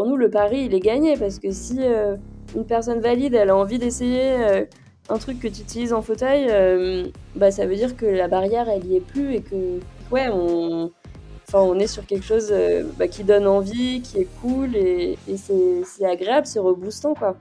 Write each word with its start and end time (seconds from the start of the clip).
pour 0.00 0.08
nous, 0.08 0.16
le 0.16 0.30
pari, 0.30 0.64
il 0.64 0.72
est 0.72 0.80
gagné 0.80 1.14
parce 1.18 1.38
que 1.38 1.50
si 1.50 1.78
une 2.56 2.64
personne 2.64 3.00
valide, 3.00 3.34
a 3.34 3.54
envie 3.54 3.78
d'essayer 3.78 4.64
un 5.10 5.18
truc 5.18 5.38
que 5.40 5.46
tu 5.46 5.60
utilises 5.60 5.92
en 5.92 6.00
fauteuil, 6.00 6.50
bah, 7.36 7.50
ça 7.50 7.66
veut 7.66 7.76
dire 7.76 7.94
que 7.94 8.06
la 8.06 8.26
barrière, 8.26 8.70
elle 8.70 8.86
y 8.86 8.96
est 8.96 9.02
plus 9.02 9.34
et 9.34 9.42
que, 9.42 9.78
ouais, 10.10 10.30
on, 10.32 10.90
enfin, 11.46 11.58
on 11.58 11.78
est 11.78 11.86
sur 11.86 12.06
quelque 12.06 12.24
chose 12.24 12.50
bah, 12.98 13.08
qui 13.08 13.24
donne 13.24 13.46
envie, 13.46 14.00
qui 14.00 14.20
est 14.20 14.28
cool 14.40 14.74
et, 14.74 15.18
et 15.28 15.36
c'est 15.36 16.06
agréable, 16.06 16.46
c'est 16.46 16.60
reboostant, 16.60 17.12
quoi. 17.12 17.36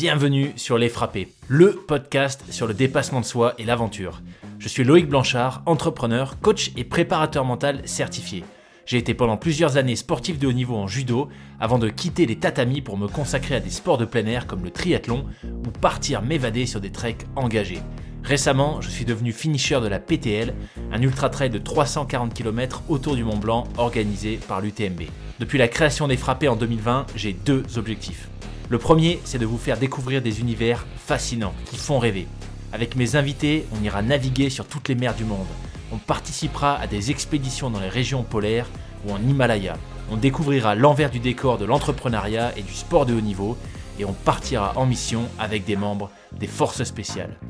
Bienvenue 0.00 0.54
sur 0.56 0.78
Les 0.78 0.88
Frappés, 0.88 1.28
le 1.46 1.72
podcast 1.72 2.42
sur 2.48 2.66
le 2.66 2.72
dépassement 2.72 3.20
de 3.20 3.26
soi 3.26 3.52
et 3.58 3.66
l'aventure. 3.66 4.22
Je 4.58 4.66
suis 4.66 4.82
Loïc 4.82 5.06
Blanchard, 5.06 5.62
entrepreneur, 5.66 6.40
coach 6.40 6.72
et 6.78 6.84
préparateur 6.84 7.44
mental 7.44 7.82
certifié. 7.84 8.42
J'ai 8.86 8.96
été 8.96 9.12
pendant 9.12 9.36
plusieurs 9.36 9.76
années 9.76 9.96
sportif 9.96 10.38
de 10.38 10.46
haut 10.46 10.54
niveau 10.54 10.74
en 10.76 10.86
judo 10.86 11.28
avant 11.60 11.78
de 11.78 11.90
quitter 11.90 12.24
les 12.24 12.36
tatamis 12.36 12.80
pour 12.80 12.96
me 12.96 13.08
consacrer 13.08 13.56
à 13.56 13.60
des 13.60 13.68
sports 13.68 13.98
de 13.98 14.06
plein 14.06 14.24
air 14.24 14.46
comme 14.46 14.64
le 14.64 14.70
triathlon 14.70 15.26
ou 15.44 15.70
partir 15.70 16.22
m'évader 16.22 16.64
sur 16.64 16.80
des 16.80 16.92
treks 16.92 17.26
engagés. 17.36 17.82
Récemment, 18.24 18.80
je 18.80 18.88
suis 18.88 19.04
devenu 19.04 19.32
finisher 19.32 19.82
de 19.82 19.88
la 19.88 19.98
PTL, 19.98 20.54
un 20.92 21.02
ultra 21.02 21.28
trail 21.28 21.50
de 21.50 21.58
340 21.58 22.32
km 22.32 22.84
autour 22.88 23.16
du 23.16 23.24
Mont 23.24 23.36
Blanc 23.36 23.64
organisé 23.76 24.40
par 24.48 24.62
l'UTMB. 24.62 25.02
Depuis 25.40 25.58
la 25.58 25.68
création 25.68 26.08
des 26.08 26.16
frappés 26.16 26.48
en 26.48 26.56
2020, 26.56 27.04
j'ai 27.16 27.34
deux 27.34 27.64
objectifs. 27.76 28.30
Le 28.70 28.78
premier, 28.78 29.20
c'est 29.24 29.38
de 29.38 29.46
vous 29.46 29.58
faire 29.58 29.78
découvrir 29.78 30.22
des 30.22 30.38
univers 30.38 30.86
fascinants 30.96 31.54
qui 31.66 31.76
font 31.76 31.98
rêver. 31.98 32.28
Avec 32.72 32.94
mes 32.94 33.16
invités, 33.16 33.66
on 33.72 33.82
ira 33.82 34.00
naviguer 34.00 34.48
sur 34.48 34.64
toutes 34.64 34.88
les 34.88 34.94
mers 34.94 35.16
du 35.16 35.24
monde. 35.24 35.48
On 35.92 35.98
participera 35.98 36.76
à 36.76 36.86
des 36.86 37.10
expéditions 37.10 37.68
dans 37.68 37.80
les 37.80 37.88
régions 37.88 38.22
polaires 38.22 38.68
ou 39.04 39.12
en 39.12 39.18
Himalaya. 39.20 39.76
On 40.08 40.16
découvrira 40.16 40.76
l'envers 40.76 41.10
du 41.10 41.18
décor 41.18 41.58
de 41.58 41.64
l'entrepreneuriat 41.64 42.56
et 42.56 42.62
du 42.62 42.72
sport 42.72 43.06
de 43.06 43.14
haut 43.14 43.20
niveau 43.20 43.58
et 43.98 44.04
on 44.04 44.12
partira 44.12 44.72
en 44.76 44.86
mission 44.86 45.22
avec 45.40 45.64
des 45.64 45.74
membres 45.74 46.12
des 46.38 46.46
forces 46.46 46.84
spéciales. 46.84 47.40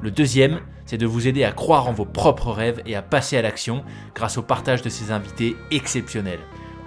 Le 0.00 0.10
deuxième, 0.10 0.60
c'est 0.86 0.96
de 0.96 1.04
vous 1.04 1.28
aider 1.28 1.44
à 1.44 1.52
croire 1.52 1.88
en 1.88 1.92
vos 1.92 2.06
propres 2.06 2.52
rêves 2.52 2.80
et 2.86 2.96
à 2.96 3.02
passer 3.02 3.36
à 3.36 3.42
l'action 3.42 3.84
grâce 4.14 4.38
au 4.38 4.42
partage 4.42 4.80
de 4.80 4.88
ces 4.88 5.10
invités 5.12 5.56
exceptionnels. 5.70 6.40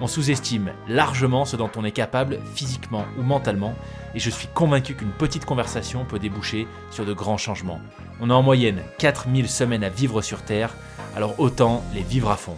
On 0.03 0.07
sous-estime 0.07 0.73
largement 0.89 1.45
ce 1.45 1.55
dont 1.55 1.71
on 1.77 1.85
est 1.85 1.93
capable 1.93 2.41
physiquement 2.55 3.05
ou 3.17 3.21
mentalement, 3.21 3.73
et 4.13 4.19
je 4.19 4.29
suis 4.29 4.49
convaincu 4.49 4.95
qu'une 4.95 5.13
petite 5.13 5.45
conversation 5.45 6.03
peut 6.03 6.19
déboucher 6.19 6.67
sur 6.91 7.05
de 7.05 7.13
grands 7.13 7.37
changements. 7.37 7.79
On 8.19 8.29
a 8.29 8.33
en 8.33 8.43
moyenne 8.43 8.81
4000 8.99 9.47
semaines 9.47 9.83
à 9.85 9.87
vivre 9.87 10.21
sur 10.21 10.41
Terre, 10.41 10.75
alors 11.15 11.39
autant 11.39 11.85
les 11.93 12.01
vivre 12.01 12.29
à 12.31 12.35
fond. 12.35 12.57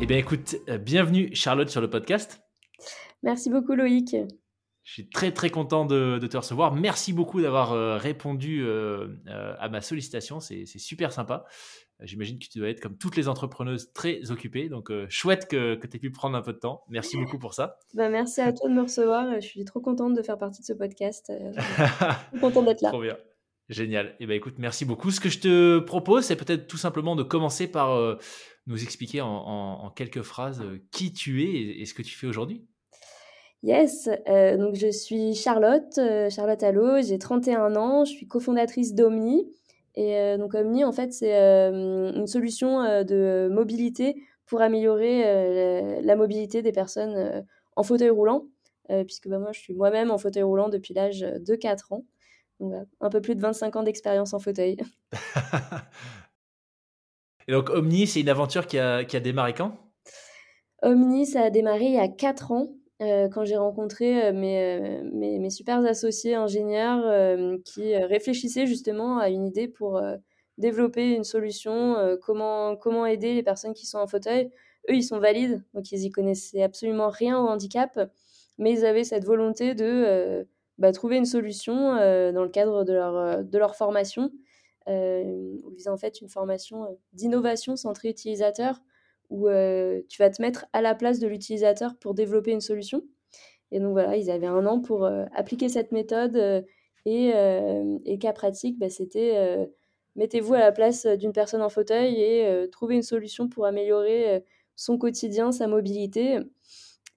Eh 0.00 0.06
bien 0.06 0.16
écoute, 0.16 0.54
euh, 0.68 0.78
bienvenue 0.78 1.34
Charlotte 1.34 1.70
sur 1.70 1.80
le 1.80 1.90
podcast. 1.90 2.40
Merci 3.24 3.50
beaucoup 3.50 3.74
Loïc. 3.74 4.14
Je 4.84 4.94
suis 4.94 5.08
très 5.08 5.30
très 5.30 5.50
content 5.50 5.84
de, 5.86 6.18
te 6.18 6.36
recevoir. 6.36 6.74
Merci 6.74 7.12
beaucoup 7.12 7.40
d'avoir 7.40 7.72
euh, 7.72 7.96
répondu 7.96 8.62
euh, 8.62 9.08
euh, 9.28 9.54
à 9.58 9.68
ma 9.68 9.80
sollicitation. 9.80 10.40
C'est 10.40 10.66
super 10.66 11.12
sympa. 11.12 11.44
J'imagine 12.00 12.40
que 12.40 12.46
tu 12.46 12.58
dois 12.58 12.68
être 12.68 12.80
comme 12.80 12.98
toutes 12.98 13.14
les 13.14 13.28
entrepreneuses 13.28 13.92
très 13.92 14.32
occupées. 14.32 14.68
Donc 14.68 14.90
chouette 15.08 15.46
que, 15.46 15.76
que 15.76 15.86
tu 15.86 15.96
aies 15.96 16.00
pu 16.00 16.10
prendre 16.10 16.36
un 16.36 16.42
peu 16.42 16.52
de 16.52 16.58
temps. 16.58 16.82
Merci 16.88 17.16
beaucoup 17.16 17.38
pour 17.38 17.54
ça. 17.54 17.78
Bah, 17.94 18.08
merci 18.08 18.40
à 18.40 18.52
toi 18.52 18.68
de 18.68 18.74
me 18.74 18.82
recevoir. 18.82 19.40
Je 19.40 19.46
suis 19.46 19.64
trop 19.64 19.80
contente 19.80 20.14
de 20.14 20.22
faire 20.22 20.38
partie 20.38 20.62
de 20.62 20.66
ce 20.66 20.72
podcast. 20.72 21.30
Je 21.30 22.40
contente 22.40 22.64
d'être 22.64 22.80
là. 22.80 22.88
Trop 22.88 23.02
bien. 23.02 23.16
Génial. 23.68 24.06
Et 24.18 24.24
eh 24.24 24.26
ben 24.26 24.34
écoute, 24.34 24.54
merci 24.58 24.84
beaucoup. 24.84 25.12
Ce 25.12 25.20
que 25.20 25.28
je 25.28 25.38
te 25.38 25.78
propose, 25.78 26.24
c'est 26.24 26.36
peut-être 26.36 26.66
tout 26.66 26.76
simplement 26.76 27.14
de 27.14 27.22
commencer 27.22 27.68
par 27.68 28.18
nous 28.66 28.82
expliquer 28.82 29.20
en, 29.20 29.28
en, 29.28 29.90
quelques 29.90 30.22
phrases 30.22 30.64
qui 30.90 31.12
tu 31.12 31.44
es 31.44 31.80
et 31.80 31.86
ce 31.86 31.94
que 31.94 32.02
tu 32.02 32.16
fais 32.16 32.26
aujourd'hui. 32.26 32.66
Yes, 33.62 34.08
euh, 34.28 34.56
donc 34.56 34.74
je 34.74 34.90
suis 34.90 35.34
Charlotte, 35.36 35.96
euh, 35.98 36.28
Charlotte 36.30 36.60
Allo, 36.64 37.00
j'ai 37.00 37.18
31 37.18 37.76
ans, 37.76 38.04
je 38.04 38.10
suis 38.10 38.26
cofondatrice 38.26 38.92
d'Omni. 38.92 39.48
Et 39.94 40.16
euh, 40.16 40.36
donc 40.36 40.54
Omni, 40.54 40.84
en 40.84 40.90
fait, 40.90 41.12
c'est 41.12 41.32
une 41.32 42.26
solution 42.26 42.82
de 43.04 43.48
mobilité 43.52 44.16
pour 44.46 44.62
améliorer 44.62 46.02
la, 46.02 46.16
mobilité 46.16 46.62
des 46.62 46.72
personnes 46.72 47.46
en 47.76 47.82
fauteuil 47.84 48.10
roulant, 48.10 48.46
puisque 49.06 49.28
bah, 49.28 49.38
moi, 49.38 49.52
je 49.52 49.60
suis 49.60 49.74
moi-même 49.74 50.10
en 50.10 50.18
fauteuil 50.18 50.42
roulant 50.42 50.68
depuis 50.68 50.92
l'âge 50.92 51.20
de 51.20 51.54
4 51.54 51.92
ans. 51.92 52.04
Donc, 52.58 52.74
un 53.00 53.10
peu 53.10 53.20
plus 53.20 53.36
de 53.36 53.40
25 53.40 53.76
ans 53.76 53.82
d'expérience 53.82 54.34
en 54.34 54.40
fauteuil. 54.40 54.76
Et 57.48 57.52
donc 57.52 57.70
Omni, 57.70 58.06
c'est 58.06 58.20
une 58.20 58.28
aventure 58.28 58.66
qui 58.66 58.78
a, 58.78 59.04
qui 59.04 59.16
a 59.16 59.20
démarré 59.20 59.52
quand? 59.52 59.76
Omni, 60.82 61.26
ça 61.26 61.42
a 61.42 61.50
démarré 61.50 61.86
il 61.86 61.94
y 61.94 61.98
a 61.98 62.08
4 62.08 62.52
ans. 62.52 62.68
Euh, 63.02 63.28
quand 63.28 63.44
j'ai 63.44 63.56
rencontré 63.56 64.26
euh, 64.26 64.32
mes, 64.32 64.78
euh, 64.80 65.02
mes, 65.12 65.38
mes, 65.38 65.50
super 65.50 65.84
associés 65.84 66.34
ingénieurs 66.34 67.02
qui 67.64 67.96
réfléchissaient 67.96 68.66
justement 68.66 69.18
à 69.18 69.28
une 69.28 69.46
idée 69.46 69.68
pour 69.68 70.00
développer 70.58 71.14
une 71.14 71.24
solution, 71.24 71.96
comment, 72.22 72.76
comment 72.76 73.06
aider 73.06 73.34
les 73.34 73.42
personnes 73.42 73.74
qui 73.74 73.86
sont 73.86 73.98
en 73.98 74.06
fauteuil. 74.06 74.50
Eux, 74.90 74.94
ils 74.94 75.02
sont 75.02 75.18
valides, 75.18 75.62
donc 75.74 75.90
ils 75.92 76.04
y 76.04 76.10
connaissaient 76.10 76.62
absolument 76.62 77.08
rien 77.08 77.38
au 77.38 77.46
handicap, 77.48 77.98
mais 78.58 78.72
ils 78.72 78.84
avaient 78.84 79.04
cette 79.04 79.24
volonté 79.24 79.74
de 79.74 80.46
bah, 80.78 80.92
trouver 80.92 81.16
une 81.16 81.24
solution 81.24 81.94
dans 81.96 82.42
le 82.42 82.48
cadre 82.48 82.84
de 82.84 82.92
leur, 82.92 83.44
de 83.44 83.58
leur 83.58 83.74
formation. 83.76 84.30
ils 84.86 85.74
faisaient 85.76 85.90
en 85.90 85.96
fait 85.96 86.20
une 86.20 86.28
formation 86.28 86.98
d'innovation 87.12 87.76
centrée 87.76 88.10
utilisateur 88.10 88.80
où 89.32 89.48
euh, 89.48 90.02
tu 90.08 90.22
vas 90.22 90.30
te 90.30 90.40
mettre 90.42 90.66
à 90.74 90.82
la 90.82 90.94
place 90.94 91.18
de 91.18 91.26
l'utilisateur 91.26 91.96
pour 91.98 92.14
développer 92.14 92.52
une 92.52 92.60
solution. 92.60 93.02
Et 93.72 93.80
donc 93.80 93.92
voilà, 93.92 94.16
ils 94.16 94.30
avaient 94.30 94.46
un 94.46 94.66
an 94.66 94.80
pour 94.80 95.06
euh, 95.06 95.24
appliquer 95.34 95.70
cette 95.70 95.90
méthode 95.90 96.36
euh, 96.36 96.60
et, 97.06 97.32
et, 98.04 98.18
cas 98.18 98.32
pratique, 98.32 98.78
bah, 98.78 98.88
c'était 98.88 99.68
mettez-vous 100.14 100.54
à 100.54 100.60
la 100.60 100.70
place 100.70 101.04
d'une 101.04 101.32
personne 101.32 101.60
en 101.60 101.68
fauteuil 101.68 102.14
et 102.20 102.68
trouvez 102.70 102.94
une 102.94 103.02
solution 103.02 103.48
pour 103.48 103.66
améliorer 103.66 104.44
son 104.76 104.98
quotidien, 104.98 105.50
sa 105.50 105.66
mobilité. 105.66 106.38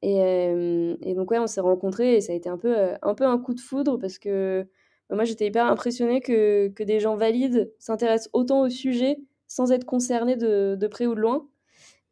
Et, 0.02 1.14
donc 1.16 1.30
ouais, 1.30 1.38
on 1.38 1.46
s'est 1.46 1.62
rencontrés 1.62 2.16
et 2.16 2.22
ça 2.22 2.34
a 2.34 2.36
été 2.36 2.50
un 2.50 2.58
peu, 2.58 2.76
un 3.00 3.14
peu 3.14 3.26
un 3.26 3.38
coup 3.38 3.53
de 3.53 3.59
foudre 3.59 4.00
parce 4.00 4.18
que 4.18 4.66
bah, 5.08 5.16
moi 5.18 5.24
j'étais 5.24 5.46
hyper 5.46 5.68
impressionnée 5.68 6.20
que, 6.20 6.70
que 6.70 6.82
des 6.82 7.00
gens 7.00 7.16
valides 7.16 7.72
s'intéressent 7.78 8.32
autant 8.34 8.62
au 8.62 8.70
sujet 8.70 9.20
sans 9.47 9.72
être 9.72 9.86
concernés 9.86 10.36
de 10.36 10.88
près 10.88 11.06
ou 11.06 11.14
de 11.14 11.22
loin. 11.22 11.47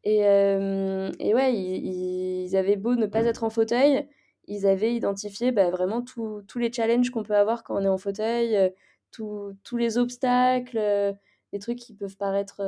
Et, 0.03 0.19
et 0.19 1.33
ouais, 1.33 1.53
ils, 1.53 2.55
avaient 2.57 2.75
beau 2.75 2.95
ne 2.95 3.05
pas 3.05 3.23
être 3.23 3.43
en 3.43 3.49
fauteuil, 3.49 4.07
ils 4.47 4.67
avaient 4.67 4.93
identifié 4.93 5.51
bah, 5.51 5.69
vraiment 5.69 6.01
tous 6.01 6.43
les 6.57 6.71
challenges 6.71 7.09
qu'on 7.09 7.23
peut 7.23 7.35
avoir 7.35 7.63
quand 7.63 7.75
on 7.75 7.83
est 7.83 7.87
en 7.87 7.97
fauteuil, 7.97 8.73
tous 9.11 9.77
les 9.77 9.97
obstacles, 9.97 11.15
les 11.53 11.59
trucs 11.59 11.79
qui 11.79 11.93
peuvent 11.93 12.17
paraître 12.17 12.61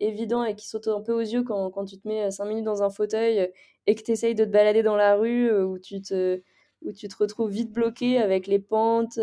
évidents 0.00 0.44
et 0.44 0.54
qui 0.54 0.68
sautent 0.68 0.88
un 0.88 1.00
peu 1.00 1.12
aux 1.12 1.20
yeux 1.20 1.42
quand, 1.42 1.70
quand 1.70 1.86
tu 1.86 1.98
te 1.98 2.06
mets 2.06 2.30
5 2.30 2.44
minutes 2.44 2.64
dans 2.64 2.82
un 2.82 2.90
fauteuil 2.90 3.50
et 3.86 3.94
que 3.94 4.02
tu 4.02 4.10
essayes 4.10 4.34
de 4.34 4.44
te 4.44 4.50
balader 4.50 4.82
dans 4.82 4.96
la 4.96 5.16
rue 5.16 5.50
où 5.62 5.78
tu 5.78 6.02
te, 6.02 6.42
où 6.82 6.92
tu 6.92 7.08
te 7.08 7.16
retrouves 7.16 7.50
vite 7.50 7.72
bloqué 7.72 8.18
avec 8.18 8.46
les 8.46 8.58
pentes, 8.58 9.18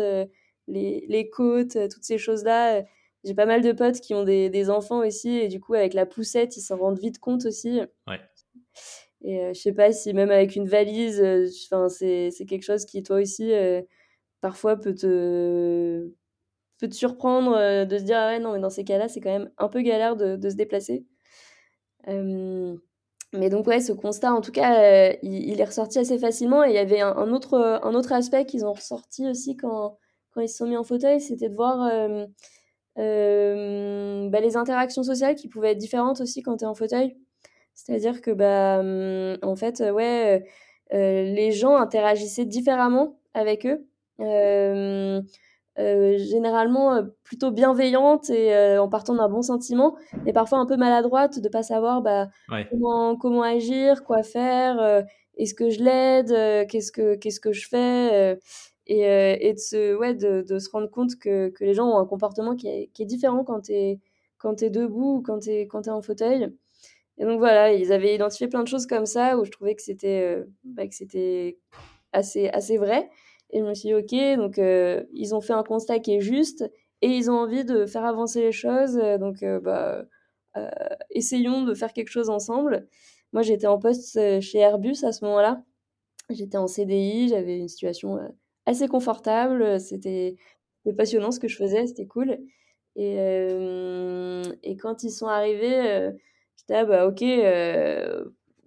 les, 0.66 1.04
les 1.08 1.30
côtes, 1.30 1.78
toutes 1.88 2.04
ces 2.04 2.18
choses-là 2.18 2.82
j'ai 3.24 3.34
pas 3.34 3.46
mal 3.46 3.62
de 3.62 3.72
potes 3.72 4.00
qui 4.00 4.14
ont 4.14 4.24
des, 4.24 4.50
des, 4.50 4.70
enfants 4.70 4.98
aussi, 5.06 5.30
et 5.30 5.48
du 5.48 5.60
coup, 5.60 5.74
avec 5.74 5.94
la 5.94 6.06
poussette, 6.06 6.56
ils 6.56 6.62
s'en 6.62 6.76
rendent 6.76 6.98
vite 6.98 7.18
compte 7.18 7.44
aussi. 7.44 7.80
Ouais. 8.06 8.20
Et 9.22 9.40
euh, 9.40 9.52
je 9.52 9.60
sais 9.60 9.72
pas 9.72 9.92
si 9.92 10.14
même 10.14 10.30
avec 10.30 10.56
une 10.56 10.66
valise, 10.68 11.20
euh, 11.20 11.46
enfin 11.70 11.88
c'est 11.88 12.30
quelque 12.48 12.62
chose 12.62 12.86
qui, 12.86 13.02
toi 13.02 13.20
aussi, 13.20 13.52
euh, 13.52 13.82
parfois 14.40 14.76
peut 14.76 14.94
te, 14.94 16.10
peut 16.78 16.88
te 16.88 16.94
surprendre 16.94 17.84
de 17.84 17.98
se 17.98 18.04
dire, 18.04 18.16
ah 18.18 18.28
ouais, 18.28 18.40
non, 18.40 18.52
mais 18.54 18.60
dans 18.60 18.70
ces 18.70 18.84
cas-là, 18.84 19.08
c'est 19.08 19.20
quand 19.20 19.30
même 19.30 19.50
un 19.58 19.68
peu 19.68 19.82
galère 19.82 20.16
de, 20.16 20.36
de 20.36 20.50
se 20.50 20.56
déplacer. 20.56 21.04
mais 22.06 23.48
donc, 23.50 23.66
ouais, 23.66 23.80
ce 23.80 23.92
constat, 23.92 24.32
en 24.32 24.40
tout 24.40 24.52
cas, 24.52 25.12
il, 25.22 25.60
est 25.60 25.64
ressorti 25.64 25.98
assez 25.98 26.18
facilement. 26.18 26.64
Et 26.64 26.70
il 26.70 26.74
y 26.74 26.78
avait 26.78 27.00
un, 27.00 27.14
un 27.16 27.32
autre, 27.32 27.80
un 27.82 27.94
autre 27.94 28.12
aspect 28.12 28.46
qu'ils 28.46 28.64
ont 28.64 28.72
ressorti 28.72 29.28
aussi 29.28 29.56
quand, 29.56 29.98
quand 30.32 30.40
ils 30.40 30.48
se 30.48 30.56
sont 30.56 30.66
mis 30.66 30.76
en 30.76 30.84
fauteuil, 30.84 31.20
c'était 31.20 31.48
de 31.48 31.54
voir 31.54 31.82
euh, 31.82 32.26
bah, 32.96 34.40
les 34.40 34.56
interactions 34.56 35.02
sociales 35.02 35.34
qui 35.34 35.48
pouvaient 35.48 35.72
être 35.72 35.78
différentes 35.78 36.20
aussi 36.20 36.42
quand 36.42 36.58
tu 36.58 36.64
es 36.64 36.68
en 36.68 36.74
fauteuil. 36.74 37.16
C'est-à-dire 37.74 38.20
que, 38.20 38.30
bah, 38.30 38.80
hum, 38.80 39.38
en 39.42 39.56
fait, 39.56 39.80
euh, 39.80 39.90
ouais, 39.90 40.44
euh, 40.92 41.22
les 41.24 41.52
gens 41.52 41.76
interagissaient 41.76 42.44
différemment 42.46 43.18
avec 43.34 43.66
eux. 43.66 43.86
généralement 45.78 47.00
plutôt 47.24 47.50
bienveillante 47.50 48.28
et 48.28 48.78
en 48.78 48.88
partant 48.88 49.14
d'un 49.14 49.28
bon 49.28 49.42
sentiment, 49.42 49.96
mais 50.26 50.32
parfois 50.32 50.58
un 50.58 50.66
peu 50.66 50.76
maladroite 50.76 51.40
de 51.40 51.48
pas 51.48 51.62
savoir 51.62 52.02
bah, 52.02 52.28
comment, 52.70 53.16
comment 53.16 53.42
agir, 53.42 54.04
quoi 54.04 54.22
faire. 54.22 55.04
est-ce 55.38 55.54
que 55.54 55.70
je 55.70 55.82
l'aide 55.82 56.66
Qu'est-ce 56.68 56.92
que 56.92 57.14
qu'est-ce 57.14 57.40
que 57.40 57.52
je 57.52 57.66
fais 57.66 58.38
et, 58.90 59.48
et, 59.48 59.54
de 59.54 59.58
se 59.58 59.94
ouais 59.94 60.14
de, 60.14 60.58
se 60.58 60.70
rendre 60.70 60.90
compte 60.90 61.16
que, 61.16 61.50
que 61.50 61.64
les 61.64 61.74
gens 61.74 61.86
ont 61.86 61.98
un 61.98 62.06
comportement 62.06 62.56
qui 62.56 62.68
est, 62.68 62.90
qui 62.92 63.02
est 63.02 63.06
différent 63.06 63.44
quand 63.44 63.62
tu 63.62 63.72
es 63.72 64.00
es 64.62 64.70
debout 64.70 65.18
ou 65.18 65.22
quand 65.22 65.40
tu 65.40 65.50
es 65.50 65.68
es 65.68 65.88
en 65.90 66.02
fauteuil. 66.02 66.48
Et 67.18 67.24
donc 67.24 67.38
voilà, 67.38 67.72
ils 67.72 67.92
avaient 67.92 68.14
identifié 68.14 68.48
plein 68.48 68.62
de 68.62 68.68
choses 68.68 68.86
comme 68.86 69.06
ça 69.06 69.38
où 69.38 69.44
je 69.44 69.50
trouvais 69.50 69.74
que 69.74 69.82
c'était 69.82 70.42
bah, 70.64 70.88
que 70.88 70.94
c'était 70.94 71.58
assez 72.12 72.48
assez 72.48 72.78
vrai. 72.78 73.08
Et 73.50 73.60
je 73.60 73.64
me 73.64 73.74
suis 73.74 73.88
dit, 73.88 73.94
OK, 73.94 74.38
donc 74.38 74.58
ils 75.12 75.34
ont 75.34 75.40
fait 75.40 75.52
un 75.52 75.62
constat 75.64 76.00
qui 76.00 76.14
est 76.16 76.20
juste 76.20 76.64
et 77.02 77.08
ils 77.08 77.30
ont 77.30 77.34
envie 77.34 77.64
de 77.64 77.86
faire 77.86 78.04
avancer 78.04 78.40
les 78.42 78.52
choses. 78.52 78.94
donc, 79.20 79.44
bah, 79.62 80.04
essayons 81.10 81.62
de 81.64 81.74
faire 81.74 81.92
quelque 81.92 82.10
chose 82.10 82.30
ensemble. 82.30 82.88
Moi, 83.32 83.42
j'étais 83.42 83.66
en 83.66 83.78
poste 83.78 84.18
chez 84.40 84.58
Airbus 84.58 85.04
à 85.04 85.12
ce 85.12 85.24
moment-là. 85.24 85.62
J'étais 86.30 86.58
en 86.58 86.66
CDI, 86.68 87.28
j'avais 87.28 87.58
une 87.58 87.68
situation 87.68 88.18
assez 88.70 88.88
confortable. 88.88 89.80
C'était 89.80 90.36
passionnant 90.96 91.30
ce 91.32 91.40
que 91.40 91.48
je 91.48 91.56
faisais, 91.56 91.86
c'était 91.86 92.06
cool. 92.06 92.38
Et, 92.96 93.16
et 94.62 94.76
quand 94.76 95.02
ils 95.04 95.10
sont 95.10 95.26
arrivés, 95.28 96.10
j'étais 96.56 96.74
ah 96.74 96.84
bah 96.84 97.06
ok, 97.06 97.22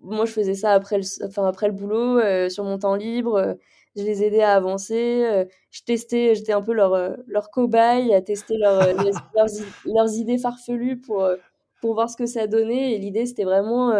moi 0.02 0.26
je 0.26 0.32
faisais 0.32 0.54
ça 0.56 0.74
après 0.74 0.98
le, 0.98 1.04
enfin, 1.26 1.48
après 1.48 1.68
le 1.68 1.74
boulot, 1.74 2.50
sur 2.50 2.64
mon 2.64 2.78
temps 2.80 2.96
libre 2.96 3.58
je 3.96 4.04
les 4.04 4.24
aidais 4.24 4.42
à 4.42 4.56
avancer. 4.56 5.46
Je 5.72 5.82
testais, 5.84 6.36
j'étais 6.36 6.54
un 6.54 6.62
peu 6.62 6.74
leur, 6.74 7.16
leur 7.28 7.52
cobaye 7.52 8.14
à 8.14 8.22
tester 8.22 8.58
leur, 8.58 8.82
euh, 8.82 8.94
leurs, 9.36 9.48
leurs, 9.86 10.14
idées 10.16 10.38
farfelues 10.38 11.00
pour, 11.00 11.28
pour 11.82 11.94
voir 11.94 12.10
ce 12.10 12.18
que 12.18 12.26
ça 12.26 12.48
donnait. 12.48 12.94
Et 12.94 12.98
l'idée, 12.98 13.26
c'était 13.26 13.44
vraiment 13.44 13.92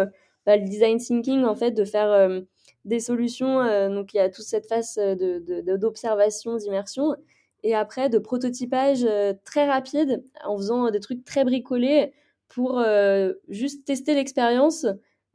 bah, 0.46 0.56
le 0.56 0.64
design 0.64 0.98
thinking, 0.98 1.44
en 1.44 1.54
fait, 1.54 1.72
de 1.72 1.84
faire 1.84 2.28
des 2.84 3.00
solutions. 3.00 3.64
donc, 3.88 4.14
il 4.14 4.18
y 4.18 4.20
a 4.20 4.28
toute 4.28 4.44
cette 4.44 4.66
phase 4.66 4.98
d'observation, 4.98 6.54
de, 6.54 6.58
d'immersion. 6.58 7.14
Et 7.62 7.74
après, 7.74 8.10
de 8.10 8.18
prototypage 8.18 9.06
très 9.44 9.66
rapide 9.66 10.22
en 10.44 10.56
faisant 10.56 10.90
des 10.90 11.00
trucs 11.00 11.24
très 11.24 11.44
bricolés 11.44 12.12
pour 12.48 12.84
juste 13.48 13.86
tester 13.86 14.14
l'expérience 14.14 14.86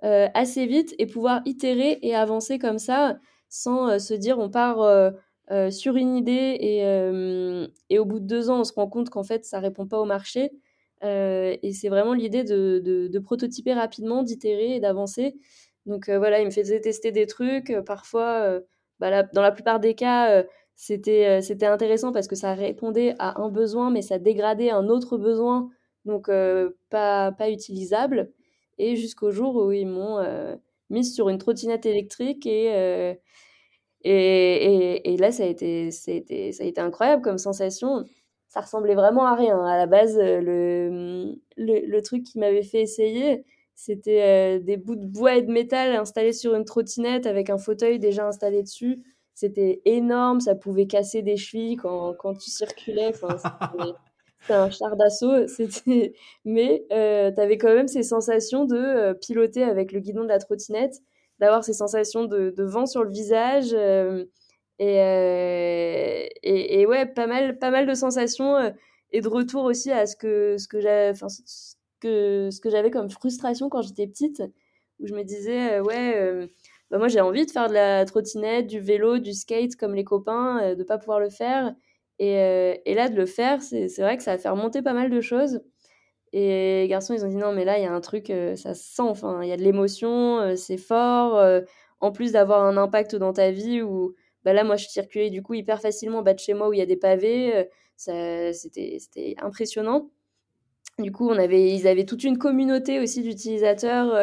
assez 0.01 0.65
vite 0.67 0.93
et 0.99 1.07
pouvoir 1.07 1.41
itérer 1.45 1.99
et 2.03 2.15
avancer 2.15 2.59
comme 2.59 2.79
ça 2.79 3.17
sans 3.49 3.89
euh, 3.89 3.99
se 3.99 4.13
dire 4.13 4.39
on 4.39 4.49
part 4.49 4.81
euh, 4.81 5.11
euh, 5.51 5.71
sur 5.71 5.95
une 5.97 6.15
idée 6.15 6.57
et, 6.59 6.79
et, 7.89 7.99
au 7.99 8.05
bout 8.05 8.19
de 8.19 8.25
deux 8.27 8.51
ans, 8.51 8.59
on 8.59 8.63
se 8.63 8.73
rend 8.73 8.87
compte 8.87 9.09
qu'en 9.09 9.23
fait, 9.23 9.45
ça 9.45 9.59
répond 9.59 9.87
pas 9.87 9.99
au 9.99 10.05
marché. 10.05 10.51
et 11.01 11.71
c'est 11.73 11.89
vraiment 11.89 12.13
l'idée 12.13 12.43
de, 12.43 12.79
de, 12.79 13.19
prototyper 13.19 13.73
rapidement, 13.73 14.21
d'itérer 14.21 14.75
et 14.75 14.79
d'avancer. 14.79 15.35
Donc 15.89 16.09
voilà, 16.09 16.39
il 16.39 16.45
me 16.45 16.51
faisait 16.51 16.79
tester 16.79 17.11
des 17.11 17.27
trucs. 17.27 17.73
Parfois, 17.85 18.59
bah, 18.99 19.23
dans 19.23 19.41
la 19.41 19.51
plupart 19.51 19.79
des 19.79 19.95
cas, 19.95 20.43
c'était 20.75 21.41
c'était 21.41 21.65
intéressant 21.65 22.11
parce 22.13 22.27
que 22.27 22.35
ça 22.35 22.53
répondait 22.53 23.15
à 23.19 23.41
un 23.41 23.49
besoin, 23.49 23.89
mais 23.91 24.01
ça 24.01 24.19
dégradait 24.19 24.69
un 24.69 24.87
autre 24.87 25.17
besoin, 25.17 25.69
donc 26.05 26.29
pas, 26.89 27.31
pas 27.33 27.49
utilisable. 27.49 28.31
Et 28.77 28.95
jusqu'au 28.95 29.31
jour 29.31 29.55
où 29.55 29.71
ils 29.71 29.87
m'ont 29.87 30.19
mise 30.89 31.13
sur 31.13 31.29
une 31.29 31.37
trottinette 31.37 31.85
électrique 31.85 32.45
et, 32.45 32.73
euh, 32.75 33.13
et, 34.03 35.13
et, 35.13 35.17
là, 35.17 35.31
ça 35.31 35.43
a, 35.43 35.47
été, 35.47 35.91
ça, 35.91 36.11
ça 36.51 36.63
a 36.63 36.67
été 36.67 36.81
incroyable 36.81 37.21
comme 37.21 37.37
sensation. 37.37 38.05
Ça 38.47 38.61
ressemblait 38.61 38.95
vraiment 38.95 39.25
à 39.25 39.35
rien. 39.35 39.63
À 39.65 39.77
la 39.77 39.87
base, 39.87 40.17
euh, 40.17 40.39
le, 40.41 41.35
le, 41.57 41.85
le 41.85 42.01
truc 42.01 42.23
qui 42.23 42.39
m'avait 42.39 42.63
fait 42.63 42.81
essayer, 42.81 43.43
c'était 43.81 44.57
euh, 44.57 44.59
des 44.59 44.75
bouts 44.75 44.97
de 44.97 45.05
bois 45.05 45.37
et 45.37 45.41
de 45.41 45.49
métal 45.49 45.95
installés 45.95 46.33
sur 46.33 46.53
une 46.53 46.65
trottinette 46.65 47.25
avec 47.25 47.49
un 47.49 47.57
fauteuil 47.57 47.97
déjà 47.97 48.27
installé 48.27 48.61
dessus. 48.61 49.01
C'était 49.35 49.81
énorme, 49.85 50.41
ça 50.41 50.53
pouvait 50.53 50.85
casser 50.85 51.21
des 51.21 51.37
chevilles 51.37 51.77
quand, 51.77 52.13
quand 52.15 52.33
tu 52.33 52.49
circulais. 52.49 53.07
Enfin, 53.07 53.37
c'était 54.41 54.53
un 54.53 54.69
char 54.69 54.97
d'assaut, 54.97 55.47
c'était. 55.47 56.13
Mais 56.43 56.83
euh, 56.91 57.31
tu 57.31 57.39
avais 57.39 57.57
quand 57.57 57.73
même 57.73 57.87
ces 57.87 58.03
sensations 58.03 58.65
de 58.65 58.75
euh, 58.75 59.13
piloter 59.13 59.63
avec 59.63 59.93
le 59.93 60.01
guidon 60.01 60.23
de 60.23 60.27
la 60.27 60.39
trottinette, 60.39 60.95
d'avoir 61.39 61.63
ces 61.63 61.71
sensations 61.71 62.25
de, 62.25 62.49
de, 62.49 62.63
vent 62.65 62.85
sur 62.85 63.05
le 63.05 63.11
visage. 63.11 63.69
Euh, 63.71 64.25
et, 64.79 64.97
et, 66.43 66.81
et, 66.81 66.85
ouais, 66.85 67.05
pas 67.05 67.27
mal, 67.27 67.59
pas 67.59 67.71
mal 67.71 67.87
de 67.87 67.93
sensations 67.93 68.73
et 69.11 69.21
de 69.21 69.27
retour 69.29 69.63
aussi 69.63 69.89
à 69.89 70.05
ce 70.05 70.17
que, 70.17 70.57
ce 70.57 70.67
que 70.67 70.81
j'avais, 70.81 71.13
ce 71.13 71.75
que, 71.99 72.49
ce 72.51 72.59
que 72.61 72.69
j'avais 72.69 72.91
comme 72.91 73.09
frustration 73.09 73.69
quand 73.69 73.81
j'étais 73.81 74.07
petite, 74.07 74.41
où 74.99 75.07
je 75.07 75.13
me 75.13 75.23
disais, 75.23 75.79
ouais, 75.79 76.49
bah 76.91 76.97
moi 76.97 77.07
j'ai 77.07 77.21
envie 77.21 77.45
de 77.45 77.51
faire 77.51 77.69
de 77.69 77.73
la 77.73 78.05
trottinette, 78.05 78.67
du 78.67 78.79
vélo, 78.79 79.19
du 79.19 79.33
skate 79.33 79.75
comme 79.75 79.95
les 79.95 80.03
copains, 80.03 80.75
de 80.75 80.83
pas 80.83 80.97
pouvoir 80.97 81.19
le 81.19 81.29
faire. 81.29 81.73
Et, 82.19 82.37
euh, 82.37 82.75
là, 82.85 83.09
de 83.09 83.15
le 83.15 83.25
faire, 83.25 83.61
c'est 83.61 83.87
vrai 83.99 84.17
que 84.17 84.23
ça 84.23 84.33
a 84.33 84.37
fait 84.37 84.49
remonter 84.49 84.81
pas 84.81 84.93
mal 84.93 85.09
de 85.09 85.21
choses. 85.21 85.61
Et 86.33 86.81
les 86.83 86.87
garçons, 86.89 87.13
ils 87.13 87.25
ont 87.25 87.29
dit 87.29 87.37
non, 87.37 87.53
mais 87.53 87.65
là, 87.65 87.79
il 87.79 87.83
y 87.83 87.87
a 87.87 87.93
un 87.93 88.01
truc, 88.01 88.29
euh, 88.29 88.55
ça 88.55 88.73
se 88.75 88.83
sent, 88.83 89.01
enfin, 89.03 89.41
il 89.43 89.49
y 89.49 89.51
a 89.53 89.57
de 89.57 89.63
l'émotion, 89.63 90.39
euh, 90.39 90.55
c'est 90.55 90.77
fort. 90.77 91.41
en 92.01 92.11
plus 92.11 92.33
d'avoir 92.33 92.63
un 92.65 92.77
impact 92.77 93.15
dans 93.15 93.33
ta 93.33 93.51
vie 93.51 93.81
où, 93.81 94.15
bah 94.43 94.53
là, 94.53 94.63
moi, 94.63 94.75
je 94.77 94.87
circulais 94.87 95.29
du 95.29 95.43
coup 95.43 95.53
hyper 95.55 95.81
facilement 95.81 96.21
bas 96.23 96.33
de 96.33 96.39
chez 96.39 96.53
moi 96.53 96.69
où 96.69 96.73
il 96.73 96.79
y 96.79 96.81
a 96.81 96.85
des 96.85 96.97
pavés. 96.97 97.67
C'était 97.97 99.35
impressionnant. 99.41 100.09
Du 100.99 101.11
coup, 101.11 101.33
ils 101.33 101.87
avaient 101.87 102.05
toute 102.05 102.23
une 102.23 102.37
communauté 102.37 102.99
aussi 102.99 103.21
d'utilisateurs 103.21 104.13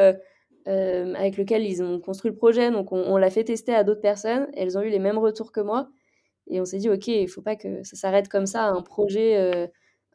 avec 0.67 1.37
lequel 1.37 1.65
ils 1.65 1.83
ont 1.83 1.99
construit 2.01 2.31
le 2.31 2.37
projet. 2.37 2.71
Donc, 2.71 2.93
on, 2.93 3.17
l'a 3.17 3.31
fait 3.31 3.45
tester 3.45 3.75
à 3.75 3.85
d'autres 3.85 4.01
personnes. 4.01 4.49
elles 4.55 4.77
ont 4.77 4.83
eu 4.83 4.91
les 4.91 4.99
mêmes 4.99 5.19
retours 5.19 5.53
que 5.53 5.61
moi. 5.61 5.89
Et 6.49 6.61
on 6.61 6.65
s'est 6.65 6.79
dit, 6.79 6.89
OK, 6.91 7.09
il 7.09 7.23
ne 7.23 7.27
faut 7.27 7.43
pas 7.43 7.57
que 7.57 7.83
ça 7.83 7.97
s'arrête 7.97 8.29
comme 8.29 8.47
ça 8.47 8.65
un 8.67 8.83
projet, 8.83 9.37
euh, 9.37 9.67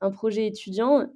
un 0.02 0.12
projet 0.12 0.48
étudiant. 0.48 1.08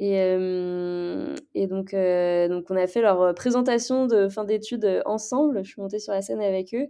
Et, 0.00 0.20
euh, 0.20 1.34
donc, 1.54 1.94
euh, 1.94 2.62
on 2.68 2.76
a 2.76 2.86
fait 2.86 3.02
leur 3.02 3.34
présentation 3.34 4.06
de 4.06 4.28
fin 4.28 4.44
d'études 4.44 5.02
ensemble. 5.06 5.64
Je 5.64 5.70
suis 5.70 5.80
montée 5.82 5.98
sur 5.98 6.12
la 6.12 6.22
scène 6.22 6.40
avec 6.40 6.74
eux. 6.74 6.86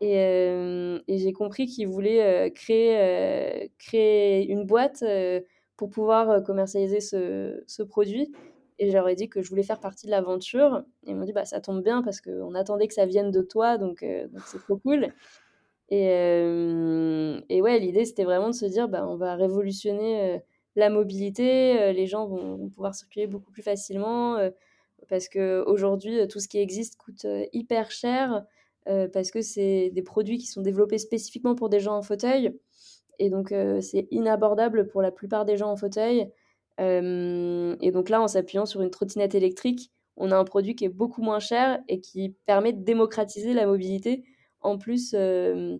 Et, 0.00 1.00
j'ai 1.08 1.32
compris 1.32 1.66
qu'ils 1.66 1.88
voulaient 1.88 2.52
créer 2.54 3.70
une 4.48 4.64
boîte 4.64 5.04
pour 5.76 5.90
pouvoir 5.90 6.42
commercialiser 6.42 7.00
ce, 7.00 7.82
produit. 7.82 8.32
Et 8.78 8.88
je 8.88 8.92
leur 8.92 9.08
ai 9.08 9.14
dit 9.14 9.28
que 9.28 9.40
je 9.42 9.48
voulais 9.48 9.62
faire 9.62 9.80
partie 9.80 10.06
de 10.06 10.10
l'aventure. 10.10 10.84
Et 11.04 11.10
ils 11.10 11.16
m'ont 11.16 11.24
dit, 11.24 11.32
bah, 11.32 11.44
ça 11.44 11.60
tombe 11.60 11.82
bien 11.82 12.02
parce 12.02 12.20
qu'on 12.20 12.54
attendait 12.54 12.88
que 12.88 12.94
ça 12.94 13.06
vienne 13.06 13.30
de 13.30 13.42
toi, 13.42 13.78
donc 13.78 14.04
donc 14.04 14.42
c'est 14.46 14.58
trop 14.58 14.76
cool. 14.76 15.12
Et, 15.90 16.08
euh, 16.10 17.40
et 17.48 17.62
ouais, 17.62 17.78
l'idée, 17.78 18.04
c'était 18.04 18.24
vraiment 18.24 18.48
de 18.48 18.54
se 18.54 18.66
dire, 18.66 18.88
bah, 18.88 19.06
on 19.06 19.16
va 19.16 19.36
révolutionner 19.36 20.36
euh, 20.36 20.38
la 20.76 20.90
mobilité, 20.90 21.80
euh, 21.80 21.92
les 21.92 22.06
gens 22.06 22.26
vont, 22.26 22.70
pouvoir 22.70 22.94
circuler 22.94 23.26
beaucoup 23.26 23.50
plus 23.52 23.62
facilement, 23.62 24.38
parce 25.08 25.28
qu'aujourd'hui, 25.28 26.26
tout 26.28 26.40
ce 26.40 26.48
qui 26.48 26.58
existe 26.58 26.96
coûte 26.96 27.26
hyper 27.52 27.90
cher, 27.90 28.44
parce 29.12 29.30
que 29.30 29.40
c'est 29.42 29.90
des 29.90 30.02
produits 30.02 30.38
qui 30.38 30.46
sont 30.46 30.62
développés 30.62 30.98
spécifiquement 30.98 31.54
pour 31.54 31.68
des 31.68 31.80
gens 31.80 31.96
en 31.96 32.02
fauteuil, 32.02 32.58
et 33.18 33.30
donc 33.30 33.54
c'est 33.80 34.06
inabordable 34.10 34.86
pour 34.86 35.02
la 35.02 35.10
plupart 35.10 35.44
des 35.44 35.56
gens 35.56 35.70
en 35.70 35.76
fauteuil. 35.76 36.30
et 36.78 37.90
donc 37.92 38.08
là, 38.08 38.20
en 38.20 38.28
s'appuyant 38.28 38.66
sur 38.66 38.82
une 38.82 38.90
trottinette 38.90 39.34
électrique, 39.34 39.90
on 40.16 40.30
a 40.30 40.36
un 40.36 40.44
produit 40.44 40.76
qui 40.76 40.84
est 40.84 40.90
beaucoup 40.90 41.22
moins 41.22 41.40
cher 41.40 41.80
et 41.88 42.00
qui 42.00 42.34
permet 42.46 42.72
de 42.72 42.82
démocratiser 42.82 43.52
la 43.52 43.66
mobilité 43.66 44.24
en 44.60 44.78
plus, 44.78 45.14
euh, 45.14 45.76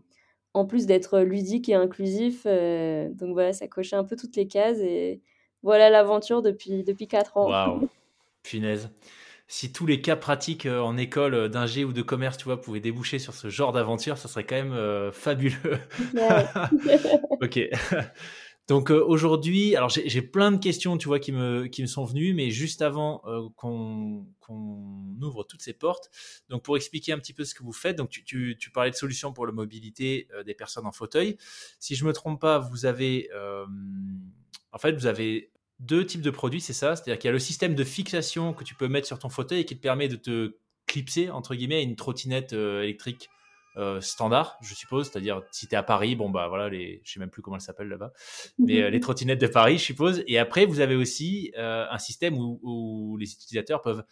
en 0.52 0.66
plus 0.66 0.86
d'être 0.86 1.20
ludique 1.20 1.68
et 1.68 1.74
inclusif. 1.74 2.42
Euh, 2.46 3.08
donc 3.10 3.32
voilà, 3.32 3.52
ça 3.52 3.68
cochait 3.68 3.96
un 3.96 4.04
peu 4.04 4.16
toutes 4.16 4.36
les 4.36 4.46
cases 4.46 4.78
et 4.78 5.20
voilà 5.62 5.88
l'aventure 5.88 6.42
depuis, 6.42 6.84
depuis 6.84 7.06
4 7.06 7.36
ans. 7.36 7.48
Waouh, 7.48 7.88
finesse. 8.44 8.88
Si 9.46 9.72
tous 9.72 9.86
les 9.86 10.00
cas 10.00 10.16
pratiques 10.16 10.66
euh, 10.66 10.80
en 10.80 10.96
école 10.96 11.48
d'ingé 11.48 11.84
ou 11.84 11.92
de 11.92 12.02
commerce, 12.02 12.38
tu 12.38 12.44
vois, 12.44 12.60
pouvaient 12.60 12.80
déboucher 12.80 13.18
sur 13.18 13.34
ce 13.34 13.48
genre 13.50 13.72
d'aventure, 13.72 14.18
ça 14.18 14.28
serait 14.28 14.44
quand 14.44 14.62
même 14.62 15.12
fabuleux. 15.12 15.78
ok. 17.42 17.60
Donc 18.66 18.90
euh, 18.90 19.04
aujourd'hui, 19.04 19.76
alors 19.76 19.90
j'ai 19.90 20.22
plein 20.22 20.50
de 20.50 20.56
questions, 20.56 20.96
tu 20.96 21.06
vois, 21.06 21.18
qui 21.18 21.32
me, 21.32 21.66
qui 21.66 21.82
me 21.82 21.86
sont 21.86 22.04
venues, 22.04 22.32
mais 22.32 22.50
juste 22.50 22.80
avant 22.80 23.20
euh, 23.26 23.48
qu'on 23.56 24.26
ouvre 25.20 25.44
toutes 25.44 25.60
ces 25.60 25.74
portes, 25.74 26.10
donc 26.48 26.62
pour 26.62 26.76
expliquer 26.76 27.12
un 27.12 27.18
petit 27.18 27.34
peu 27.34 27.44
ce 27.44 27.54
que 27.54 27.62
vous 27.62 27.74
faites, 27.74 27.96
donc 27.96 28.08
tu, 28.08 28.24
tu, 28.24 28.56
tu 28.58 28.70
parlais 28.70 28.90
de 28.90 28.96
solutions 28.96 29.34
pour 29.34 29.46
la 29.46 29.52
mobilité 29.52 30.28
euh, 30.32 30.44
des 30.44 30.54
personnes 30.54 30.86
en 30.86 30.92
fauteuil. 30.92 31.36
Si 31.78 31.94
je 31.94 32.06
me 32.06 32.14
trompe 32.14 32.40
pas, 32.40 32.58
vous 32.58 32.86
avez, 32.86 33.28
en 34.72 34.78
fait, 34.78 34.92
vous 34.92 35.06
avez 35.06 35.50
deux 35.80 36.06
types 36.06 36.22
de 36.22 36.30
produits, 36.30 36.60
c'est 36.60 36.72
ça? 36.72 36.96
C'est-à-dire 36.96 37.18
qu'il 37.18 37.28
y 37.28 37.30
a 37.30 37.32
le 37.32 37.38
système 37.38 37.74
de 37.74 37.84
fixation 37.84 38.52
que 38.52 38.64
tu 38.64 38.74
peux 38.74 38.88
mettre 38.88 39.06
sur 39.06 39.18
ton 39.18 39.28
fauteuil 39.28 39.60
et 39.60 39.64
qui 39.64 39.76
te 39.76 39.82
permet 39.82 40.08
de 40.08 40.16
te 40.16 40.56
clipser, 40.86 41.30
entre 41.30 41.54
guillemets, 41.54 41.78
à 41.78 41.82
une 41.82 41.96
trottinette 41.96 42.52
électrique 42.52 43.28
euh, 43.76 44.00
standard, 44.00 44.56
je 44.62 44.72
suppose. 44.72 45.10
C'est-à-dire, 45.10 45.42
si 45.50 45.66
tu 45.66 45.74
es 45.74 45.76
à 45.76 45.82
Paris, 45.82 46.14
bon, 46.14 46.30
bah 46.30 46.46
voilà, 46.46 46.68
les, 46.68 47.00
je 47.04 47.12
sais 47.12 47.20
même 47.20 47.30
plus 47.30 47.42
comment 47.42 47.56
elles 47.56 47.62
s'appellent 47.62 47.88
là-bas, 47.88 48.12
mais 48.58 48.82
euh, 48.82 48.90
les 48.90 49.00
trottinettes 49.00 49.40
de 49.40 49.48
Paris, 49.48 49.78
je 49.78 49.82
suppose. 49.84 50.22
Et 50.28 50.38
après, 50.38 50.64
vous 50.64 50.78
avez 50.78 50.94
aussi 50.94 51.52
euh, 51.58 51.84
un 51.90 51.98
système 51.98 52.38
où, 52.38 53.16
les 53.18 53.32
utilisateurs 53.32 53.82
peuvent 53.82 54.04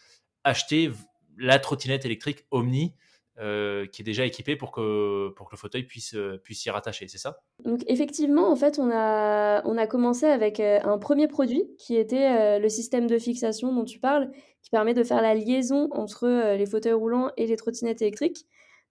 acheter 0.43 0.91
la 1.39 1.61
trottinette 1.61 2.05
électrique 2.05 2.45
Omni 2.51 2.95
euh, 3.39 3.87
qui 3.87 4.03
est 4.03 4.05
déjà 4.05 4.27
équipé 4.27 4.57
pour 4.57 4.73
que, 4.73 5.31
pour 5.31 5.49
que 5.49 5.55
le 5.55 5.57
fauteuil 5.57 5.85
puisse, 5.85 6.15
euh, 6.15 6.37
puisse 6.45 6.61
s'y 6.61 6.69
rattacher, 6.69 7.09
c'est 7.09 7.17
ça? 7.17 7.41
Donc 7.65 7.81
effectivement, 7.87 8.53
en 8.53 8.57
fait, 8.57 8.79
on 8.79 8.91
a, 8.93 9.63
on 9.65 9.79
a 9.79 9.87
commencé 9.87 10.27
avec 10.27 10.61
euh, 10.61 10.81
un 10.85 10.99
premier 10.99 11.29
produit 11.29 11.65
qui 11.79 11.97
était 11.97 12.59
le 12.59 12.69
système 12.69 13.07
de 13.07 13.19
fixation 13.19 13.75
dont 13.75 13.87
tu 13.87 13.99
parles, 14.01 14.31
qui 14.61 14.69
permet 14.69 14.93
de 14.93 15.03
faire 15.03 15.23
la 15.23 15.35
liaison 15.35 15.89
entre 15.93 16.55
les 16.57 16.67
fauteuils 16.67 16.93
roulants 16.93 17.31
et 17.39 17.47
les 17.47 17.57
trottinettes 17.57 18.03
électriques. 18.03 18.45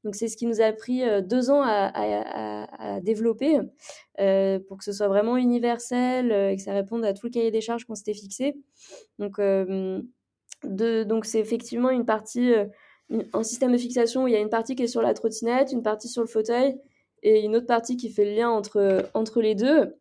Donc 0.04 0.16
c'est 0.16 0.28
ce 0.28 0.36
qui 0.36 0.48
nous 0.48 0.60
a 0.60 0.72
pris 0.72 1.04
deux 1.22 1.52
ans 1.52 1.62
à, 1.64 3.00
développer 3.02 3.60
pour 4.18 4.78
que 4.80 4.84
ce 4.84 4.92
soit 4.92 5.08
vraiment 5.08 5.38
universel 5.38 6.32
et 6.32 6.56
que 6.56 6.64
ça 6.64 6.74
réponde 6.74 7.06
à 7.06 7.14
tout 7.14 7.28
le 7.28 7.32
cahier 7.32 7.52
des 7.52 7.62
charges 7.62 7.86
qu'on 7.86 7.94
s'était 7.94 8.16
fixé. 8.16 8.56
Donc 9.20 9.40
donc 10.64 11.26
c'est 11.26 11.40
effectivement 11.40 11.92
une 11.92 12.06
partie 12.06 12.54
un 13.34 13.44
système 13.44 13.72
de 13.72 13.78
fixation 13.78 14.24
où 14.24 14.28
il 14.28 14.34
y 14.34 14.38
a 14.38 14.40
une 14.40 14.50
partie 14.50 14.76
qui 14.76 14.84
est 14.84 14.88
sur 14.88 15.02
la 15.02 15.14
trottinette, 15.14 15.72
une 15.72 15.84
partie 15.84 16.08
sur 16.08 16.22
le 16.22 16.28
fauteuil 16.28 16.80
et 17.24 17.42
une 17.42 17.56
autre 17.56 17.68
partie 17.68 17.98
qui 17.98 18.10
fait 18.10 18.26
le 18.26 18.32
lien 18.32 18.50
entre, 18.50 19.10
entre 19.14 19.42
les 19.42 19.56
deux. 19.56 19.96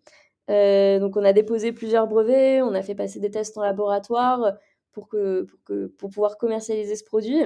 Euh, 0.51 0.99
donc 0.99 1.17
on 1.17 1.25
a 1.25 1.33
déposé 1.33 1.73
plusieurs 1.73 2.07
brevets, 2.07 2.63
on 2.63 2.75
a 2.75 2.83
fait 2.83 2.95
passer 2.95 3.21
des 3.21 3.31
tests 3.31 3.57
en 3.59 3.63
laboratoire 3.63 4.55
pour, 4.93 5.09
que, 5.09 5.43
pour, 5.43 5.59
que, 5.65 5.87
pour 5.87 6.11
pouvoir 6.11 6.39
commercialiser 6.39 6.97
ce 6.97 7.05
produit. 7.05 7.43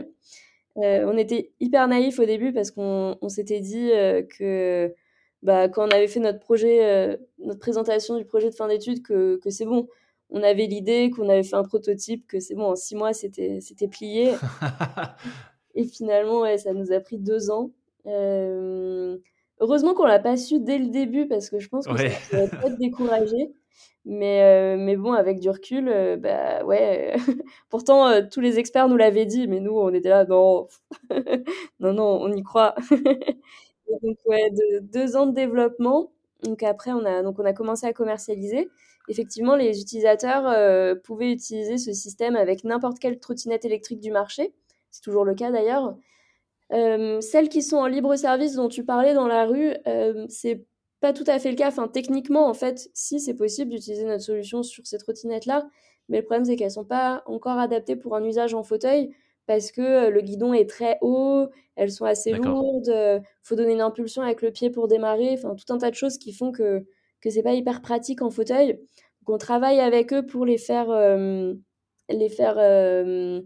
Euh, 0.79 1.05
on 1.07 1.17
était 1.17 1.53
hyper 1.61 1.87
naïf 1.87 2.19
au 2.19 2.25
début 2.25 2.53
parce 2.53 2.71
qu'on 2.71 3.17
on, 3.21 3.29
s'était 3.29 3.61
dit 3.61 3.93
euh, 3.93 4.23
que 4.23 4.93
bah, 5.43 5.69
quand 5.69 5.87
on 5.87 5.91
avait 5.91 6.09
fait 6.09 6.21
notre 6.21 6.41
projet, 6.41 7.19
notre 7.39 7.61
présentation 7.61 8.17
du 8.17 8.25
projet 8.25 8.51
de 8.51 8.55
fin 8.55 8.69
d'études, 8.69 9.03
que, 9.03 9.37
que 9.43 9.51
c'est 9.51 9.67
bon. 9.67 9.89
On 10.31 10.43
avait 10.43 10.67
l'idée 10.67 11.11
qu'on 11.11 11.29
avait 11.29 11.43
fait 11.43 11.55
un 11.55 11.63
prototype, 11.63 12.27
que 12.27 12.41
c'est 12.41 12.55
bon, 12.55 12.71
en 12.71 12.77
six 12.77 12.97
mois, 12.97 13.13
c'était 13.13 13.89
plié. 13.91 14.33
Et 15.75 15.85
finalement, 15.85 16.41
ouais, 16.41 16.59
ça 16.59 16.73
nous 16.73 16.93
a 16.93 17.01
pris 17.01 17.19
deux 17.19 17.51
ans. 17.51 17.71
Euh, 18.07 19.19
heureusement 19.61 19.95
qu'on 19.95 20.05
l'a 20.05 20.19
pas 20.19 20.37
su 20.37 20.61
dès 20.61 20.79
le 20.79 20.89
début 20.89 21.27
parce 21.27 21.51
que 21.51 21.59
je 21.59 21.69
pense 21.69 21.87
que 21.87 21.97
ça 21.97 22.47
pourrait 22.49 22.73
être 22.73 22.79
découragé. 22.79 23.53
Mais, 24.07 24.43
euh, 24.43 24.77
mais 24.79 24.97
bon, 24.97 25.15
avec 25.15 25.41
du 25.41 25.49
recul, 25.49 25.89
euh, 25.89 26.17
bah 26.17 26.63
ouais. 26.65 27.15
Pourtant, 27.71 28.27
tous 28.29 28.41
les 28.41 28.59
experts 28.59 28.89
nous 28.89 28.97
l'avaient 28.97 29.25
dit, 29.27 29.49
mais 29.49 29.61
nous, 29.61 29.73
on 29.73 29.93
était 29.95 30.11
là, 30.11 30.27
non, 30.27 30.69
non, 31.81 31.93
non, 31.95 32.19
on 32.21 32.33
y 32.33 32.43
croit. 32.43 32.75
donc, 34.03 34.19
ouais, 34.27 34.51
deux 34.83 35.17
ans 35.17 35.27
de 35.27 35.35
développement. 35.35 36.13
Donc 36.43 36.63
après, 36.63 36.93
on 36.93 37.05
a, 37.07 37.23
donc 37.23 37.39
on 37.39 37.45
a 37.47 37.55
commencé 37.55 37.87
à 37.87 37.93
commercialiser. 37.95 38.69
Effectivement, 39.09 39.57
les 39.57 39.81
utilisateurs 39.81 40.99
pouvaient 41.03 41.33
utiliser 41.33 41.79
ce 41.79 41.93
système 41.93 42.37
avec 42.37 42.65
n'importe 42.65 42.99
quelle 42.99 43.19
trottinette 43.19 43.65
électrique 43.65 44.01
du 44.01 44.11
marché 44.11 44.53
c'est 44.95 45.01
toujours 45.01 45.25
le 45.25 45.35
cas 45.35 45.51
d'ailleurs. 45.51 45.97
Euh, 46.73 47.21
celles 47.21 47.49
qui 47.49 47.63
sont 47.63 47.79
en 47.79 47.87
libre 47.87 48.15
service 48.15 48.55
dont 48.55 48.69
tu 48.69 48.85
parlais 48.85 49.13
dans 49.13 49.27
la 49.27 49.45
rue, 49.45 49.75
euh, 49.89 50.25
c'est 50.29 50.65
pas 51.01 51.13
tout 51.13 51.25
à 51.27 51.41
fait 51.41 51.51
le 51.51 51.57
cas. 51.57 51.67
Enfin, 51.67 51.89
techniquement, 51.89 52.49
en 52.49 52.55
fait, 52.55 52.89
si 52.95 53.19
c'est 53.19 53.35
possible 53.35 53.73
d'utiliser 53.73 54.05
notre 54.05 54.23
solution 54.23 54.63
sur 54.63 54.87
ces 54.87 54.99
trottinettes-là, 54.99 55.69
mais 56.09 56.19
le 56.19 56.25
problème 56.25 56.45
c'est 56.45 56.55
qu'elles 56.55 56.71
sont 56.71 56.85
pas 56.85 57.25
encore 57.27 57.59
adaptées 57.59 57.97
pour 57.97 58.15
un 58.15 58.23
usage 58.25 58.55
en 58.55 58.63
fauteuil 58.63 59.11
parce 59.47 59.73
que 59.73 59.83
euh, 59.83 60.11
le 60.11 60.21
guidon 60.21 60.55
est 60.55 60.71
très 60.71 60.99
haut, 61.01 61.49
elles 61.75 61.91
sont 61.91 62.05
assez 62.05 62.33
lourdes, 62.33 62.89
il 62.89 63.23
faut 63.43 63.57
donner 63.57 63.73
une 63.73 63.81
impulsion 63.81 64.23
avec 64.23 64.43
le 64.43 64.53
pied 64.53 64.71
pour 64.71 64.87
démarrer, 64.87 65.33
enfin 65.33 65.57
tout 65.57 65.73
un 65.73 65.79
tas 65.79 65.91
de 65.91 65.97
choses 65.97 66.19
qui 66.19 66.33
font 66.33 66.53
que 66.53 66.87
que 67.21 67.31
c'est 67.31 67.43
pas 67.43 67.55
hyper 67.55 67.83
pratique 67.83 68.23
en 68.23 68.31
fauteuil. 68.31 68.75
Donc 68.75 69.35
on 69.35 69.39
travaille 69.39 69.81
avec 69.81 70.13
eux 70.13 70.25
pour 70.25 70.47
les 70.47 70.59
faire 70.59 70.89
les 72.09 72.29
faire 72.29 72.57
euh, 72.59 73.41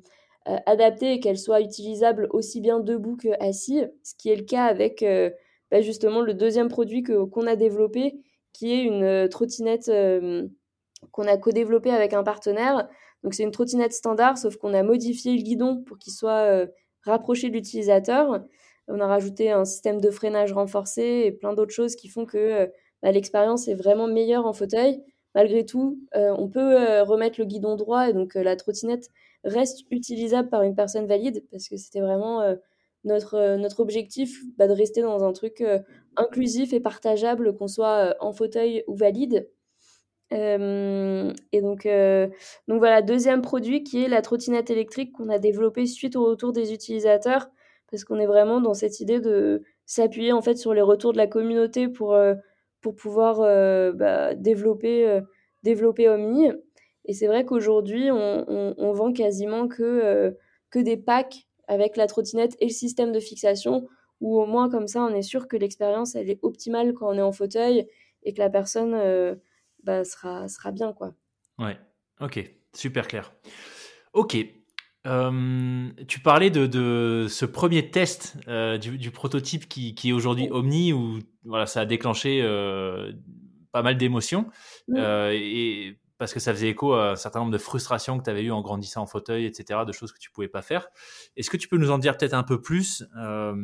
adaptée 0.67 1.13
et 1.15 1.21
qu'elle 1.21 1.39
soit 1.39 1.61
utilisable 1.61 2.29
aussi 2.31 2.61
bien 2.61 2.81
debout 2.81 3.17
que 3.17 3.29
assis, 3.41 3.83
ce 4.03 4.15
qui 4.17 4.31
est 4.31 4.37
le 4.37 4.45
cas 4.45 4.65
avec 4.65 5.03
euh, 5.03 5.31
bah, 5.71 5.81
justement 5.81 6.21
le 6.21 6.35
deuxième 6.35 6.69
produit 6.69 7.03
que, 7.03 7.25
qu'on 7.25 7.47
a 7.47 7.57
développé, 7.57 8.21
qui 8.53 8.73
est 8.73 8.83
une 8.83 9.03
euh, 9.03 9.29
trottinette 9.29 9.91
qu'on 11.13 11.27
a 11.27 11.37
co-développé 11.37 11.91
avec 11.91 12.13
un 12.13 12.25
partenaire. 12.25 12.89
Donc 13.23 13.35
c'est 13.35 13.43
une 13.43 13.51
trottinette 13.51 13.93
standard, 13.93 14.39
sauf 14.39 14.57
qu'on 14.57 14.75
a 14.75 14.83
modifié 14.83 15.37
le 15.37 15.43
guidon 15.43 15.83
pour 15.83 15.99
qu'il 15.99 16.13
soit 16.13 16.67
rapproché 17.05 17.49
de 17.49 17.55
l'utilisateur. 17.55 18.43
On 18.89 19.01
a 19.01 19.07
rajouté 19.07 19.51
un 19.51 19.65
système 19.65 20.01
de 20.01 20.11
freinage 20.11 20.53
renforcé 20.53 21.25
et 21.27 21.33
plein 21.33 21.53
d'autres 21.53 21.75
choses 21.75 21.95
qui 21.95 22.09
font 22.09 22.27
que 22.27 22.71
bah, 23.03 23.13
l'expérience 23.13 23.69
est 23.69 23.75
vraiment 23.75 24.09
meilleure 24.09 24.47
en 24.47 24.53
fauteuil. 24.53 25.03
Malgré 25.39 25.65
tout, 25.65 26.01
on 26.15 26.49
peut 26.49 27.01
remettre 27.03 27.39
le 27.39 27.47
guidon 27.47 27.77
droit 27.77 28.11
et 28.11 28.13
donc 28.13 28.35
la 28.35 28.57
trottinette 28.57 29.09
reste 29.45 29.85
utilisable 29.91 30.49
par 30.49 30.63
une 30.63 30.75
personne 30.75 31.07
valide 31.07 31.45
parce 31.51 31.69
que 31.69 31.77
c'était 31.77 32.01
vraiment 32.01 32.43
euh, 32.43 32.55
notre, 33.05 33.35
euh, 33.35 33.69
objectif 33.79 34.43
bah, 34.57 34.67
de 34.67 34.73
rester 34.73 35.03
dans 35.03 35.25
un 35.25 35.33
truc 35.33 35.61
euh, 35.61 35.79
inclusif 36.17 36.73
et 36.73 36.81
partageable, 36.81 37.57
qu'on 37.57 37.69
soit 37.69 38.17
en 38.21 38.33
fauteuil 38.33 38.85
ou 38.87 38.95
valide. 38.97 39.49
et 40.31 41.61
donc, 41.63 41.89
donc 42.69 42.79
voilà, 42.79 43.03
deuxième 43.03 43.41
produit 43.41 43.83
qui 43.83 44.05
est 44.05 44.09
la 44.09 44.21
trottinette 44.21 44.71
électrique 44.71 45.13
qu'on 45.13 45.29
a 45.31 45.39
développée 45.39 45.87
suite 45.87 46.17
au 46.17 46.27
retour 46.27 46.53
des 46.53 46.73
utilisateurs, 46.75 47.49
parce 47.91 48.05
qu'on 48.05 48.19
est 48.19 48.27
vraiment 48.27 48.61
dans 48.61 48.75
cette 48.75 49.01
idée 49.01 49.21
de 49.21 49.63
s'appuyer 49.87 50.33
en 50.33 50.43
fait 50.43 50.57
sur 50.57 50.75
les 50.75 50.83
retours 50.83 51.13
de 51.13 51.19
la 51.19 51.29
communauté 51.29 51.89
pour, 51.89 52.15
pour 52.81 52.95
pouvoir 52.95 53.39
bah, 53.95 54.35
développer, 54.35 55.21
développer 55.63 56.09
Omni. 56.09 56.51
Et 57.09 57.15
c'est 57.15 57.27
vrai 57.27 57.47
qu'aujourd'hui, 57.47 58.11
on, 58.13 58.93
vend 58.93 59.13
quasiment 59.13 59.67
que, 59.67 59.83
euh, 59.83 60.31
que 60.71 60.79
des 60.79 60.99
packs 60.99 61.49
avec 61.67 61.97
la 61.97 62.07
trottinette 62.07 62.55
et 62.61 62.67
le 62.67 62.73
système 62.73 63.13
de 63.13 63.19
fixation, 63.19 63.89
où 64.21 64.39
au 64.39 64.45
moins 64.45 64.69
comme 64.69 64.87
ça, 64.87 65.03
on 65.03 65.15
est 65.15 65.23
sûr 65.23 65.49
que 65.49 65.57
l'expérience, 65.57 66.15
elle 66.15 66.29
est 66.29 66.39
optimale 66.43 66.93
quand 66.93 67.09
on 67.09 67.15
est 67.15 67.23
en 67.23 67.33
fauteuil 67.33 67.89
et 68.25 68.35
que 68.35 68.39
la 68.39 68.51
personne 68.51 68.93
euh, 68.95 69.37
bah, 69.85 70.05
sera, 70.05 70.49
sera 70.49 70.71
bien. 70.71 70.93
Quoi. 70.93 71.15
Ouais, 71.59 71.79
ok, 72.21 72.45
super 72.75 73.09
clair. 73.09 73.35
Ok, 74.13 74.37
euh, 75.09 75.89
tu 76.07 76.21
parlais 76.21 76.51
de, 76.51 76.67
de, 76.67 77.27
ce 77.29 77.45
premier 77.45 77.91
test 77.91 78.37
du, 78.81 79.11
prototype 79.11 79.69
qui, 79.69 79.95
qui 79.95 80.11
est 80.11 80.13
aujourd'hui 80.13 80.49
Omni, 80.51 80.93
où 80.93 81.19
voilà, 81.45 81.67
ça 81.67 81.81
a 81.81 81.87
déclenché 81.87 82.43
pas 83.73 83.83
mal 83.83 83.97
d'émotions. 83.97 84.47
et 84.97 85.97
parce 86.19 86.35
que 86.35 86.41
ça 86.41 86.53
faisait 86.53 86.69
écho 86.69 86.93
à 86.95 87.13
un 87.13 87.17
certain 87.17 87.39
nombre 87.39 87.53
de 87.53 87.59
frustrations 87.59 88.19
que 88.19 88.25
tu 88.25 88.31
avais 88.31 88.43
eues 88.43 88.51
en 88.51 88.61
grandissant 88.61 89.03
en 89.03 89.07
fauteuil, 89.07 89.47
etc., 89.47 89.81
de 89.87 89.93
choses 89.93 90.13
que 90.13 90.19
tu 90.19 90.31
pouvais 90.31 90.49
pas 90.49 90.63
faire. 90.63 90.89
Est-ce 91.37 91.49
que 91.49 91.57
tu 91.57 91.69
peux 91.69 91.79
nous 91.79 91.91
en 91.91 91.99
dire 91.99 92.17
peut-être 92.17 92.35
un 92.35 92.43
peu 92.43 92.61
plus 92.61 93.05
euh, 93.17 93.55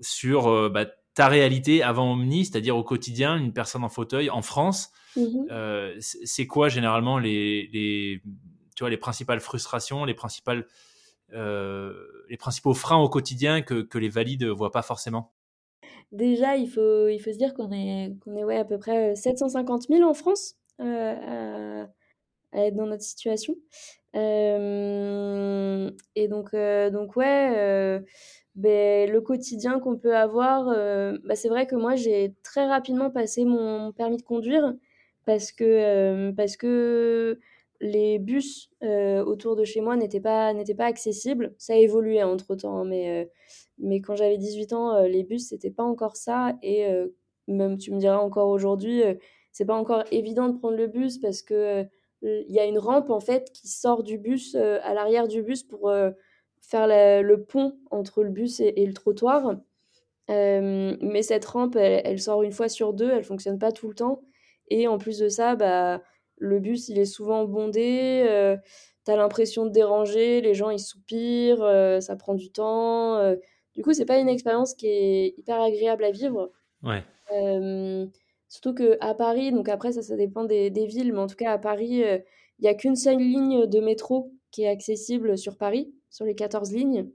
sur 0.00 0.48
euh, 0.48 0.68
bah, 0.68 0.86
ta 1.14 1.28
réalité 1.28 1.82
avant 1.82 2.12
Omni, 2.12 2.44
c'est-à-dire 2.44 2.76
au 2.76 2.82
quotidien, 2.82 3.36
une 3.36 3.52
personne 3.52 3.84
en 3.84 3.88
fauteuil 3.88 4.30
en 4.30 4.42
France 4.42 4.90
mmh 5.16 5.46
euh, 5.50 5.94
C'est 6.00 6.46
quoi 6.46 6.68
généralement 6.68 7.18
les, 7.18 7.68
les, 7.72 8.20
tu 8.82 8.84
vois, 8.84 8.90
les 8.90 8.96
principales 8.96 9.40
frustrations, 9.40 10.04
les, 10.04 10.14
principales, 10.14 10.66
les 11.30 12.36
principaux 12.36 12.74
freins 12.74 12.98
au 12.98 13.08
quotidien 13.08 13.62
que, 13.62 13.82
que 13.82 13.98
les 13.98 14.08
valides 14.08 14.44
voient 14.44 14.72
pas 14.72 14.82
forcément 14.82 15.32
Déjà, 16.12 16.56
il 16.56 16.68
faut, 16.68 17.08
il 17.08 17.18
faut 17.18 17.32
se 17.32 17.38
dire 17.38 17.54
qu'on 17.54 17.72
est, 17.72 18.12
qu'on 18.20 18.36
est 18.36 18.44
ouais, 18.44 18.58
à 18.58 18.66
peu 18.66 18.78
près 18.78 19.16
750 19.16 19.84
000 19.88 20.02
en 20.02 20.12
France 20.12 20.56
euh, 20.80 21.84
à, 22.52 22.66
être 22.66 22.76
dans 22.76 22.86
notre 22.86 23.02
situation. 23.02 23.56
Euh, 24.14 25.90
et 26.14 26.28
donc, 26.28 26.52
euh, 26.52 26.90
donc 26.90 27.16
ouais, 27.16 28.02
ben, 28.56 29.10
le 29.10 29.20
quotidien 29.22 29.80
qu'on 29.80 29.96
peut 29.96 30.14
avoir, 30.14 30.66
bah, 31.24 31.34
c'est 31.34 31.48
vrai 31.48 31.66
que 31.66 31.76
moi, 31.76 31.94
j'ai 31.96 32.34
très 32.42 32.66
rapidement 32.66 33.10
passé 33.10 33.46
mon 33.46 33.92
permis 33.92 34.18
de 34.18 34.22
conduire 34.22 34.74
parce 35.24 35.50
que, 35.50 36.30
parce 36.32 36.58
que 36.58 37.40
les 37.82 38.18
bus 38.18 38.70
autour 38.80 39.56
de 39.56 39.64
chez 39.64 39.80
moi 39.82 39.96
n'étaient 39.96 40.20
pas, 40.20 40.54
pas 40.78 40.86
accessibles. 40.86 41.54
Ça 41.58 41.74
a 41.74 41.76
évolué 41.76 42.22
entre-temps, 42.22 42.78
hein, 42.78 42.84
mais, 42.84 43.28
mais 43.78 44.00
quand 44.00 44.16
j'avais 44.16 44.38
18 44.38 44.72
ans, 44.72 45.02
les 45.02 45.24
bus, 45.24 45.48
c'était 45.48 45.70
pas 45.70 45.82
encore 45.82 46.16
ça. 46.16 46.56
Et 46.62 46.86
même, 47.48 47.76
tu 47.76 47.92
me 47.92 47.98
diras 47.98 48.18
encore 48.18 48.48
aujourd'hui, 48.48 49.02
c'est 49.52 49.66
pas 49.66 49.76
encore 49.76 50.04
évident 50.10 50.48
de 50.48 50.58
prendre 50.58 50.76
le 50.76 50.86
bus 50.86 51.18
parce 51.18 51.42
que 51.42 51.54
euh, 51.54 51.84
il 52.22 52.54
y 52.54 52.58
a 52.58 52.64
une 52.64 52.78
rampe 52.78 53.10
en 53.10 53.20
fait 53.20 53.52
qui 53.52 53.68
sort 53.68 54.02
du 54.02 54.18
bus 54.18 54.54
euh, 54.54 54.78
à 54.82 54.94
l'arrière 54.94 55.28
du 55.28 55.42
bus 55.42 55.62
pour 55.62 55.88
euh, 55.88 56.10
faire 56.60 56.86
le 56.86 57.44
pont 57.44 57.76
entre 57.90 58.22
le 58.22 58.30
bus 58.30 58.60
et, 58.60 58.86
le 58.86 58.94
trottoir. 58.94 59.56
mais 60.28 61.22
cette 61.22 61.44
rampe, 61.44 61.76
elle, 61.76 62.20
sort 62.20 62.42
une 62.42 62.52
fois 62.52 62.68
sur 62.68 62.94
deux, 62.94 63.10
elle 63.10 63.24
fonctionne 63.24 63.58
pas 63.58 63.72
tout 63.72 63.88
le 63.88 63.94
temps. 63.94 64.22
Et 64.68 64.86
en 64.86 64.96
plus 64.96 65.18
de 65.18 65.28
ça, 65.28 65.56
bah, 65.56 66.00
le 66.42 66.58
bus, 66.58 66.88
il 66.88 66.98
est 66.98 67.04
souvent 67.04 67.44
bondé, 67.44 68.58
tu 69.04 69.10
as 69.10 69.16
l'impression 69.16 69.64
de 69.64 69.70
déranger, 69.70 70.40
les 70.40 70.54
gens, 70.54 70.70
ils 70.70 70.80
soupirent, 70.80 71.66
ça 72.00 72.16
prend 72.16 72.34
du 72.34 72.50
temps. 72.50 73.34
du 73.74 73.82
coup, 73.82 73.92
c'est 73.92 74.04
pas 74.04 74.18
une 74.18 74.28
expérience 74.28 74.74
qui 74.74 74.86
est 74.86 75.34
hyper 75.38 75.60
agréable 75.60 76.04
à 76.04 76.10
vivre. 76.10 76.50
Ouais. 76.82 77.02
Surtout 78.52 78.74
qu'à 78.74 79.14
Paris, 79.14 79.50
donc 79.50 79.70
après 79.70 79.92
ça, 79.92 80.02
ça 80.02 80.14
dépend 80.14 80.44
des, 80.44 80.68
villes, 80.84 81.14
mais 81.14 81.20
en 81.20 81.26
tout 81.26 81.36
cas 81.36 81.52
à 81.52 81.58
Paris, 81.58 82.04
euh, 82.04 82.18
il 82.58 82.64
n'y 82.64 82.68
a 82.68 82.74
qu'une 82.74 82.96
seule 82.96 83.16
ligne 83.16 83.64
de 83.64 83.80
métro 83.80 84.30
qui 84.50 84.64
est 84.64 84.68
accessible 84.68 85.38
sur 85.38 85.56
Paris, 85.56 85.90
sur 86.10 86.26
les 86.26 86.34
14 86.34 86.70
lignes. 86.70 87.08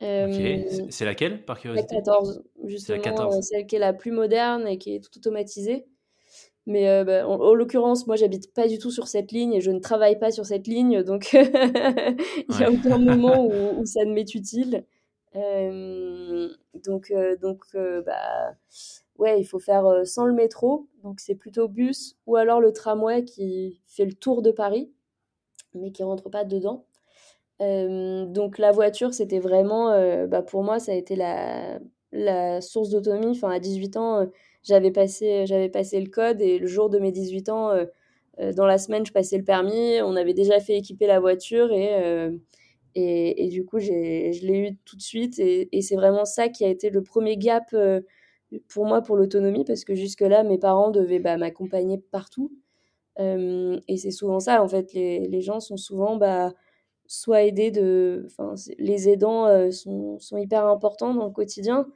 C'est 0.00 1.04
laquelle, 1.04 1.44
par 1.44 1.60
curiosité? 1.60 1.96
La 1.96 2.00
14, 2.00 2.42
justement, 2.64 2.96
la 2.96 3.02
14. 3.02 3.38
celle 3.42 3.66
qui 3.66 3.76
est 3.76 3.80
la 3.80 3.92
plus 3.92 4.12
moderne 4.12 4.66
et 4.66 4.78
qui 4.78 4.94
est 4.94 5.00
tout 5.00 5.18
automatisée. 5.18 5.84
Mais 6.66 7.04
bah, 7.04 7.26
en, 7.28 7.54
l'occurrence, 7.54 8.06
moi, 8.06 8.16
j'habite 8.16 8.52
pas 8.52 8.66
du 8.66 8.78
tout 8.78 8.90
sur 8.90 9.06
cette 9.06 9.30
ligne 9.30 9.54
et 9.54 9.60
je 9.60 9.70
ne 9.70 9.78
travaille 9.78 10.18
pas 10.18 10.32
sur 10.32 10.44
cette 10.44 10.66
ligne, 10.66 11.02
donc 11.04 11.32
il 11.32 12.56
n'y 12.56 12.64
a 12.64 12.70
aucun 12.70 12.98
moment 12.98 13.46
où, 13.46 13.80
où, 13.80 13.86
ça 13.86 14.04
ne 14.04 14.12
m'est 14.12 14.34
utile. 14.34 14.84
donc, 16.84 17.12
donc 17.40 17.64
bah, 18.04 18.54
ouais, 19.18 19.40
il 19.40 19.44
faut 19.44 19.60
faire 19.60 20.04
sans 20.04 20.26
le 20.26 20.34
métro, 20.34 20.88
donc 21.04 21.20
c'est 21.20 21.36
plutôt 21.36 21.68
bus 21.68 22.16
ou 22.26 22.34
alors 22.34 22.60
le 22.60 22.72
tramway 22.72 23.24
qui 23.24 23.80
fait 23.86 24.04
le 24.04 24.14
tour 24.14 24.42
de 24.42 24.50
Paris, 24.50 24.92
mais 25.74 25.92
qui 25.92 26.02
rentre 26.02 26.30
pas 26.30 26.44
dedans. 26.44 26.84
donc 27.60 28.58
la 28.58 28.72
voiture, 28.72 29.14
c'était 29.14 29.38
vraiment, 29.38 30.26
bah, 30.26 30.42
pour 30.42 30.64
moi, 30.64 30.80
ça 30.80 30.90
a 30.90 30.96
été 30.96 31.14
la, 31.14 31.78
la 32.10 32.60
source 32.60 32.90
d'autonomie. 32.90 33.36
Enfin, 33.36 33.50
à 33.50 33.58
18 33.58 33.96
ans, 33.96 34.26
j'avais 34.66 34.90
passé, 34.90 35.46
j'avais 35.46 35.68
passé 35.68 36.00
le 36.00 36.10
code 36.10 36.40
et 36.40 36.58
le 36.58 36.66
jour 36.66 36.90
de 36.90 36.98
mes 36.98 37.12
18 37.12 37.48
ans, 37.48 37.72
dans 38.54 38.66
la 38.66 38.78
semaine, 38.78 39.06
je 39.06 39.12
passais 39.12 39.38
le 39.38 39.44
permis. 39.44 40.00
On 40.02 40.16
avait 40.16 40.34
déjà 40.34 40.60
fait 40.60 40.76
équiper 40.76 41.06
la 41.06 41.20
voiture 41.20 41.72
et, 41.72 42.30
et, 42.94 43.46
et, 43.46 43.48
du 43.48 43.64
coup, 43.64 43.78
je 43.78 43.90
l'ai 43.90 44.58
eu 44.58 44.76
tout 44.84 44.96
de 44.96 45.02
suite. 45.02 45.38
Et, 45.38 45.82
c'est 45.82 45.96
vraiment 45.96 46.24
ça 46.24 46.48
qui 46.48 46.64
a 46.64 46.68
été 46.68 46.90
le 46.90 47.02
premier 47.02 47.36
gap 47.36 47.74
pour 48.68 48.86
moi 48.86 49.02
pour 49.02 49.16
l'autonomie 49.16 49.64
parce 49.64 49.84
que 49.84 49.94
jusque-là, 49.94 50.42
mes 50.42 50.58
parents 50.58 50.90
devaient 50.90 51.18
bah, 51.18 51.36
m'accompagner 51.36 51.98
partout. 51.98 52.52
et 53.18 53.96
c'est 53.96 54.10
souvent 54.10 54.40
ça, 54.40 54.62
en 54.62 54.68
fait, 54.68 54.92
les, 54.92 55.28
les 55.28 55.40
gens 55.40 55.60
sont 55.60 55.76
souvent 55.76 56.16
bah, 56.16 56.52
soit 57.06 57.42
aidés 57.42 57.70
de. 57.70 58.28
Les 58.78 59.08
aidants 59.08 59.70
sont, 59.70 60.18
sont, 60.18 60.36
hyper 60.36 60.66
importants 60.66 61.14
dans 61.14 61.26
le 61.26 61.32
quotidien. 61.32 61.86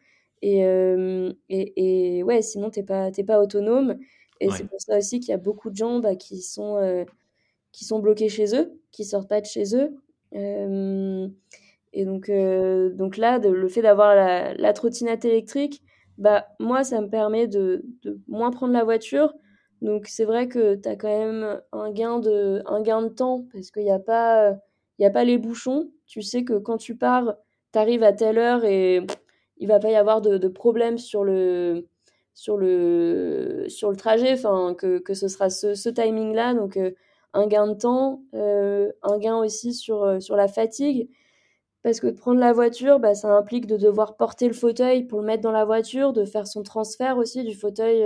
Et, 0.42 0.61
et, 1.49 2.16
et, 2.18 2.23
ouais, 2.23 2.42
sinon, 2.42 2.70
t'es 2.70 2.82
pas, 2.82 3.11
pas 3.26 3.40
autonome. 3.40 3.99
Et 4.40 4.50
c'est 4.50 4.64
pour 4.64 4.80
ça 4.80 4.97
aussi 4.97 5.20
qu'il 5.20 5.30
y 5.30 5.35
a 5.35 5.38
beaucoup 5.38 5.70
de 5.70 5.76
gens 5.76 5.99
bah, 5.99 6.16
qui, 6.16 6.40
sont, 6.40 7.04
qui 7.73 7.85
sont 7.85 7.99
bloqués 7.99 8.30
chez 8.30 8.56
eux, 8.56 8.73
qui 8.90 9.04
sortent 9.04 9.28
pas 9.28 9.40
de 9.40 9.47
chez 9.47 9.76
eux. 9.76 9.94
et 10.32 12.04
donc, 12.04 12.30
donc 12.30 13.16
là, 13.18 13.38
de, 13.38 13.50
le 13.50 13.68
fait 13.68 13.82
d'avoir 13.82 14.14
la, 14.14 14.54
la, 14.54 14.73
trottinette 14.73 15.26
électrique, 15.26 15.82
bah, 16.16 16.47
moi, 16.59 16.85
ça 16.85 17.00
me 17.00 17.09
permet 17.09 17.47
de, 17.47 17.85
de 18.02 18.18
moins 18.28 18.50
prendre 18.50 18.73
la 18.73 18.85
voiture. 18.85 19.35
Donc, 19.82 20.06
c'est 20.09 20.25
vrai 20.25 20.49
que 20.49 20.75
tu 20.75 20.88
as 20.88 20.97
quand 20.97 21.09
même 21.09 21.61
un 21.73 21.90
gain 21.90 22.18
de, 22.18 22.62
un 22.66 22.82
gain 22.82 23.02
de 23.02 23.09
temps 23.09 23.47
parce 23.52 23.70
qu'il 23.70 23.85
n'y 23.85 23.90
a, 23.90 23.99
pas, 23.99 24.54
y 24.99 25.04
a 25.04 25.11
pas 25.11 25.25
les 25.25 25.38
bouchons. 25.38 25.90
Tu 26.06 26.23
sais 26.23 26.44
que 26.44 26.59
quand 26.59 26.76
tu 26.76 26.97
pars, 26.97 27.37
tu 27.73 27.78
arrives 27.78 28.02
à 28.02 28.12
telle 28.12 28.38
heure 28.38 28.64
et 28.64 29.06
il 29.61 29.69
va 29.69 29.79
pas 29.79 29.90
y 29.90 29.95
avoir 29.97 30.21
de, 30.21 30.38
de 30.38 30.49
problème 30.49 30.99
sur 30.99 31.23
le, 31.23 31.87
sur 32.35 32.57
le, 32.57 33.67
sur 33.69 33.90
le 33.90 33.97
trajet, 33.97 34.33
enfin, 34.33 34.75
que, 34.75 34.99
que 34.99 35.14
ce 35.14 35.29
sera 35.29 35.50
ce, 35.50 35.75
ce 35.75 35.88
timing-là. 35.90 36.55
Donc, 36.55 36.76
euh, 36.76 36.93
un 37.35 37.47
gain 37.47 37.69
de 37.69 37.75
temps, 37.75 38.25
euh, 38.35 38.90
un 39.02 39.19
gain 39.19 39.38
aussi 39.38 39.75
sur, 39.75 40.02
euh, 40.02 40.19
sur 40.19 40.35
la 40.37 40.49
fatigue. 40.49 41.09
Parce 41.83 42.00
que 42.00 42.09
de 42.09 42.12
prendre 42.12 42.40
la 42.40 42.52
voiture, 42.52 42.99
bah, 43.00 43.14
ça 43.14 43.29
implique 43.37 43.67
de 43.67 43.76
devoir 43.76 44.17
porter 44.17 44.49
le 44.49 44.55
fauteuil 44.55 45.05
pour 45.05 45.21
le 45.21 45.26
mettre 45.26 45.43
dans 45.43 45.52
la 45.52 45.64
voiture, 45.64 46.12
de 46.12 46.25
faire 46.25 46.47
son 46.47 46.62
transfert 46.62 47.17
aussi 47.17 47.45
du 47.45 47.55
fauteuil 47.55 48.05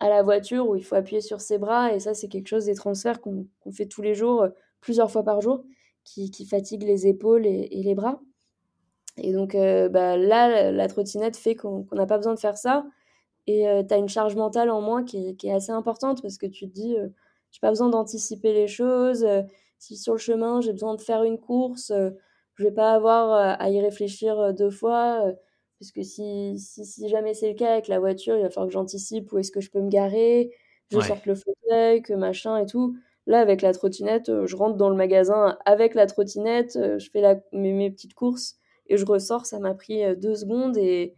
à 0.00 0.08
la 0.08 0.22
voiture 0.22 0.68
où 0.68 0.76
il 0.76 0.84
faut 0.84 0.94
appuyer 0.94 1.20
sur 1.20 1.40
ses 1.40 1.58
bras. 1.58 1.92
Et 1.92 1.98
ça, 1.98 2.14
c'est 2.14 2.28
quelque 2.28 2.46
chose 2.46 2.66
des 2.66 2.76
transferts 2.76 3.20
qu'on 3.20 3.48
fait 3.72 3.86
tous 3.86 4.02
les 4.02 4.14
jours, 4.14 4.46
plusieurs 4.80 5.10
fois 5.10 5.24
par 5.24 5.40
jour, 5.40 5.64
qui, 6.04 6.30
qui 6.30 6.46
fatigue 6.46 6.84
les 6.84 7.08
épaules 7.08 7.46
et 7.46 7.68
les 7.82 7.94
bras. 7.96 8.20
Et 9.22 9.32
donc 9.32 9.54
bah, 9.54 10.16
là, 10.16 10.70
la, 10.70 10.88
trottinette 10.88 11.36
fait 11.36 11.54
qu'on 11.54 11.86
n'a 11.92 12.06
pas 12.06 12.16
besoin 12.16 12.34
de 12.34 12.38
faire 12.38 12.56
ça. 12.56 12.86
Et 13.46 13.64
tu 13.88 13.94
as 13.94 13.96
une 13.96 14.08
charge 14.08 14.36
mentale 14.36 14.70
en 14.70 14.80
moins 14.80 15.04
qui 15.04 15.28
est, 15.30 15.34
qui 15.34 15.48
est, 15.48 15.52
assez 15.52 15.72
importante 15.72 16.22
parce 16.22 16.38
que 16.38 16.46
tu 16.46 16.68
te 16.68 16.74
dis, 16.74 16.96
j'ai 17.50 17.60
pas 17.60 17.70
besoin 17.70 17.88
d'anticiper 17.88 18.52
les 18.52 18.68
choses. 18.68 19.26
si 19.78 19.96
sur 19.96 20.14
le 20.14 20.18
chemin, 20.18 20.60
j'ai 20.60 20.72
besoin 20.72 20.94
de 20.94 21.00
faire 21.00 21.22
une 21.24 21.38
course, 21.38 21.92
je 22.54 22.64
vais 22.64 22.72
pas 22.72 22.92
avoir 22.92 23.58
à 23.60 23.70
y 23.70 23.80
réfléchir 23.80 24.54
deux 24.54 24.70
fois. 24.70 25.24
parce 25.80 25.92
que 25.92 26.02
si, 26.02 26.58
si, 26.58 26.84
si 26.84 27.08
jamais 27.08 27.34
c'est 27.34 27.48
le 27.48 27.54
cas 27.54 27.72
avec 27.72 27.88
la 27.88 28.00
voiture, 28.00 28.36
il 28.36 28.42
va 28.42 28.50
falloir 28.50 28.68
que 28.68 28.74
j'anticipe 28.74 29.32
où 29.32 29.38
est-ce 29.38 29.52
que 29.52 29.60
je 29.60 29.70
peux 29.70 29.80
me 29.80 29.88
garer, 29.90 30.50
je 30.90 31.00
sorte 31.00 31.26
le 31.26 31.34
fauteuil, 31.34 32.02
que 32.02 32.14
machin 32.14 32.58
et 32.58 32.66
tout. 32.66 32.96
Là, 33.26 33.40
avec 33.40 33.60
la 33.60 33.72
trottinette, 33.74 34.46
je 34.46 34.56
rentre 34.56 34.76
dans 34.76 34.88
le 34.88 34.96
magasin 34.96 35.58
avec 35.66 35.94
la 35.94 36.06
trottinette, 36.06 36.78
je 36.98 37.10
fais 37.10 37.20
la, 37.20 37.36
mes, 37.52 37.72
mes 37.72 37.90
petites 37.90 38.14
courses 38.14 38.58
et 38.88 38.96
je 38.96 39.04
ressors, 39.06 39.46
ça 39.46 39.58
m'a 39.58 39.74
pris 39.74 40.02
deux 40.16 40.34
secondes 40.34 40.76
et, 40.76 41.14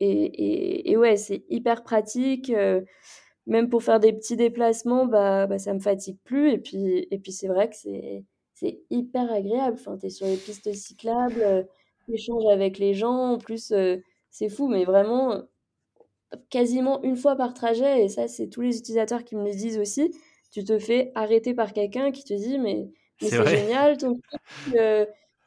et, 0.00 0.90
et, 0.90 0.96
ouais, 0.96 1.16
c'est 1.16 1.44
hyper 1.48 1.82
pratique. 1.82 2.52
même 3.46 3.68
pour 3.68 3.82
faire 3.82 4.00
des 4.00 4.12
petits 4.12 4.36
déplacements, 4.36 5.06
bah, 5.06 5.46
bah, 5.46 5.58
ça 5.58 5.74
me 5.74 5.80
fatigue 5.80 6.18
plus. 6.24 6.52
Et 6.52 6.58
puis, 6.58 7.06
et 7.10 7.18
puis 7.18 7.32
c'est 7.32 7.48
vrai 7.48 7.68
que 7.68 7.76
c'est, 7.76 8.24
c'est 8.54 8.80
hyper 8.90 9.32
agréable. 9.32 9.76
Enfin, 9.78 9.98
tu 9.98 10.06
es 10.06 10.10
sur 10.10 10.26
les 10.26 10.36
pistes 10.36 10.72
cyclables, 10.72 11.66
tu 12.06 12.14
échanges 12.14 12.46
avec 12.50 12.78
les 12.78 12.94
gens. 12.94 13.32
En 13.34 13.38
plus, 13.38 13.72
c'est 14.30 14.48
fou, 14.48 14.68
mais 14.68 14.84
vraiment, 14.84 15.42
quasiment 16.50 17.02
une 17.02 17.16
fois 17.16 17.36
par 17.36 17.54
trajet, 17.54 18.04
et 18.04 18.08
ça, 18.08 18.28
c'est 18.28 18.48
tous 18.48 18.60
les 18.60 18.78
utilisateurs 18.78 19.24
qui 19.24 19.36
me 19.36 19.44
le 19.44 19.52
disent 19.52 19.78
aussi, 19.78 20.12
tu 20.50 20.64
te 20.64 20.78
fais 20.78 21.12
arrêter 21.14 21.54
par 21.54 21.72
quelqu'un 21.72 22.10
qui 22.12 22.24
te 22.24 22.34
dit, 22.34 22.58
mais, 22.58 22.88
c'est 23.20 23.46
génial, 23.46 23.96
ton 23.96 24.14
truc, 24.14 24.76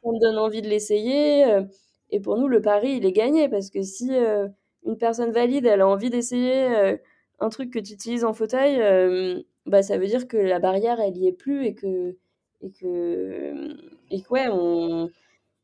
on 0.02 0.12
me 0.14 0.20
donne 0.20 0.38
envie 0.38 0.62
de 0.62 0.68
l'essayer. 0.68 1.44
Euh, 1.44 1.62
et 2.10 2.20
pour 2.20 2.38
nous, 2.38 2.48
le 2.48 2.60
pari, 2.60 2.96
il 2.96 3.06
est 3.06 3.12
gagné 3.12 3.48
parce 3.48 3.70
que 3.70 3.82
si 3.82 4.14
euh, 4.14 4.48
une 4.84 4.96
personne 4.98 5.32
valide, 5.32 5.66
elle 5.66 5.80
a 5.80 5.88
envie 5.88 6.10
d'essayer 6.10 6.64
euh, 6.76 6.96
un 7.40 7.48
truc 7.48 7.72
que 7.72 7.78
tu 7.78 7.92
utilises 7.94 8.24
en 8.24 8.32
fauteuil, 8.32 9.44
bah, 9.66 9.82
ça 9.82 9.98
veut 9.98 10.06
dire 10.06 10.26
que 10.26 10.36
la 10.36 10.58
barrière, 10.58 11.00
elle 11.00 11.16
y 11.16 11.28
est 11.28 11.32
plus 11.32 11.66
et 11.66 11.74
que, 11.74 12.16
et 12.62 12.70
que, 12.72 13.76
et 14.10 14.22
que 14.22 14.28
ouais, 14.30 14.48
on, 14.50 15.10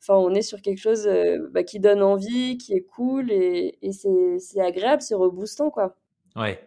enfin, 0.01 0.15
on 0.17 0.35
est 0.35 0.43
sur 0.43 0.61
quelque 0.63 0.79
chose 0.79 1.09
bah, 1.51 1.65
qui 1.65 1.81
donne 1.81 2.03
envie, 2.03 2.59
qui 2.59 2.75
est 2.75 2.83
cool 2.83 3.33
et, 3.33 3.79
et 3.83 3.93
c'est 3.93 4.61
agréable, 4.61 5.03
c'est 5.03 5.15
reboostant, 5.15 5.71
quoi. 5.71 5.97
Ouais, 6.37 6.61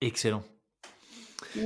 excellent. 0.00 0.42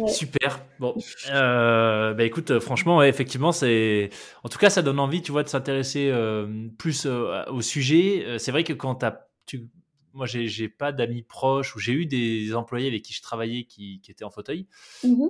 Super. 0.08 0.60
Bon, 0.78 0.94
euh, 1.30 2.14
bah 2.14 2.24
écoute, 2.24 2.50
euh, 2.50 2.60
franchement, 2.60 3.02
effectivement, 3.02 3.52
c'est, 3.52 4.10
en 4.42 4.48
tout 4.48 4.58
cas, 4.58 4.70
ça 4.70 4.82
donne 4.82 4.98
envie, 4.98 5.22
tu 5.22 5.32
vois, 5.32 5.42
de 5.42 5.48
s'intéresser 5.48 6.08
euh, 6.10 6.68
plus 6.78 7.06
au 7.06 7.60
sujet. 7.60 8.36
C'est 8.38 8.50
vrai 8.50 8.64
que 8.64 8.72
quand 8.72 8.96
t'as, 8.96 9.20
tu, 9.46 9.68
moi, 10.12 10.26
j'ai 10.26 10.68
pas 10.68 10.92
d'amis 10.92 11.22
proches 11.22 11.74
ou 11.74 11.78
j'ai 11.78 11.92
eu 11.92 12.06
des 12.06 12.54
employés 12.54 12.88
avec 12.88 13.02
qui 13.02 13.14
je 13.14 13.22
travaillais 13.22 13.64
qui, 13.64 14.00
qui 14.02 14.10
étaient 14.10 14.24
en 14.24 14.30
fauteuil, 14.30 14.66
mmh 15.04 15.28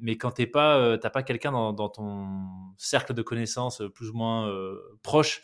mais 0.00 0.16
quand 0.16 0.30
t'es 0.30 0.46
pas, 0.46 0.96
t'as 0.98 1.10
pas 1.10 1.22
quelqu'un 1.22 1.52
dans, 1.52 1.72
dans, 1.72 1.88
ton 1.88 2.28
cercle 2.78 3.12
de 3.12 3.22
connaissances 3.22 3.82
plus 3.94 4.10
ou 4.10 4.14
moins 4.14 4.52
proche 5.02 5.42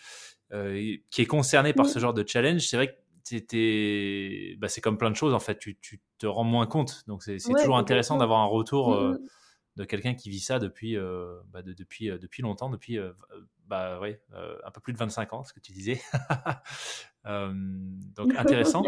qui 0.51 1.23
est 1.23 1.27
concerné 1.27 1.73
par 1.73 1.87
mmh. 1.87 1.91
ce 1.91 1.99
genre 1.99 2.15
de 2.15 2.25
challenge, 2.27 2.63
c'est 2.63 2.77
vrai 2.77 2.89
que 2.89 2.97
bah, 4.59 4.69
c'est 4.69 4.81
comme 4.81 4.99
plein 4.99 5.11
de 5.11 5.17
choses 5.17 5.35
en 5.35 5.41
fait, 5.41 5.59
tu, 5.59 5.79
tu, 5.79 6.01
te 6.19 6.27
rends 6.27 6.45
moins 6.45 6.67
compte. 6.67 7.05
Donc 7.07 7.23
c'est 7.23 7.39
toujours 7.39 7.77
intéressant 7.77 8.17
d'avoir 8.17 8.41
un 8.41 8.47
retour 8.47 8.95
euh, 8.95 9.15
mmh 9.15 9.19
de 9.77 9.85
quelqu'un 9.85 10.15
qui 10.15 10.31
vit 10.31 10.41
ça 10.41 10.59
depuis, 10.59 10.97
euh, 10.97 11.39
bah, 11.53 11.61
depuis, 11.63 12.11
euh, 12.11 12.19
depuis 12.19 12.43
longtemps, 12.43 12.71
depuis 12.71 12.99
bah, 13.67 14.01
ouais, 14.01 14.21
un 14.33 14.71
peu 14.71 14.81
plus 14.81 14.95
de 14.95 14.99
25 14.99 15.35
ans, 15.35 15.45
ce 15.45 15.53
que 15.53 15.61
tu 15.61 15.73
disais. 15.73 16.01
donc 17.27 18.35
intéressant. 18.39 18.83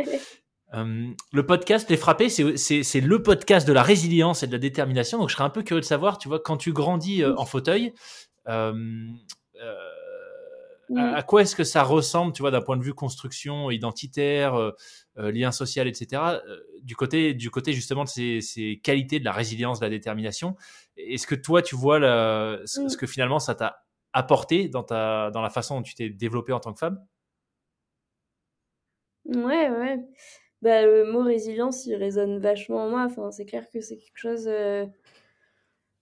le 0.73 1.43
podcast 1.43 1.91
Les 1.91 1.99
Frappés, 1.99 2.31
c'est 2.31 3.01
le 3.01 3.23
podcast 3.23 3.69
de 3.69 3.73
la 3.75 3.83
résilience 3.83 4.43
et 4.43 4.47
de 4.47 4.53
la 4.53 4.59
détermination. 4.59 5.19
Donc 5.19 5.29
je 5.29 5.35
serais 5.35 5.45
un 5.45 5.51
peu 5.51 5.63
curieux 5.63 5.83
de 5.83 5.87
savoir, 5.87 6.17
tu 6.17 6.29
vois, 6.29 6.41
quand 6.41 6.57
tu 6.57 6.73
grandis 6.73 7.23
en 7.23 7.45
fauteuil, 7.45 7.93
à, 10.97 11.23
quoi 11.23 11.43
est-ce 11.43 11.55
que 11.55 11.65
ça 11.65 11.83
ressemble, 11.83 12.33
tu 12.33 12.43
vois, 12.43 12.51
d'un 12.51 12.63
point 12.63 12.77
de 12.77 12.83
vue 12.83 12.95
construction 12.95 13.71
identitaire, 13.71 14.55
euh, 14.55 14.73
euh, 15.19 15.31
lien 15.31 15.53
social, 15.53 15.87
etc. 15.87 16.23
Euh, 16.47 16.59
du 16.83 16.97
côté, 16.97 17.35
du 17.35 17.51
côté 17.51 17.73
justement 17.73 18.05
de 18.05 18.09
ces, 18.09 18.41
ces, 18.41 18.81
qualités 18.83 19.19
de 19.21 19.25
la 19.25 19.33
résilience, 19.33 19.81
de 19.81 19.85
la 19.85 19.91
détermination? 19.91 20.57
Est-ce 20.97 21.27
que 21.27 21.35
toi, 21.35 21.63
tu 21.63 21.77
vois 21.77 21.99
la, 21.99 22.61
ce, 22.65 22.81
mm. 22.81 22.97
que 22.97 23.07
finalement 23.07 23.39
ça 23.39 23.55
t'a 23.55 23.85
apporté 24.13 24.69
dans 24.69 24.83
ta, 24.83 25.31
dans 25.31 25.43
la 25.43 25.51
façon 25.51 25.77
dont 25.77 25.83
tu 25.83 25.95
t'es 25.95 26.09
développée 26.09 26.53
en 26.53 26.61
tant 26.61 26.73
que 26.73 26.79
femme? 26.79 27.05
Ouais, 29.27 29.69
ouais. 29.69 29.99
Bah, 30.63 30.83
le 30.83 31.05
mot 31.13 31.23
résilience, 31.23 31.87
il 31.87 31.95
résonne 31.97 32.39
vachement 32.39 32.85
en 32.85 32.91
moi. 32.91 33.05
Enfin, 33.05 33.31
c'est 33.31 33.45
clair 33.45 33.69
que 33.71 33.81
c'est 33.81 33.97
quelque 33.97 34.17
chose 34.17 34.49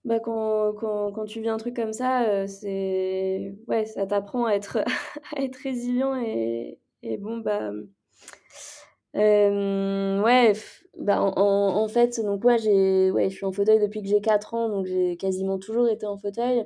bah, 0.07 0.21
quand, 0.21 0.73
quand, 0.75 1.11
quand, 1.11 1.25
tu 1.25 1.41
vis 1.41 1.49
un 1.49 1.57
truc 1.57 1.75
comme 1.75 1.91
ça, 1.91 2.23
euh, 2.29 2.47
ouais, 3.67 3.85
ça 3.85 4.07
t'apprend 4.07 4.45
à 4.45 4.53
être, 4.53 4.77
à 5.35 5.41
être 5.41 5.57
résilient 5.57 6.15
et, 6.15 6.79
et 7.03 7.17
bon, 7.17 7.39
bah, 7.39 7.71
euh, 9.17 10.21
ouais, 10.23 10.53
bah, 10.97 11.21
en, 11.21 11.35
en, 11.37 11.87
fait, 11.89 12.21
donc, 12.21 12.45
ouais, 12.45 13.11
ouais, 13.11 13.29
je 13.29 13.35
suis 13.35 13.45
en 13.45 13.51
fauteuil 13.51 13.79
depuis 13.79 14.01
que 14.01 14.07
j'ai 14.07 14.21
4 14.21 14.53
ans, 14.53 14.69
donc 14.69 14.85
j'ai 14.85 15.17
quasiment 15.17 15.59
toujours 15.59 15.89
été 15.89 16.05
en 16.05 16.17
fauteuil. 16.17 16.65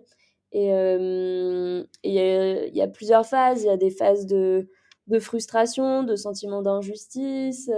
Et 0.52 0.68
il 0.68 1.88
y, 2.04 2.78
y, 2.78 2.82
a 2.82 2.88
plusieurs 2.88 3.26
phases. 3.26 3.64
Il 3.64 3.68
y 3.68 3.70
a 3.70 3.78
des 3.78 3.90
phases 3.90 4.26
de, 4.28 4.70
de 5.08 5.20
frustration, 5.20 6.04
de 6.04 6.16
sentiment 6.16 6.62
d'injustice, 6.62 7.70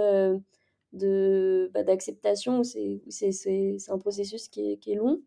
de 0.92 1.70
bah, 1.72 1.84
d'acceptation. 1.84 2.62
C'est 2.64 3.00
un 3.88 3.98
processus 3.98 4.48
qui 4.48 4.72
est, 4.72 4.76
qui 4.78 4.92
est 4.92 4.96
long. 4.96 5.22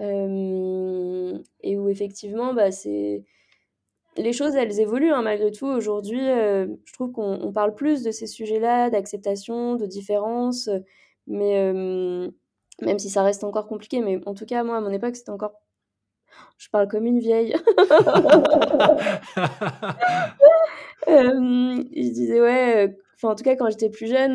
Et 0.00 1.76
où 1.76 1.88
effectivement, 1.88 2.54
bah, 2.54 2.70
c'est 2.70 3.24
les 4.18 4.32
choses, 4.32 4.56
elles 4.56 4.80
évoluent 4.80 5.12
hein, 5.12 5.22
malgré 5.22 5.50
tout. 5.50 5.66
Aujourd'hui, 5.66 6.28
euh, 6.28 6.66
je 6.84 6.92
trouve 6.92 7.12
qu'on 7.12 7.52
parle 7.52 7.74
plus 7.74 8.02
de 8.02 8.10
ces 8.10 8.26
sujets-là, 8.26 8.90
d'acceptation, 8.90 9.76
de 9.76 9.86
différence, 9.86 10.68
mais 11.26 11.58
euh, 11.58 12.28
même 12.82 12.98
si 12.98 13.10
ça 13.10 13.22
reste 13.22 13.44
encore 13.44 13.66
compliqué. 13.66 14.00
Mais 14.00 14.20
en 14.26 14.34
tout 14.34 14.46
cas, 14.46 14.64
moi, 14.64 14.76
à 14.76 14.80
mon 14.80 14.90
époque, 14.90 15.16
c'était 15.16 15.30
encore. 15.30 15.52
Je 16.58 16.68
parle 16.70 16.88
comme 16.88 17.06
une 17.06 17.20
vieille. 17.20 17.54
Euh, 21.06 21.84
je 21.96 22.10
disais, 22.10 22.38
ouais, 22.38 22.94
enfin, 23.14 23.30
en 23.32 23.34
tout 23.34 23.44
cas, 23.44 23.56
quand 23.56 23.70
j'étais 23.70 23.88
plus 23.88 24.08
jeune, 24.08 24.34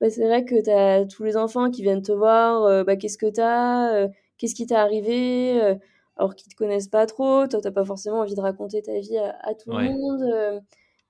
bah, 0.00 0.10
c'est 0.10 0.24
vrai 0.24 0.44
que 0.44 0.60
tu 0.60 0.70
as 0.70 1.04
tous 1.04 1.22
les 1.22 1.36
enfants 1.36 1.70
qui 1.70 1.82
viennent 1.82 2.02
te 2.02 2.10
voir, 2.10 2.84
bah, 2.84 2.96
qu'est-ce 2.96 3.18
que 3.18 3.30
tu 3.30 3.40
as, 3.40 4.08
qu'est-ce 4.44 4.54
qui 4.54 4.66
t'est 4.66 4.74
arrivé 4.74 5.76
alors 6.16 6.34
qu'ils 6.34 6.52
te 6.52 6.56
connaissent 6.56 6.88
pas 6.88 7.06
trop. 7.06 7.46
Toi, 7.46 7.60
t'as 7.60 7.70
pas 7.70 7.84
forcément 7.84 8.20
envie 8.20 8.34
de 8.34 8.40
raconter 8.40 8.82
ta 8.82 8.98
vie 8.98 9.18
à, 9.18 9.54
tout 9.54 9.70
le 9.70 9.90
monde. 9.90 10.22
Euh. 10.22 10.60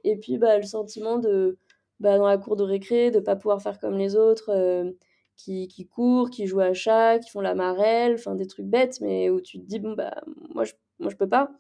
et 0.05 0.17
puis, 0.17 0.39
bah, 0.39 0.57
le 0.57 0.65
sentiment 0.65 1.19
de, 1.19 1.59
bah, 2.01 2.19
dans 2.19 2.27
la 2.27 2.39
cour 2.39 2.57
de 2.57 2.65
récré, 2.65 3.11
de 3.11 3.21
pas 3.21 3.37
pouvoir 3.37 3.61
faire 3.63 3.79
comme 3.79 3.99
les 3.99 4.17
autres, 4.17 4.51
euh, 4.51 4.93
qui, 5.37 5.69
qui, 5.69 5.87
courent, 5.87 6.31
qui 6.31 6.47
jouent 6.47 6.61
à 6.61 6.73
chat, 6.73 7.19
qui 7.19 7.31
font 7.31 7.41
la 7.41 7.55
marelle, 7.55 8.15
enfin 8.15 8.35
des 8.35 8.47
trucs 8.47 8.67
bêtes, 8.67 9.01
mais 9.01 9.31
où 9.31 9.41
tu 9.41 9.61
te 9.61 9.67
dis, 9.67 9.79
bon, 9.79 9.93
bah, 9.93 10.15
moi, 10.55 10.65
je, 10.65 10.73
moi, 10.99 11.11
je 11.11 11.17
peux 11.17 11.29
pas. 11.29 11.51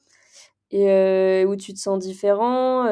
Et 0.70 0.90
euh, 0.90 1.44
où 1.44 1.56
tu 1.56 1.74
te 1.74 1.78
sens 1.78 1.98
différent. 1.98 2.84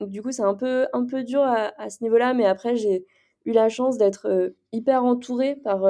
du 0.00 0.22
coup, 0.22 0.32
c'est 0.32 0.42
un 0.42 0.54
peu, 0.54 0.86
un 0.92 1.04
peu 1.04 1.22
dur 1.22 1.42
à, 1.42 1.72
à 1.78 1.90
ce 1.90 2.02
niveau-là, 2.02 2.34
mais 2.34 2.46
après, 2.46 2.76
j'ai 2.76 3.04
eu 3.44 3.52
la 3.52 3.68
chance 3.68 3.98
d'être 3.98 4.54
hyper 4.72 5.04
entourée 5.04 5.56
par 5.56 5.84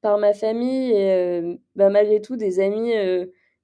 par 0.00 0.18
ma 0.18 0.32
famille 0.34 0.92
et 0.92 1.58
bah, 1.76 1.90
malgré 1.90 2.20
tout 2.20 2.36
des 2.36 2.60
amis 2.60 2.92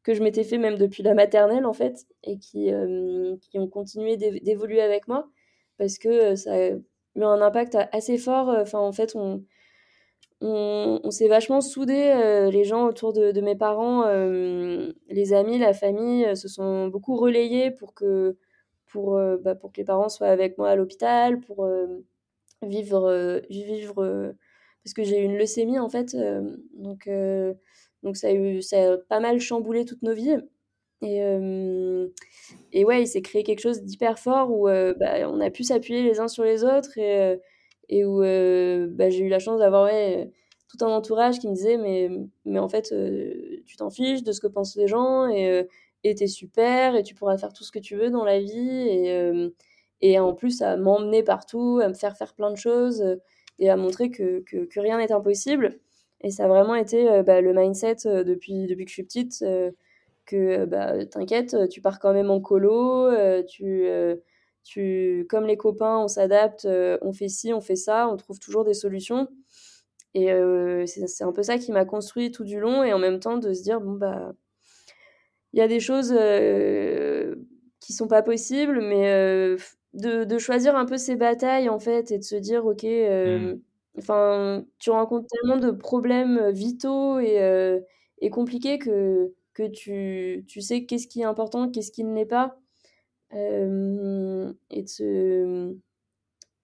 que 0.03 0.15
je 0.15 0.23
m'étais 0.23 0.45
fait 0.45 0.59
même 0.59 0.77
depuis 0.77 1.03
la 1.03 1.15
maternelle 1.15 1.67
en 1.67 1.73
fait 1.73 2.07
et 2.23 2.39
qui, 2.39 2.71
qui 3.41 3.59
ont 3.59 3.69
continué 3.69 4.17
d'évoluer 4.17 4.81
avec 4.81 5.09
moi 5.09 5.29
parce 5.79 5.99
que 5.99 6.35
ça 6.37 6.55
a 6.55 6.69
eu 6.71 6.83
un 7.17 7.41
impact 7.41 7.77
assez 7.93 8.19
fort. 8.19 8.49
Enfin, 8.49 8.79
en 8.79 8.93
fait, 8.93 9.15
on, 9.15 9.45
on, 10.41 11.11
s'est 11.11 11.29
vachement 11.29 11.61
soudés, 11.61 12.49
les 12.53 12.65
gens 12.65 12.87
autour 12.87 13.13
de, 13.13 13.33
de 13.33 13.41
mes 13.41 13.57
parents, 13.57 14.07
les 15.09 15.33
amis, 15.33 15.59
la 15.59 15.73
famille 15.73 16.37
se 16.37 16.49
sont 16.49 16.89
beaucoup 16.89 17.17
relayés 17.17 17.71
pour 17.71 17.95
que, 17.95 18.37
pour, 18.87 19.19
bah, 19.43 19.55
pour 19.55 19.73
que 19.73 19.79
les 19.79 19.85
parents 19.85 20.09
soient 20.09 20.29
avec 20.29 20.59
moi 20.59 20.71
à 20.71 20.77
l'hôpital, 20.77 21.41
pour 21.41 21.69
vivre, 22.63 23.43
vivre 23.51 24.35
parce 24.87 24.95
que 24.95 25.03
j'ai 25.03 25.21
eu 25.21 25.25
une 25.25 25.37
leucémie 25.37 25.81
en 25.81 25.89
fait. 25.89 26.15
Euh, 26.15 26.57
donc, 26.75 27.09
euh, 27.09 27.55
donc 28.05 28.17
ça 28.17 28.29
a, 28.29 28.33
eu, 28.33 28.63
ça 28.63 28.93
a 28.93 28.97
pas 28.97 29.19
mal 29.19 29.41
chamboulé 29.41 29.85
toutes 29.85 30.03
nos 30.03 30.15
vies. 30.15 30.37
Et, 31.03 31.25
euh, 31.25 32.07
et 32.73 32.85
ouais, 32.85 33.03
il 33.03 33.09
s'est 33.09 33.21
créé 33.21 33.43
quelque 33.43 33.59
chose 33.59 33.83
d'hyper 33.83 34.21
fort 34.21 34.53
où 34.53 34.67
bah, 34.67 35.29
on 35.29 35.41
a 35.41 35.51
pu 35.51 35.65
s'appuyer 35.65 36.05
les 36.05 36.21
uns 36.21 36.29
sur 36.29 36.45
les 36.45 36.63
autres 36.63 36.97
et, 36.99 37.37
et 37.89 38.05
où 38.05 38.21
bah, 38.21 39.11
j'ai 39.11 39.25
eu 39.25 39.29
la 39.29 39.41
chance 39.41 39.59
d'avoir 39.59 39.87
ouais, 39.87 40.31
tout 40.69 40.85
un 40.85 40.89
entourage 40.89 41.41
qui 41.41 41.49
me 41.49 41.55
disait 41.55 41.79
mais, 41.79 42.09
mais 42.45 42.61
en 42.61 42.69
fait, 42.69 42.95
tu 43.67 43.77
t'en 43.77 43.91
fiches 43.91 44.23
de 44.23 44.31
ce 44.31 44.41
que 44.41 44.47
pensent 44.47 44.77
les 44.77 44.87
gens 44.87 45.27
et 45.29 45.67
et 46.05 46.15
t'es 46.15 46.29
super 46.29 46.95
et 46.95 47.03
tu 47.03 47.17
pourras 47.17 47.37
faire 47.39 47.53
tout 47.53 47.65
ce 47.65 47.73
que 47.73 47.81
tu 47.81 47.97
veux 47.97 48.11
dans 48.11 48.25
la 48.25 48.39
vie 48.39 48.71
et, 48.89 49.51
et 50.01 50.21
en 50.21 50.33
plus 50.33 50.63
à 50.63 50.77
m'emmener 50.77 51.25
partout, 51.25 51.81
à 51.83 51.89
me 51.89 51.95
faire 51.95 52.17
faire 52.17 52.35
plein 52.35 52.53
de 52.53 52.57
choses 52.57 53.05
et 53.59 53.71
à 53.71 53.77
montrer 53.77 54.11
que, 54.11 54.41
que, 54.41 54.81
rien 54.81 54.99
n'est 54.99 55.13
impossible. 55.13 55.79
Et 56.23 56.31
ça 56.31 56.45
a 56.45 56.49
vraiment 56.49 56.75
été 56.75 57.09
euh, 57.09 57.23
bah, 57.23 57.41
le 57.41 57.53
mindset 57.53 58.07
euh, 58.07 58.25
depuis, 58.25 58.67
depuis 58.67 58.85
que 58.85 58.91
je 58.91 58.95
suis 58.95 59.03
petite, 59.05 59.43
euh, 59.43 59.71
que 60.25 60.65
bah, 60.65 61.05
t'inquiète, 61.07 61.57
tu 61.71 61.81
pars 61.81 62.01
quand 62.01 62.13
même 62.13 62.31
en 62.31 62.41
colo, 62.41 63.11
tu, 63.47 63.87
tu, 64.65 65.27
comme 65.29 65.47
les 65.47 65.57
copains, 65.57 65.99
on 65.99 66.09
s'adapte, 66.09 66.67
on 66.67 67.13
fait 67.13 67.29
ci, 67.29 67.53
on 67.53 67.61
fait 67.61 67.77
ça, 67.77 68.09
on 68.09 68.17
trouve 68.17 68.41
toujours 68.41 68.65
des 68.65 68.75
solutions. 68.75 69.29
Et 70.15 70.27
c'est 70.87 71.23
un 71.23 71.31
peu 71.31 71.45
ça 71.45 71.59
qui 71.59 71.71
m'a 71.71 71.85
construit 71.85 72.33
tout 72.33 72.43
du 72.43 72.59
long, 72.59 72.83
et 72.83 72.93
en 72.93 72.99
même 72.99 73.21
temps 73.21 73.37
de 73.39 73.53
se 73.53 73.63
dire, 73.63 73.81
bon, 73.81 73.93
bah, 73.93 74.33
il 75.53 75.61
y 75.61 75.63
a 75.63 75.69
des 75.69 75.79
choses 75.79 76.13
qui 77.79 77.93
sont 77.93 78.09
pas 78.09 78.23
possibles, 78.23 78.81
mais 78.81 79.55
de, 79.97 80.25
de, 80.25 80.39
choisir 80.39 80.77
un 80.77 80.85
peu 80.87 80.99
ses 80.99 81.17
batailles 81.17 81.69
en 81.69 81.79
fait 81.79 82.11
et 82.11 82.19
de 82.19 82.23
se 82.25 82.37
dire 82.37 82.67
ok 82.67 82.85
euh, 82.85 83.55
mmh. 83.55 83.61
enfin 83.99 84.65
tu 84.79 84.91
rencontres 84.91 85.27
tellement 85.29 85.57
de 85.57 85.71
problèmes 85.71 86.39
euh, 86.39 86.51
vitaux 86.51 87.19
et, 87.19 87.41
euh, 87.43 87.81
et 88.21 88.31
compliqués 88.31 88.79
que, 88.79 89.33
que 89.55 89.67
tu, 89.67 90.45
tu 90.47 90.61
sais 90.61 90.85
qu'est-ce 90.85 91.09
qui 91.09 91.23
est 91.23 91.25
important 91.25 91.71
qu'est-ce 91.71 91.91
qui 91.91 92.05
ne 92.05 92.15
l'est 92.15 92.27
pas 92.27 92.59
et 93.33 94.83
de 94.83 95.77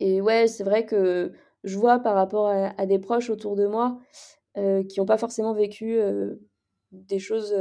et 0.01 0.21
ouais 0.21 0.47
c'est 0.47 0.65
vrai 0.65 0.87
que 0.87 1.33
je 1.65 1.79
vois 1.79 1.99
par 1.99 2.15
rapport 2.15 2.49
à, 2.49 2.87
des 2.87 2.99
proches 2.99 3.31
autour 3.31 3.57
de 3.57 3.67
moi 3.67 3.99
qui 4.55 5.01
n'ont 5.01 5.07
pas 5.07 5.19
forcément 5.19 5.55
vécu 5.55 5.99
des 6.93 7.19
choses 7.19 7.55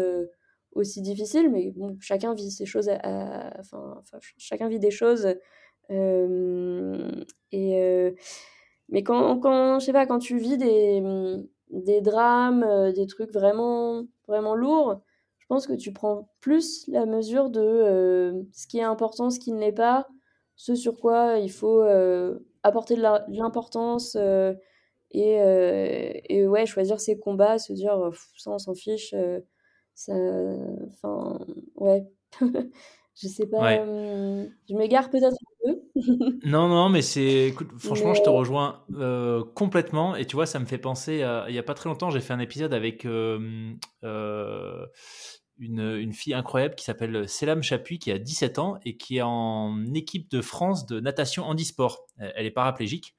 aussi 0.73 1.01
difficiles 1.01 1.49
mais 1.49 1.73
chacun 1.99 2.33
vit 2.33 2.51
ses 2.51 2.65
choses 2.65 2.89
enfin, 2.89 4.01
chacun 4.37 4.67
vit 4.69 4.79
des 4.79 4.91
choses 4.91 5.35
et, 7.51 8.15
mais 8.89 9.03
quand, 9.03 9.39
quand, 9.39 9.79
je 9.79 9.85
sais 9.85 9.93
pas, 9.93 10.05
quand 10.05 10.19
tu 10.19 10.37
vis 10.37 10.57
des, 10.57 11.01
des 11.69 12.01
drames, 12.01 12.91
des 12.93 13.07
trucs 13.07 13.31
vraiment, 13.31 14.03
vraiment 14.27 14.55
lourds, 14.55 15.01
je 15.37 15.45
pense 15.47 15.65
que 15.67 15.73
tu 15.73 15.91
prends 15.93 16.29
plus 16.41 16.87
la 16.87 17.05
mesure 17.05 17.49
de 17.49 18.45
ce 18.53 18.67
qui 18.67 18.79
est 18.79 18.83
important, 18.83 19.29
ce 19.29 19.39
qui 19.39 19.51
ne 19.53 19.59
l'est 19.59 19.71
pas, 19.71 20.07
ce 20.55 20.75
sur 20.75 20.97
quoi 20.99 21.37
il 21.37 21.51
faut 21.51 21.83
apporter 22.63 22.95
de 22.95 23.01
l'importance 23.29 24.17
et, 25.11 25.35
et, 26.29 26.47
ouais, 26.47 26.65
choisir 26.65 26.99
ses 26.99 27.17
combats, 27.17 27.59
se 27.59 27.73
dire 27.73 28.11
ça 28.37 28.51
on 28.51 28.59
s'en 28.59 28.73
fiche, 28.73 29.15
ça, 29.93 30.13
enfin 30.87 31.39
ouais. 31.75 32.05
Je 33.21 33.27
sais 33.27 33.45
pas, 33.45 33.75
je 33.75 34.73
m'égare 34.73 35.09
peut-être 35.09 35.25
un 35.25 35.65
peu. 35.65 35.81
non, 36.45 36.69
non, 36.69 36.89
mais 36.89 37.01
c'est. 37.01 37.53
Franchement, 37.77 38.13
je 38.13 38.21
te 38.21 38.29
rejoins 38.29 38.83
euh, 38.95 39.43
complètement. 39.53 40.15
Et 40.15 40.25
tu 40.25 40.35
vois, 40.35 40.45
ça 40.45 40.59
me 40.59 40.65
fait 40.65 40.77
penser 40.77 41.21
à. 41.21 41.45
Il 41.49 41.51
n'y 41.51 41.59
a 41.59 41.63
pas 41.63 41.73
très 41.73 41.89
longtemps, 41.89 42.09
j'ai 42.09 42.21
fait 42.21 42.33
un 42.33 42.39
épisode 42.39 42.73
avec 42.73 43.05
euh, 43.05 43.75
une, 45.59 45.79
une, 45.79 46.13
fille 46.13 46.33
incroyable 46.33 46.75
qui 46.75 46.85
s'appelle 46.85 47.27
Selam 47.27 47.61
Chapuis, 47.61 47.99
qui 47.99 48.11
a 48.11 48.17
17 48.17 48.59
ans 48.59 48.79
et 48.85 48.95
qui 48.95 49.17
est 49.17 49.23
en 49.23 49.83
équipe 49.93 50.31
de 50.31 50.41
France 50.41 50.85
de 50.85 51.01
natation 51.01 51.43
handisport. 51.43 52.07
Elle 52.17 52.45
est 52.45 52.51
paraplégique. 52.51 53.15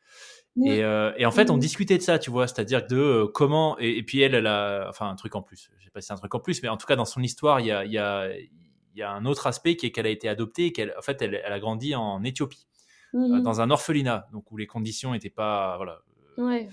Et, 0.64 0.80
et, 0.80 1.24
en 1.24 1.30
fait, 1.30 1.50
on 1.50 1.56
discutait 1.56 1.96
de 1.96 2.02
ça, 2.02 2.18
tu 2.18 2.30
vois, 2.30 2.46
c'est-à-dire 2.46 2.86
de 2.86 3.24
comment. 3.32 3.78
Et, 3.78 4.02
puis 4.02 4.20
elle, 4.20 4.34
elle 4.34 4.46
a. 4.46 4.86
Enfin, 4.88 5.08
un 5.08 5.16
truc 5.16 5.34
en 5.34 5.42
plus. 5.42 5.70
Je 5.78 5.84
sais 5.84 5.90
pas 5.90 6.00
si 6.00 6.08
c'est 6.08 6.12
un 6.12 6.16
truc 6.16 6.34
en 6.34 6.40
plus, 6.40 6.62
mais 6.62 6.68
en 6.68 6.76
tout 6.76 6.86
cas, 6.86 6.96
dans 6.96 7.06
son 7.06 7.22
histoire, 7.22 7.60
il 7.60 7.66
y 7.66 7.72
a, 7.72 7.86
y 7.86 7.96
a 7.96 8.28
y 8.94 9.02
a 9.02 9.10
un 9.10 9.24
autre 9.24 9.46
aspect 9.46 9.76
qui 9.76 9.86
est 9.86 9.90
qu'elle 9.90 10.06
a 10.06 10.10
été 10.10 10.28
adoptée 10.28 10.66
et 10.66 10.72
qu'elle 10.72 10.94
en 10.98 11.02
fait 11.02 11.20
elle, 11.22 11.36
a 11.36 11.60
grandi 11.60 11.94
en 11.94 12.22
Éthiopie 12.24 12.66
euh, 13.14 13.18
mhm. 13.18 13.42
dans 13.42 13.60
un 13.60 13.70
orphelinat 13.70 14.28
donc 14.32 14.50
où 14.50 14.56
les 14.56 14.66
conditions 14.66 15.12
n'étaient 15.12 15.30
pas 15.30 15.76
voilà 15.76 16.00
euh, 16.38 16.66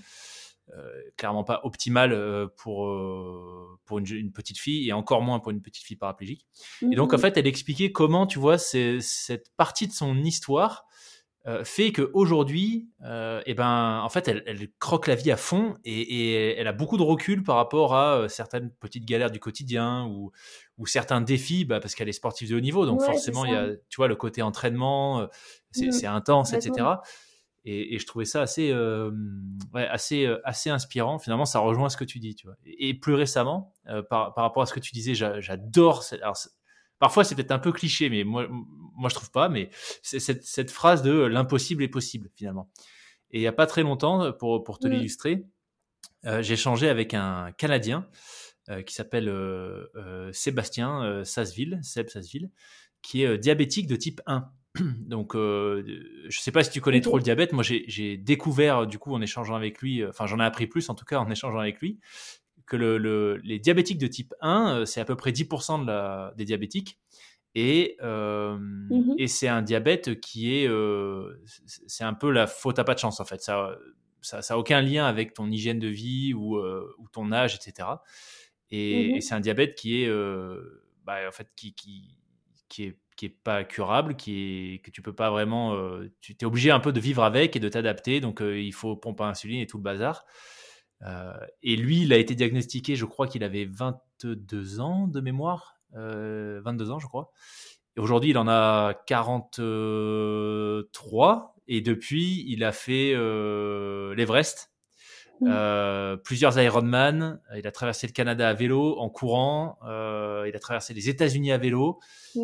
euh, 0.76 1.02
clairement 1.16 1.44
pas 1.44 1.60
optimales 1.64 2.48
pour 2.56 2.88
pour 3.84 3.98
une, 3.98 4.32
petite 4.32 4.58
fille 4.58 4.88
et 4.88 4.92
encore 4.92 5.22
moins 5.22 5.40
pour 5.40 5.50
une 5.50 5.62
petite 5.62 5.84
fille 5.84 5.96
paraplégique 5.96 6.46
et 6.82 6.94
donc 6.94 7.12
en 7.12 7.16
mhm. 7.16 7.22
fait 7.22 7.36
elle 7.36 7.46
expliquait 7.46 7.92
comment 7.92 8.26
tu 8.26 8.38
vois 8.38 8.58
cette 8.58 9.54
partie 9.56 9.86
de 9.86 9.92
son 9.92 10.16
histoire 10.18 10.86
euh, 11.46 11.64
fait 11.64 11.90
qu'aujourd'hui, 11.90 12.90
euh, 13.02 13.40
eh 13.46 13.54
ben, 13.54 14.02
en 14.04 14.08
fait, 14.10 14.28
elle, 14.28 14.68
croque 14.78 15.06
la 15.06 15.14
vie 15.14 15.30
à 15.30 15.38
fond 15.38 15.78
et, 15.84 16.52
elle 16.52 16.66
a 16.66 16.74
beaucoup 16.74 16.98
de 16.98 17.02
recul 17.02 17.42
par 17.42 17.56
rapport 17.56 17.94
à 17.94 18.16
euh, 18.16 18.28
certaines 18.28 18.70
petites 18.70 19.06
galères 19.06 19.30
du 19.30 19.40
quotidien 19.40 20.04
ou, 20.04 20.32
ou 20.76 20.86
certains 20.86 21.22
défis, 21.22 21.64
bah, 21.64 21.80
parce 21.80 21.94
qu'elle 21.94 22.10
est 22.10 22.12
sportive 22.12 22.50
de 22.50 22.56
haut 22.56 22.60
niveau. 22.60 22.84
Donc 22.84 23.02
forcément, 23.02 23.46
il 23.46 23.52
y 23.52 23.56
a, 23.56 23.68
tu 23.88 23.96
vois, 23.96 24.06
le 24.06 24.16
côté 24.16 24.42
entraînement, 24.42 25.28
c'est 25.70 26.02
mmh. 26.02 26.06
intense, 26.06 26.52
etc. 26.52 26.86
Et, 27.64 27.98
je 27.98 28.06
trouvais 28.06 28.26
ça 28.26 28.42
assez, 28.42 28.74
assez, 29.74 30.34
assez 30.44 30.68
inspirant. 30.68 31.18
Finalement, 31.18 31.46
ça 31.46 31.60
rejoint 31.60 31.88
ce 31.88 31.96
que 31.96 32.04
tu 32.04 32.18
dis, 32.18 32.34
tu 32.34 32.46
vois. 32.46 32.56
Et, 32.66 32.92
plus 32.92 33.14
récemment, 33.14 33.72
par, 34.10 34.34
par, 34.34 34.44
rapport 34.44 34.62
à 34.62 34.66
ce 34.66 34.74
que 34.74 34.80
tu 34.80 34.92
disais, 34.92 35.14
j'adore. 35.14 36.04
Parfois, 37.00 37.24
c'est 37.24 37.34
peut-être 37.34 37.50
un 37.50 37.58
peu 37.58 37.72
cliché, 37.72 38.08
mais 38.10 38.22
moi, 38.22 38.46
moi 38.48 39.08
je 39.08 39.14
trouve 39.16 39.32
pas. 39.32 39.48
Mais 39.48 39.70
c'est 40.02 40.20
cette, 40.20 40.70
phrase 40.70 41.02
de 41.02 41.12
l'impossible 41.12 41.82
est 41.82 41.88
possible 41.88 42.30
finalement. 42.36 42.70
Et 43.32 43.38
il 43.38 43.42
y 43.42 43.48
a 43.48 43.52
pas 43.52 43.66
très 43.66 43.82
longtemps, 43.82 44.32
pour, 44.32 44.62
pour 44.62 44.78
te 44.78 44.86
mmh. 44.86 44.90
l'illustrer, 44.90 45.44
euh, 46.26 46.42
j'ai 46.42 46.54
échangé 46.54 46.88
avec 46.88 47.14
un 47.14 47.50
Canadien 47.58 48.06
qui 48.86 48.94
s'appelle 48.94 49.28
Sébastien 50.32 51.24
Sasseville, 51.24 51.80
Seb 51.82 52.08
Sasseville, 52.08 52.52
qui 53.02 53.24
est 53.24 53.36
diabétique 53.36 53.88
de 53.88 53.96
type 53.96 54.20
1. 54.26 54.48
Donc, 55.00 55.32
je 55.34 55.80
ne 56.26 56.30
sais 56.30 56.52
pas 56.52 56.62
si 56.62 56.70
tu 56.70 56.80
connais 56.80 57.00
trop 57.00 57.16
le 57.16 57.24
diabète. 57.24 57.52
Moi, 57.52 57.64
j'ai 57.64 58.16
découvert, 58.16 58.86
du 58.86 59.00
coup, 59.00 59.12
en 59.12 59.20
échangeant 59.20 59.56
avec 59.56 59.80
lui, 59.80 60.06
enfin, 60.06 60.28
j'en 60.28 60.38
ai 60.38 60.44
appris 60.44 60.68
plus, 60.68 60.88
en 60.88 60.94
tout 60.94 61.04
cas, 61.04 61.18
en 61.18 61.28
échangeant 61.28 61.58
avec 61.58 61.80
lui, 61.80 61.98
que 62.70 62.76
le, 62.76 63.36
les 63.42 63.58
diabétiques 63.58 63.98
de 63.98 64.06
type 64.06 64.32
1, 64.40 64.86
c'est 64.86 65.00
à 65.00 65.04
peu 65.04 65.16
près 65.16 65.32
10% 65.32 65.82
de 65.82 65.86
la, 65.88 66.32
des 66.36 66.44
diabétiques. 66.44 66.98
Et, 67.56 67.96
mmh 68.00 69.14
et 69.18 69.26
c'est 69.26 69.48
un 69.48 69.60
diabète 69.60 70.20
qui 70.20 70.54
est. 70.54 70.70
c'est 71.66 72.04
un 72.04 72.14
peu 72.14 72.30
la 72.30 72.46
faute 72.46 72.78
à 72.78 72.84
pas 72.84 72.94
de 72.94 73.00
chance, 73.00 73.20
en 73.20 73.24
fait. 73.24 73.42
Ça 73.42 73.76
ça 74.22 74.40
n'a 74.48 74.58
aucun 74.58 74.82
lien 74.82 75.06
avec 75.06 75.32
ton 75.32 75.50
hygiène 75.50 75.78
de 75.78 75.88
vie 75.88 76.32
ou, 76.32 76.58
ou 76.58 77.08
ton 77.12 77.32
âge, 77.32 77.56
etc. 77.56 77.88
Mmh 77.88 78.76
et, 78.76 79.20
c'est 79.20 79.34
un 79.34 79.40
diabète 79.40 79.74
qui 79.74 80.02
est. 80.02 80.08
Bah, 81.04 81.16
en 81.26 81.32
fait, 81.32 81.48
qui, 81.56 81.74
qui, 81.74 82.16
qui 82.68 82.84
est 82.84 82.98
qui 83.16 83.26
est 83.26 83.36
pas 83.42 83.64
curable, 83.64 84.16
qui 84.16 84.74
est 84.74 84.78
que 84.78 84.90
tu 84.90 85.02
peux 85.02 85.12
pas 85.12 85.30
vraiment, 85.30 85.76
tu 86.22 86.36
es 86.40 86.44
obligé 86.44 86.70
un 86.70 86.80
peu 86.80 86.92
de 86.92 87.00
vivre 87.00 87.24
avec 87.24 87.56
et 87.56 87.60
de 87.60 87.68
t'adapter. 87.68 88.20
Donc 88.20 88.40
il 88.40 88.72
faut 88.72 88.96
pomper 88.96 89.24
insuline 89.24 89.60
et 89.60 89.66
tout 89.66 89.76
le 89.76 89.82
bazar. 89.82 90.24
Et 91.62 91.76
lui, 91.76 92.02
il 92.02 92.12
a 92.12 92.16
été 92.16 92.34
diagnostiqué, 92.34 92.96
je 92.96 93.04
crois 93.04 93.26
qu'il 93.26 93.44
avait 93.44 93.64
22 93.64 94.80
ans 94.80 95.08
de 95.08 95.20
mémoire, 95.20 95.80
22 95.94 96.90
ans, 96.90 96.98
je 96.98 97.06
crois. 97.06 97.30
Et 97.96 98.00
aujourd'hui, 98.00 98.30
il 98.30 98.38
en 98.38 98.48
a 98.48 98.94
43. 99.06 101.56
Et 101.68 101.80
depuis, 101.80 102.44
il 102.48 102.64
a 102.64 102.72
fait 102.72 103.12
euh, 103.14 104.12
l'Everest, 104.14 104.72
mmh. 105.40 105.48
euh, 105.48 106.16
plusieurs 106.16 106.60
Ironman. 106.60 107.40
Il 107.56 107.64
a 107.66 107.72
traversé 107.72 108.06
le 108.06 108.12
Canada 108.12 108.48
à 108.48 108.54
vélo, 108.54 108.98
en 108.98 109.08
courant. 109.08 109.78
Euh, 109.84 110.46
il 110.48 110.56
a 110.56 110.58
traversé 110.58 110.94
les 110.94 111.08
États-Unis 111.08 111.52
à 111.52 111.58
vélo. 111.58 112.00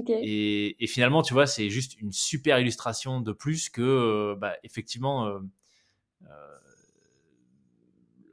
Et, 0.09 0.77
finalement, 0.87 1.23
tu 1.23 1.35
vois, 1.35 1.47
c'est 1.47 1.71
juste 1.71 2.01
une 2.01 2.13
super 2.13 2.61
illustration 2.61 3.21
de 3.21 3.33
plus 3.33 3.69
que, 3.69 4.37
bah, 4.39 4.55
effectivement, 4.63 5.41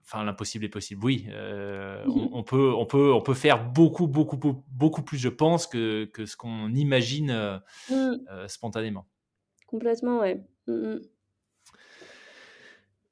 enfin 0.03 0.23
l'impossible 0.23 0.65
est 0.65 0.69
possible. 0.69 1.03
Oui, 1.03 1.27
mmh. 1.27 2.29
on, 2.33 2.43
peut, 2.43 2.73
on 2.73 2.85
peut, 2.85 3.13
on 3.13 3.21
peut 3.21 3.33
faire 3.33 3.63
beaucoup, 3.71 4.07
beaucoup, 4.07 4.37
beaucoup 4.71 5.01
plus, 5.01 5.17
je 5.17 5.29
pense, 5.29 5.67
que, 5.67 6.05
que 6.05 6.25
ce 6.25 6.35
qu'on 6.37 6.73
imagine 6.73 7.61
mmh. 7.89 8.47
spontanément. 8.47 9.07
Complètement, 9.67 10.19
ouais. 10.19 10.43
Mmh, 10.67 10.73
mmh. 10.73 11.01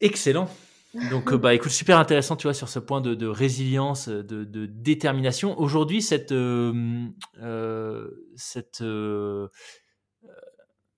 Excellent. 0.02 0.50
Donc, 1.10 1.32
euh, 1.32 1.38
bah, 1.38 1.54
écoute, 1.54 1.72
super 1.72 1.98
intéressant, 1.98 2.36
tu 2.36 2.48
vois, 2.48 2.54
sur 2.54 2.70
ce 2.70 2.80
point 2.80 3.02
de, 3.02 3.28
résilience, 3.28 4.10
de, 4.10 4.66
détermination. 4.66 5.60
Aujourd'hui, 5.60 6.02
cette, 6.02 6.32
euh, 6.32 7.08
euh, 7.42 8.10
cette, 8.36 8.84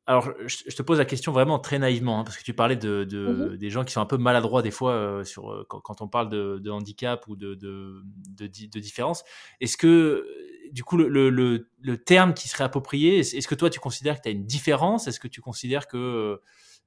alors, 0.05 0.33
je, 0.45 0.75
te 0.75 0.81
pose 0.81 0.97
la 0.97 1.05
question 1.05 1.31
vraiment 1.31 1.59
très 1.59 1.79
naïvement, 1.79 2.19
hein, 2.19 2.23
parce 2.25 2.37
que 2.37 2.43
tu 2.43 2.53
parlais 2.53 2.75
de, 2.75 3.05
mmh 3.05 3.57
des 3.57 3.69
gens 3.69 3.85
qui 3.85 3.93
sont 3.93 4.01
un 4.01 4.05
peu 4.05 4.17
maladroits 4.17 4.61
des 4.61 4.71
fois 4.71 5.23
sur 5.23 5.65
quand, 5.69 6.01
on 6.01 6.09
parle 6.09 6.29
de, 6.29 6.69
handicap 6.69 7.25
ou 7.27 7.37
de, 7.37 7.55
de, 7.55 8.79
différence. 8.79 9.23
Est-ce 9.61 9.77
que 9.77 10.27
du 10.73 10.83
coup, 10.83 10.97
le, 10.97 11.07
le, 11.07 11.67
le, 11.81 11.97
terme 11.97 12.33
qui 12.33 12.47
serait 12.47 12.63
approprié, 12.63 13.19
est-ce 13.19 13.47
que 13.47 13.55
toi, 13.55 13.69
tu 13.69 13.79
considères 13.79 14.17
que 14.17 14.23
tu 14.23 14.29
as 14.29 14.31
une 14.31 14.45
différence? 14.45 15.07
Est-ce 15.07 15.19
que 15.19 15.27
tu 15.27 15.39
considères 15.39 15.87
que, 15.87 16.41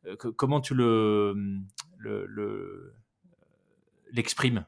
euh, 0.06 0.16
comment 0.16 0.60
tu 0.60 0.74
le, 0.74 1.34
l'exprimes? 4.12 4.66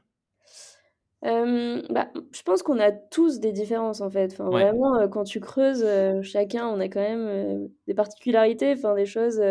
Euh, 1.25 1.81
bah, 1.89 2.09
je 2.31 2.41
pense 2.43 2.63
qu'on 2.63 2.79
a 2.79 2.91
tous 2.91 3.39
des 3.39 3.51
différences 3.51 4.01
en 4.01 4.09
fait. 4.09 4.31
Enfin, 4.31 4.49
Vraiment, 4.49 4.95
euh, 4.95 5.07
quand 5.07 5.23
tu 5.23 5.39
creuses, 5.39 5.85
chacun, 6.23 6.67
on 6.67 6.79
a 6.79 6.87
quand 6.87 7.01
même 7.01 7.69
des 7.87 7.93
particularités, 7.93 8.73
enfin, 8.73 8.95
des 8.95 9.05
choses. 9.05 9.41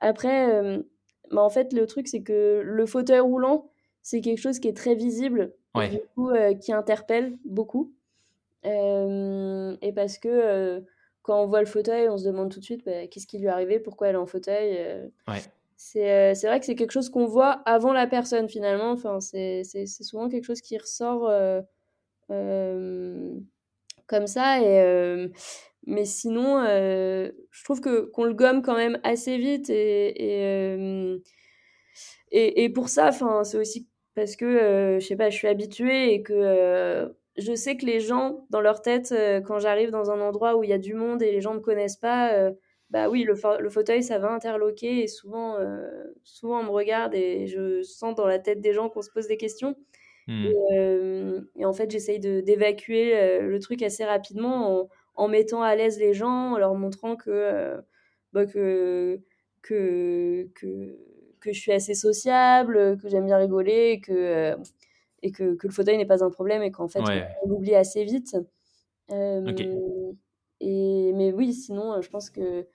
Après, 0.00 0.78
bah, 1.30 1.42
en 1.42 1.50
fait, 1.50 1.72
le 1.72 1.86
truc, 1.86 2.08
c'est 2.08 2.22
que 2.22 2.62
le 2.64 2.86
fauteuil 2.86 3.20
roulant, 3.20 3.70
c'est 4.02 4.20
quelque 4.20 4.40
chose 4.40 4.58
qui 4.60 4.68
est 4.68 4.76
très 4.76 4.94
visible, 4.94 5.54
et 5.80 5.88
du 5.88 6.00
coup, 6.14 6.30
qui 6.60 6.72
interpelle 6.72 7.36
beaucoup. 7.44 7.92
et 8.64 9.92
parce 9.94 10.18
que 10.18 10.84
quand 11.22 11.42
on 11.42 11.46
voit 11.46 11.60
le 11.60 11.66
fauteuil, 11.66 12.08
on 12.08 12.16
se 12.16 12.24
demande 12.24 12.50
tout 12.50 12.60
de 12.60 12.64
suite 12.64 12.84
bah, 12.86 13.06
qu'est-ce 13.08 13.26
qui 13.26 13.38
lui 13.38 13.46
est 13.46 13.50
arrivé, 13.50 13.80
pourquoi 13.80 14.08
elle 14.08 14.14
est 14.14 14.18
en 14.18 14.26
fauteuil? 14.26 15.10
C'est 15.80 16.34
vrai 16.42 16.58
que 16.58 16.66
c'est 16.66 16.74
quelque 16.74 16.90
chose 16.90 17.08
qu'on 17.08 17.26
voit 17.26 17.62
avant 17.64 17.92
la 17.92 18.06
personne 18.06 18.48
finalement. 18.48 18.90
Enfin, 18.90 19.20
c'est 19.20 19.62
souvent 19.86 20.28
quelque 20.28 20.44
chose 20.44 20.60
qui 20.60 20.76
ressort 20.76 21.30
comme 24.06 24.26
ça. 24.26 24.60
Et, 24.60 25.30
mais 25.86 26.04
sinon, 26.04 26.64
je 26.64 27.64
trouve 27.64 27.80
que 27.80 28.00
qu'on 28.10 28.24
le 28.24 28.34
gomme 28.34 28.62
quand 28.62 28.76
même 28.76 28.98
assez 29.04 29.38
vite. 29.38 29.70
Et, 29.70 31.20
et, 32.30 32.64
et, 32.64 32.68
pour 32.70 32.88
ça, 32.88 33.12
c'est 33.44 33.58
aussi 33.58 33.88
parce 34.14 34.36
que 34.36 34.98
je 35.00 35.06
sais 35.06 35.16
pas, 35.16 35.30
je 35.30 35.36
suis 35.36 35.48
habituée 35.48 36.12
et 36.12 36.22
que 36.22 37.08
je 37.38 37.54
sais 37.54 37.76
que 37.76 37.86
les 37.86 38.00
gens, 38.00 38.46
dans 38.50 38.60
leur 38.60 38.82
tête, 38.82 39.12
euh, 39.12 39.40
quand 39.40 39.58
j'arrive 39.60 39.90
dans 39.90 40.10
un 40.10 40.20
endroit 40.20 40.56
où 40.56 40.64
il 40.64 40.70
y 40.70 40.72
a 40.72 40.78
du 40.78 40.94
monde 40.94 41.22
et 41.22 41.30
les 41.30 41.40
gens 41.40 41.52
ne 41.52 41.58
me 41.58 41.62
connaissent 41.62 41.96
pas, 41.96 42.32
euh, 42.32 42.52
bah 42.90 43.08
oui, 43.08 43.24
le, 43.24 43.34
le, 43.60 43.70
fauteuil, 43.70 44.02
ça 44.02 44.18
va 44.18 44.32
interloquer 44.32 45.02
et 45.02 45.08
souvent, 45.08 45.56
euh, 45.56 45.88
souvent 46.24 46.60
on 46.60 46.64
me 46.64 46.70
regarde 46.70 47.14
et 47.14 47.46
je 47.46 47.82
sens 47.82 48.14
dans 48.14 48.26
la 48.26 48.38
tête 48.38 48.60
des 48.60 48.72
gens 48.72 48.88
qu'on 48.88 49.02
se 49.02 49.10
pose 49.10 49.26
des 49.26 49.36
questions. 49.36 49.76
Hmm. 50.26 50.46
Et, 51.56 51.64
en 51.64 51.72
fait, 51.72 51.90
j'essaye 51.90 52.18
d'évacuer 52.20 53.40
le 53.40 53.58
truc 53.60 53.82
assez 53.82 54.04
rapidement 54.04 54.82
en, 54.82 54.88
en 55.14 55.28
mettant 55.28 55.62
à 55.62 55.74
l'aise 55.74 55.98
les 55.98 56.12
gens, 56.12 56.52
en 56.52 56.58
leur 56.58 56.74
montrant 56.74 57.16
que, 57.16 57.78
bah, 58.34 58.44
que, 58.44 59.20
que, 59.62 60.48
que, 60.54 60.96
que, 61.40 61.52
je 61.52 61.58
suis 61.58 61.72
assez 61.72 61.94
sociable, 61.94 62.98
que 63.00 63.08
j'aime 63.08 63.24
bien 63.24 63.38
rigoler, 63.38 64.00
que 64.00 64.54
et 65.22 65.32
que, 65.32 65.54
que 65.54 65.66
le 65.66 65.72
fauteuil 65.72 65.96
n'est 65.96 66.06
pas 66.06 66.24
un 66.24 66.30
problème 66.30 66.62
et 66.62 66.70
qu'en 66.70 66.88
fait 66.88 67.00
on 67.42 67.48
l'oublie 67.48 67.74
assez 67.74 68.04
vite. 68.04 68.36
Euh, 69.10 70.12
et, 70.60 71.12
mais 71.14 71.32
oui, 71.32 71.52
sinon, 71.52 72.00
je 72.00 72.08
pense 72.10 72.30
que 72.30 72.66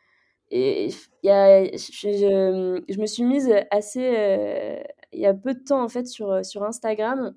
et 0.56 0.90
y 1.24 1.30
a, 1.32 1.66
je, 1.66 2.84
je, 2.88 3.00
me 3.00 3.06
suis 3.08 3.24
mise 3.24 3.52
assez 3.72 4.16
euh, 4.16 4.84
il 5.12 5.20
y 5.20 5.26
a 5.26 5.34
peu 5.34 5.56
de 5.56 5.60
temps 5.60 5.84
en 5.84 5.90
fait 5.90 6.06
sur, 6.06 6.46
sur 6.46 6.64
Instagram. 6.64 7.36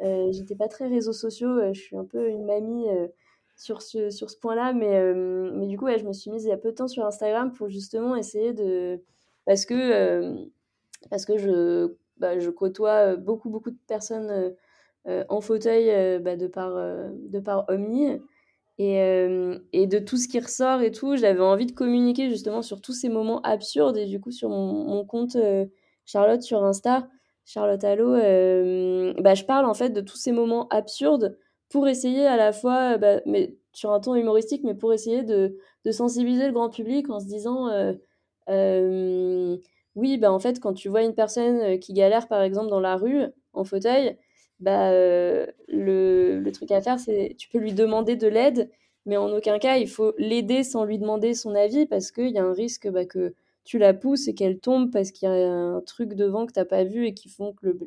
Euh, 0.00 0.28
J'étais 0.30 0.54
pas 0.54 0.68
très 0.68 0.86
réseaux 0.86 1.12
sociaux, 1.12 1.72
je 1.72 1.80
suis 1.80 1.96
un 1.96 2.04
peu 2.04 2.28
une 2.28 2.44
mamie 2.44 2.86
sur 3.56 3.82
ce, 3.82 4.10
sur 4.10 4.30
ce 4.30 4.38
point-là, 4.38 4.74
mais, 4.74 5.12
mais 5.12 5.66
du 5.66 5.76
coup, 5.76 5.88
je 5.88 6.04
me 6.04 6.12
suis 6.12 6.30
mise 6.30 6.44
il 6.44 6.50
y 6.50 6.52
a 6.52 6.56
peu 6.56 6.70
de 6.70 6.76
temps 6.76 6.86
sur 6.86 7.04
Instagram 7.04 7.52
pour 7.52 7.68
justement 7.68 8.14
essayer 8.14 8.52
de. 8.52 9.02
Parce 9.44 9.66
que, 9.66 10.46
parce 11.10 11.26
que 11.26 11.38
je 11.38 11.92
bah, 12.18 12.38
je 12.38 12.50
côtoie 12.50 13.16
beaucoup, 13.16 13.50
beaucoup 13.50 13.72
de 13.72 13.78
personnes 13.88 14.54
en 15.06 15.40
fauteuil 15.40 16.20
bah, 16.20 16.36
de, 16.36 16.46
par, 16.46 16.74
de 16.76 17.40
par 17.40 17.64
Omni. 17.68 18.20
Et, 18.82 19.60
et, 19.72 19.86
de 19.86 19.98
tout 19.98 20.16
ce 20.16 20.28
qui 20.28 20.40
ressort 20.40 20.80
et 20.80 20.90
tout, 20.90 21.16
j'avais 21.16 21.40
envie 21.40 21.66
de 21.66 21.72
communiquer 21.72 22.30
justement 22.30 22.62
sur 22.62 22.80
tous 22.80 22.92
ces 22.92 23.08
moments 23.08 23.40
absurdes. 23.42 23.96
Et 23.96 24.06
du 24.06 24.20
coup, 24.20 24.30
sur 24.30 24.48
mon, 24.48 25.04
compte 25.04 25.36
Charlotte 26.06 26.42
sur 26.42 26.64
Insta, 26.64 27.08
Charlotte 27.44 27.84
Allo, 27.84 28.12
bah, 29.22 29.34
je 29.34 29.44
parle 29.44 29.66
en 29.66 29.74
fait 29.74 29.90
de 29.90 30.00
tous 30.00 30.16
ces 30.16 30.32
moments 30.32 30.68
absurdes 30.68 31.38
pour 31.68 31.86
essayer 31.88 32.26
à 32.26 32.36
la 32.36 32.52
fois, 32.52 32.98
bah, 32.98 33.20
mais 33.26 33.56
sur 33.72 33.92
un 33.92 34.00
ton 34.00 34.14
humoristique, 34.14 34.62
mais 34.64 34.74
pour 34.74 34.92
essayer 34.92 35.22
de, 35.22 35.56
de 35.84 35.90
sensibiliser 35.90 36.46
le 36.46 36.52
grand 36.52 36.70
public 36.70 37.08
en 37.10 37.20
se 37.20 37.26
disant 37.26 37.68
oui, 39.94 40.18
bah, 40.18 40.32
en 40.32 40.38
fait, 40.38 40.60
quand 40.60 40.72
tu 40.72 40.88
vois 40.88 41.02
une 41.02 41.14
personne 41.14 41.78
qui 41.78 41.92
galère, 41.92 42.28
par 42.28 42.42
exemple, 42.42 42.68
dans 42.70 42.80
la 42.80 42.96
rue, 42.96 43.24
en 43.52 43.64
fauteuil, 43.64 44.16
bah, 44.62 44.90
le, 44.92 45.52
le, 45.68 46.52
truc 46.52 46.70
à 46.70 46.80
faire, 46.80 46.98
c'est 46.98 47.34
tu 47.38 47.48
peux 47.48 47.58
lui 47.58 47.72
demander 47.72 48.16
de 48.16 48.28
l'aide, 48.28 48.70
mais 49.06 49.16
en 49.16 49.30
aucun 49.30 49.58
cas, 49.58 49.76
il 49.76 49.88
faut 49.88 50.14
l'aider 50.18 50.64
sans 50.64 50.84
lui 50.84 50.98
demander 50.98 51.34
son 51.34 51.54
avis, 51.54 51.86
parce 51.86 52.12
qu'il 52.12 52.30
y 52.30 52.38
a 52.38 52.44
un 52.44 52.52
risque 52.52 52.88
bah, 52.90 53.04
que 53.04 53.34
tu 53.64 53.78
la 53.78 53.94
pousses 53.94 54.28
et 54.28 54.34
qu'elle 54.34 54.58
tombe 54.58 54.90
parce 54.90 55.12
qu'il 55.12 55.28
y 55.28 55.32
a 55.32 55.34
un 55.34 55.80
truc 55.82 56.14
devant 56.14 56.46
que 56.46 56.52
tu 56.52 56.58
n'as 56.58 56.64
pas 56.64 56.84
vu 56.84 57.06
et 57.06 57.14
qui 57.14 57.28
font 57.28 57.52
que 57.52 57.66
le, 57.66 57.78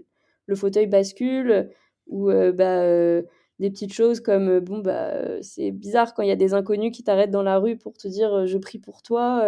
le 0.47 0.55
fauteuil 0.55 0.87
bascule, 0.87 1.69
ou 2.07 2.27
bah, 2.53 3.21
des 3.59 3.69
petites 3.71 3.93
choses 3.93 4.19
comme, 4.19 4.59
bon, 4.59 4.79
bah, 4.79 5.41
c'est 5.41 5.71
bizarre 5.71 6.13
quand 6.13 6.23
il 6.23 6.29
y 6.29 6.31
a 6.31 6.35
des 6.35 6.53
inconnus 6.53 6.91
qui 6.91 7.03
t'arrêtent 7.03 7.31
dans 7.31 7.43
la 7.43 7.57
rue 7.59 7.77
pour 7.77 7.93
te 7.97 8.07
dire, 8.07 8.45
je 8.47 8.57
prie 8.57 8.79
pour 8.79 9.01
toi. 9.01 9.45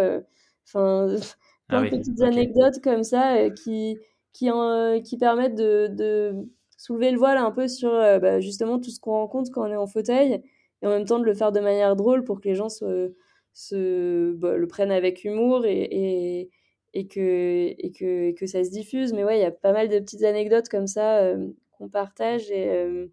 Enfin 0.65 1.07
plein 1.67 1.81
de 1.81 1.87
ah 1.87 1.89
petites 1.89 2.21
anecdotes 2.21 2.81
comme 2.81 3.03
ça 3.03 3.35
euh, 3.35 3.49
qui, 3.49 3.97
qui, 4.33 4.49
euh, 4.49 5.01
qui 5.01 5.17
permettent 5.17 5.55
de, 5.55 5.87
de, 5.87 6.47
soulever 6.77 7.11
le 7.11 7.17
voile 7.17 7.37
un 7.37 7.51
peu 7.51 7.67
sur 7.67 7.93
euh, 7.93 8.19
bah, 8.19 8.39
justement 8.39 8.79
tout 8.79 8.91
ce 8.91 8.99
qu'on 8.99 9.11
rencontre 9.11 9.51
quand 9.51 9.67
on 9.67 9.71
est 9.71 9.75
en 9.75 9.87
fauteuil 9.87 10.41
et 10.81 10.87
en 10.87 10.89
même 10.89 11.05
temps 11.05 11.19
de 11.19 11.25
le 11.25 11.33
faire 11.33 11.51
de 11.51 11.59
manière 11.59 11.95
drôle 11.95 12.23
pour 12.23 12.39
que 12.39 12.47
les 12.47 12.55
gens 12.55 12.69
se, 12.69 14.31
bah, 14.33 14.55
le 14.55 14.67
prennent 14.67 14.91
avec 14.91 15.23
humour 15.23 15.65
et, 15.65 15.81
et, 15.91 16.49
et, 16.93 17.07
que, 17.07 17.75
et, 17.77 17.91
que, 17.91 18.31
que 18.31 18.45
ça 18.45 18.63
se 18.63 18.69
diffuse. 18.69 19.13
Mais 19.13 19.23
ouais, 19.23 19.39
il 19.39 19.41
y 19.41 19.45
a 19.45 19.51
pas 19.51 19.73
mal 19.73 19.89
de 19.89 19.99
petites 19.99 20.23
anecdotes 20.23 20.69
comme 20.69 20.87
ça 20.87 21.33
qu'on 21.71 21.89
partage 21.89 22.51
et 22.51 23.09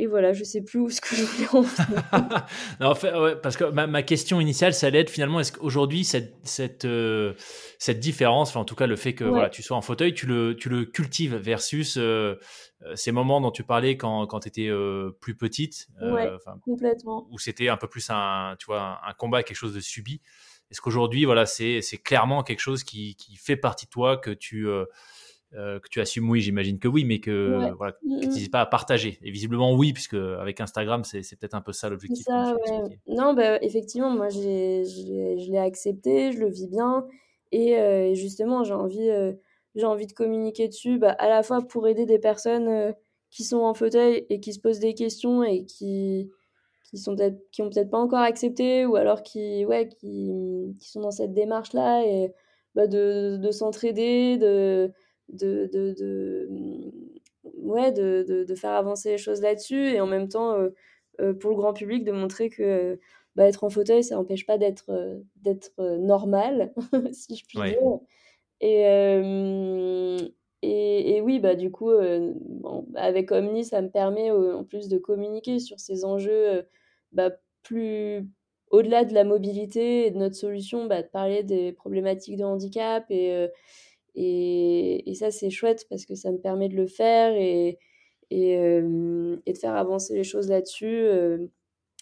et 0.00 0.06
voilà, 0.06 0.32
je 0.32 0.44
sais 0.44 0.62
plus 0.62 0.78
où 0.78 0.90
ce 0.90 1.00
que 1.00 1.16
je 1.16 1.24
voulais 1.24 1.48
en 1.48 1.62
non, 2.80 2.94
fait, 2.94 3.12
ouais, 3.12 3.34
parce 3.34 3.56
que 3.56 3.64
ma, 3.64 3.88
ma, 3.88 4.04
question 4.04 4.40
initiale, 4.40 4.72
ça 4.72 4.86
allait 4.86 5.00
être 5.00 5.10
finalement, 5.10 5.40
est-ce 5.40 5.50
qu'aujourd'hui, 5.50 6.04
cette, 6.04 6.36
cette, 6.44 6.84
euh, 6.84 7.34
cette 7.80 7.98
différence, 7.98 8.50
enfin, 8.50 8.60
en 8.60 8.64
tout 8.64 8.76
cas, 8.76 8.86
le 8.86 8.94
fait 8.94 9.14
que 9.14 9.24
voilà, 9.24 9.50
tu 9.50 9.60
sois 9.60 9.76
en 9.76 9.80
fauteuil, 9.82 10.14
tu 10.14 10.26
le, 10.26 10.54
tu 10.54 10.68
le 10.68 10.84
cultives 10.84 11.34
versus 11.34 11.96
euh, 11.96 12.36
euh, 12.82 12.94
ces 12.94 13.10
moments 13.10 13.40
dont 13.40 13.50
tu 13.50 13.64
parlais 13.64 13.96
quand, 13.96 14.28
quand 14.28 14.38
tu 14.38 14.48
étais 14.48 14.70
plus 15.20 15.36
petite, 15.36 15.88
ouais, 16.00 16.30
complètement. 16.62 17.26
Où 17.32 17.40
c'était 17.40 17.68
un 17.68 17.76
peu 17.76 17.88
plus 17.88 18.08
un, 18.10 18.54
tu 18.60 18.66
vois, 18.66 19.00
un, 19.04 19.12
combat, 19.14 19.42
quelque 19.42 19.56
chose 19.56 19.74
de 19.74 19.80
subi. 19.80 20.20
Est-ce 20.70 20.80
qu'aujourd'hui, 20.80 21.24
voilà, 21.24 21.44
c'est 21.44 21.82
clairement 22.04 22.44
quelque 22.44 22.60
chose 22.60 22.84
qui, 22.84 23.16
qui, 23.16 23.34
fait 23.34 23.56
partie 23.56 23.86
de 23.86 23.90
toi, 23.90 24.16
que 24.16 24.30
tu 24.30 24.68
euh, 25.54 25.80
que 25.80 25.88
tu 25.88 26.00
assumes, 26.00 26.28
oui, 26.28 26.40
j'imagine 26.40 26.78
que 26.78 26.88
oui, 26.88 27.04
mais 27.04 27.20
que 27.20 27.72
voilà, 27.76 27.92
que 27.92 27.98
tu 28.20 28.28
n'hésites 28.28 28.52
pas 28.52 28.60
à 28.60 28.66
partager. 28.66 29.18
Et 29.22 29.30
visiblement, 29.30 29.74
oui, 29.74 29.92
puisque 29.92 30.14
avec 30.14 30.60
Instagram, 30.60 31.04
c'est 31.04 31.22
peut-être 31.38 31.54
un 31.54 31.62
peu 31.62 31.72
ça 31.72 31.88
l'objectif. 31.88 32.26
Non, 33.06 33.34
bah, 33.34 33.58
effectivement, 33.62 34.10
moi, 34.10 34.28
je 34.28 34.40
l'ai 34.40 35.58
accepté, 35.58 36.32
je 36.32 36.38
le 36.38 36.50
vis 36.50 36.68
bien. 36.68 37.06
Et, 37.50 37.78
euh, 37.78 38.14
justement, 38.14 38.62
j'ai 38.62 38.74
envie, 38.74 39.08
euh, 39.08 39.32
j'ai 39.74 39.86
envie 39.86 40.06
de 40.06 40.12
communiquer 40.12 40.68
dessus, 40.68 40.98
bah, 40.98 41.12
à 41.12 41.28
la 41.28 41.42
fois 41.42 41.62
pour 41.66 41.88
aider 41.88 42.04
des 42.04 42.18
personnes 42.18 42.94
qui 43.30 43.44
sont 43.44 43.60
en 43.60 43.74
fauteuil 43.74 44.26
et 44.28 44.40
qui 44.40 44.52
se 44.52 44.60
posent 44.60 44.80
des 44.80 44.94
questions 44.94 45.42
et 45.42 45.64
qui 45.64 46.30
qui 46.90 46.96
sont 46.96 47.14
peut-être 47.14 47.38
qui 47.50 47.60
ont 47.60 47.68
peut-être 47.68 47.90
pas 47.90 47.98
encore 47.98 48.20
accepté 48.20 48.86
ou 48.86 48.96
alors 48.96 49.22
qui 49.22 49.66
ouais 49.66 49.88
qui, 49.88 50.32
qui 50.80 50.88
sont 50.90 51.02
dans 51.02 51.10
cette 51.10 51.34
démarche 51.34 51.74
là 51.74 52.02
et 52.02 52.32
bah, 52.74 52.86
de, 52.86 53.36
de 53.36 53.50
s'entraider 53.50 54.38
de 54.38 54.90
de, 55.28 55.68
de, 55.72 55.92
de 55.92 56.48
mmh, 56.50 56.90
ouais, 57.62 57.92
de, 57.92 58.44
de, 58.46 58.54
faire 58.54 58.72
avancer 58.72 59.10
les 59.10 59.18
choses 59.18 59.40
là-dessus 59.40 59.90
et 59.90 60.00
en 60.00 60.06
même 60.06 60.28
temps, 60.28 60.54
euh, 60.54 60.70
euh, 61.20 61.34
pour 61.34 61.50
le 61.50 61.56
grand 61.56 61.72
public, 61.72 62.04
de 62.04 62.12
montrer 62.12 62.50
que 62.50 62.98
bah, 63.36 63.46
être 63.46 63.64
en 63.64 63.70
fauteuil, 63.70 64.02
ça 64.02 64.16
n'empêche 64.16 64.46
pas 64.46 64.58
d'être 64.58 64.90
euh, 64.90 65.20
d'être 65.36 65.72
normal, 65.78 66.72
si 67.12 67.36
je 67.36 67.44
puis 67.46 67.58
dire. 67.58 67.78
Et, 68.60 68.82
et, 70.62 71.16
et, 71.16 71.20
oui, 71.20 71.38
bah, 71.38 71.54
du 71.54 71.70
coup, 71.70 71.92
avec 72.96 73.30
Omni, 73.30 73.64
ça 73.64 73.80
me 73.80 73.88
permet 73.88 74.32
en 74.32 74.64
plus 74.64 74.88
de 74.88 74.98
communiquer 74.98 75.60
sur 75.60 75.78
ces 75.78 76.04
enjeux 76.04 76.64
bah, 77.12 77.30
plus 77.62 78.28
au-delà 78.70 79.04
de 79.04 79.14
la 79.14 79.22
mobilité 79.22 80.06
et 80.06 80.10
de 80.10 80.18
notre 80.18 80.34
solution, 80.34 80.86
bah, 80.86 81.02
de 81.02 81.06
parler 81.06 81.44
des 81.44 81.72
problématiques 81.72 82.36
de 82.36 82.44
handicap 82.44 83.04
et, 83.10 83.48
et, 84.20 85.14
ça, 85.14 85.30
c'est 85.30 85.50
chouette 85.50 85.86
parce 85.88 86.04
que 86.04 86.16
ça 86.16 86.32
me 86.32 86.38
permet 86.38 86.68
de 86.68 86.74
le 86.74 86.88
faire 86.88 87.32
et, 87.36 87.78
et, 88.30 88.52
et 88.52 89.52
de 89.52 89.58
faire 89.58 89.76
avancer 89.76 90.14
les 90.14 90.24
choses 90.24 90.48
là-dessus 90.48 91.06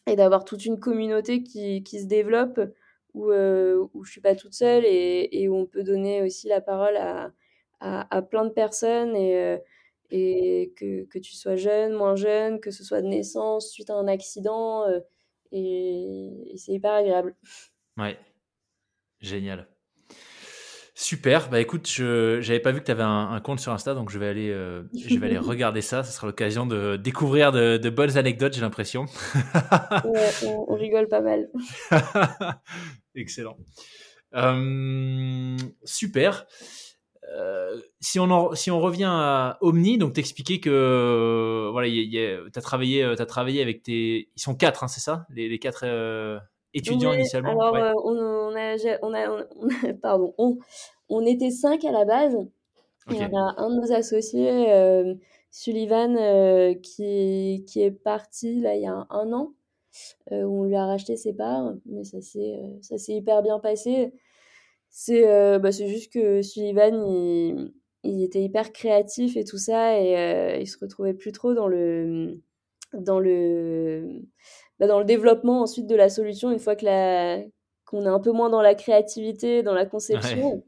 et 0.07 0.17
d'avoir 0.17 0.45
toute 0.45 0.65
une 0.65 0.81
communauté 0.81 1.43
qui, 1.43 1.83
qui 1.83 2.01
se 2.01 2.07
développe 2.07 2.59
où, 3.13 3.31
où 3.33 4.05
je 4.05 4.11
suis 4.11 4.21
pas 4.23 4.35
toute 4.35 4.55
seule 4.55 4.85
et, 4.87 5.47
où 5.49 5.57
on 5.57 5.67
peut 5.67 5.83
donner 5.83 6.23
aussi 6.23 6.49
la 6.49 6.63
parole 6.63 6.97
à, 6.97 7.33
à, 7.81 8.23
plein 8.23 8.47
de 8.47 8.51
personnes 8.51 9.15
et, 9.15 9.59
et 10.11 10.73
que, 10.77 11.05
que, 11.05 11.19
tu 11.19 11.35
sois 11.35 11.57
jeune, 11.57 11.93
moins 11.93 12.17
jeune, 12.17 12.61
que 12.61 12.71
ce 12.71 12.83
soit 12.83 13.03
de 13.03 13.09
naissance, 13.09 13.71
suite 13.71 13.91
à 13.91 13.95
un 13.95 14.09
accident. 14.09 14.87
et, 15.53 16.55
c'est 16.57 16.73
hyper 16.73 16.93
agréable. 16.93 17.37
Ouais, 17.99 18.19
génial. 19.21 19.69
Super, 20.99 21.51
bah 21.51 21.61
écoute, 21.61 21.87
je 21.87 22.37
n'avais 22.37 22.59
pas 22.59 22.73
vu 22.73 22.81
que 22.81 22.87
tu 22.87 22.91
avais 22.91 23.03
un, 23.03 23.39
compte 23.41 23.61
sur 23.61 23.71
Insta, 23.71 23.93
donc 23.93 24.09
je 24.09 24.19
vais 24.19 24.29
aller, 24.29 24.49
euh, 24.49 24.83
je 24.95 25.19
vais 25.19 25.27
aller 25.27 25.37
regarder 25.37 25.83
ça. 25.83 26.03
Ce 26.03 26.11
sera 26.11 26.27
l'occasion 26.27 26.65
de 26.65 26.97
découvrir 26.97 27.53
de, 27.53 27.91
bonnes 27.91 28.17
anecdotes, 28.17 28.55
j'ai 28.55 28.63
l'impression. 28.63 29.05
ouais, 29.35 30.31
on, 30.47 30.75
rigole 30.75 31.07
pas 31.09 31.21
mal. 31.21 31.51
Excellent. 33.15 33.59
Euh, 34.37 35.55
super. 35.85 36.47
Euh, 37.37 37.79
si, 38.01 38.19
on 38.19 38.55
si 38.55 38.71
on 38.71 38.81
revient 38.81 39.11
à 39.11 39.59
Omni, 39.61 39.99
donc 39.99 40.15
t'expliquais 40.15 40.61
que 40.61 41.69
voilà, 41.73 41.91
tu 41.91 42.59
as 42.59 42.63
travaillé, 42.63 43.05
as 43.05 43.27
travaillé 43.27 43.61
avec 43.61 43.83
tes, 43.83 44.31
ils 44.35 44.41
sont 44.41 44.55
quatre, 44.55 44.83
hein, 44.83 44.89
c'est 44.89 45.01
ça, 45.01 45.27
les, 45.29 45.51
les 45.51 45.59
quatre 45.59 45.85
étudiants 46.73 47.13
initialement? 47.13 47.51
Alors 47.51 48.03
on, 48.07 48.36
a, 48.57 48.99
on, 49.03 49.15
a, 49.15 49.45
pardon, 50.03 50.35
on, 50.39 50.59
on 51.09 51.25
était 51.25 51.51
cinq 51.51 51.85
à 51.85 51.93
la 51.93 52.05
base. 52.05 52.37
Il 53.11 53.17
y 53.17 53.23
a 53.23 53.55
un 53.57 53.71
de 53.71 53.81
nos 53.81 53.93
associés, 53.93 54.73
euh, 54.73 55.15
Sullivan, 55.51 56.17
euh, 56.17 56.75
qui, 56.75 57.65
qui 57.69 57.83
est 57.83 57.93
parti 57.93 58.61
là 58.61 58.75
il 58.75 58.83
y 58.83 58.87
a 58.87 59.07
un, 59.11 59.33
an. 59.33 59.53
Euh, 60.33 60.43
où 60.43 60.63
on 60.63 60.65
lui 60.65 60.77
a 60.77 60.85
racheté 60.85 61.17
ses 61.17 61.33
parts, 61.33 61.73
mais 61.87 62.05
ça 62.05 62.21
s'est 62.21 62.59
ça 62.83 62.99
s'est 62.99 63.15
hyper 63.15 63.43
bien 63.43 63.59
passé. 63.61 64.13
C'est 64.91 65.25
bah, 65.59 65.73
c'est 65.73 65.89
juste 65.89 66.13
que 66.13 66.43
Sullivan 66.43 67.07
il, 67.07 67.73
il, 68.03 68.23
était 68.25 68.43
hyper 68.43 68.73
créatif 68.73 69.37
et 69.37 69.45
tout 69.45 69.59
ça 69.59 69.99
et 70.01 70.61
il 70.61 70.67
se 70.67 70.79
retrouvait 70.79 71.15
plus 71.15 71.33
trop 71.33 71.55
dans 71.55 71.69
le 71.69 72.43
dans 72.93 73.21
le 73.21 74.23
bah, 74.79 74.87
dans 74.87 74.99
le 74.99 75.05
développement 75.05 75.63
ensuite 75.63 75.87
de 75.87 75.97
la 75.97 76.09
solution 76.09 76.51
une 76.51 76.59
fois 76.59 76.77
que 76.77 76.85
la 76.85 77.43
qu'on 77.87 78.05
est 78.05 78.09
un 78.09 78.21
peu 78.21 78.33
moins 78.33 78.51
dans 78.51 78.61
la 78.61 78.75
créativité, 78.75 79.63
dans 79.63 79.75
la 79.75 79.87
conception. 79.87 80.63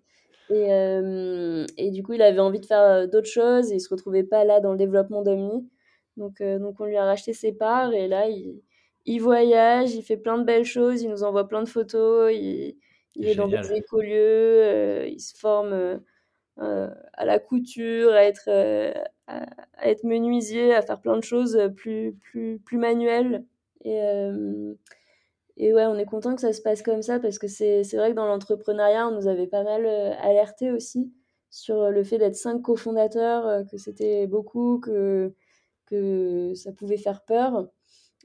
Et, 0.51 0.73
euh, 0.73 1.67
et, 1.77 1.91
du 1.91 2.03
coup, 2.03 2.15
il 2.15 2.23
avait 2.23 2.39
envie 2.39 2.61
de 2.61 2.65
faire 2.65 2.81
euh, 2.81 3.07
d'autres 3.07 3.29
choses 3.29 3.71
et 3.71 3.75
il 3.75 3.81
se 3.81 3.91
retrouvait 3.91 4.25
pas 4.25 4.45
là 4.45 4.61
dans 4.61 4.73
le 4.73 4.79
développement 4.79 5.23
d'Omni. 5.23 5.69
Donc, 6.17 6.41
euh, 6.41 6.59
donc, 6.59 6.81
on 6.81 6.87
lui 6.87 6.97
a 6.97 7.05
racheté 7.05 7.35
ses 7.35 7.53
parts 7.53 7.93
et 7.93 8.09
là, 8.09 8.29
il, 8.29 8.63
il, 9.05 9.19
voyage, 9.21 9.95
il 9.95 10.03
fait 10.03 10.17
plein 10.17 10.39
de 10.39 10.45
belles 10.45 10.65
choses, 10.65 11.03
il 11.03 11.11
nous 11.11 11.23
envoie 11.23 11.49
plein 11.49 11.63
de 11.63 11.69
photos, 11.69 12.33
il, 12.33 12.77
il 13.15 13.29
est 13.29 13.35
dans 13.35 13.49
des 13.49 13.73
écolieux, 13.73 15.07
il 15.09 15.21
se 15.21 15.37
forme 15.37 16.01
à 16.57 17.25
la 17.25 17.39
couture, 17.39 18.13
à 18.13 18.25
être, 18.25 18.49
à, 19.27 19.47
être 19.83 20.05
menuisier, 20.05 20.75
à 20.75 20.83
faire 20.83 21.01
plein 21.01 21.17
de 21.17 21.23
choses 21.25 21.59
plus, 21.77 22.15
plus, 22.21 22.59
plus 22.65 22.79
manuelles. 22.79 23.45
Et, 23.85 24.01
et 25.59 25.75
ouais, 25.75 25.87
on 25.87 25.97
est 25.97 26.05
content 26.05 26.37
que 26.37 26.41
ça 26.41 26.53
se 26.53 26.63
passe 26.63 26.83
comme 26.83 27.03
ça 27.03 27.19
parce 27.19 27.39
que 27.39 27.49
c'est 27.49 27.83
vrai 27.95 28.11
que 28.11 28.17
dans 28.17 28.27
l'entrepreneuriat, 28.27 29.09
on 29.09 29.15
nous 29.17 29.27
avait 29.27 29.49
pas 29.49 29.65
mal 29.65 29.87
euh, 29.87 30.13
alerté 30.21 30.71
aussi 30.71 31.13
sur 31.51 31.91
le 31.91 32.05
fait 32.05 32.19
d'être 32.19 32.37
cinq 32.37 32.63
cofondateurs, 32.63 33.47
euh, 33.47 33.65
que 33.65 33.77
c'était 33.77 34.29
beaucoup, 34.29 34.79
que, 34.79 35.35
que 35.87 36.53
ça 36.55 36.73
pouvait 36.73 36.97
faire 36.97 37.25
peur. 37.25 37.69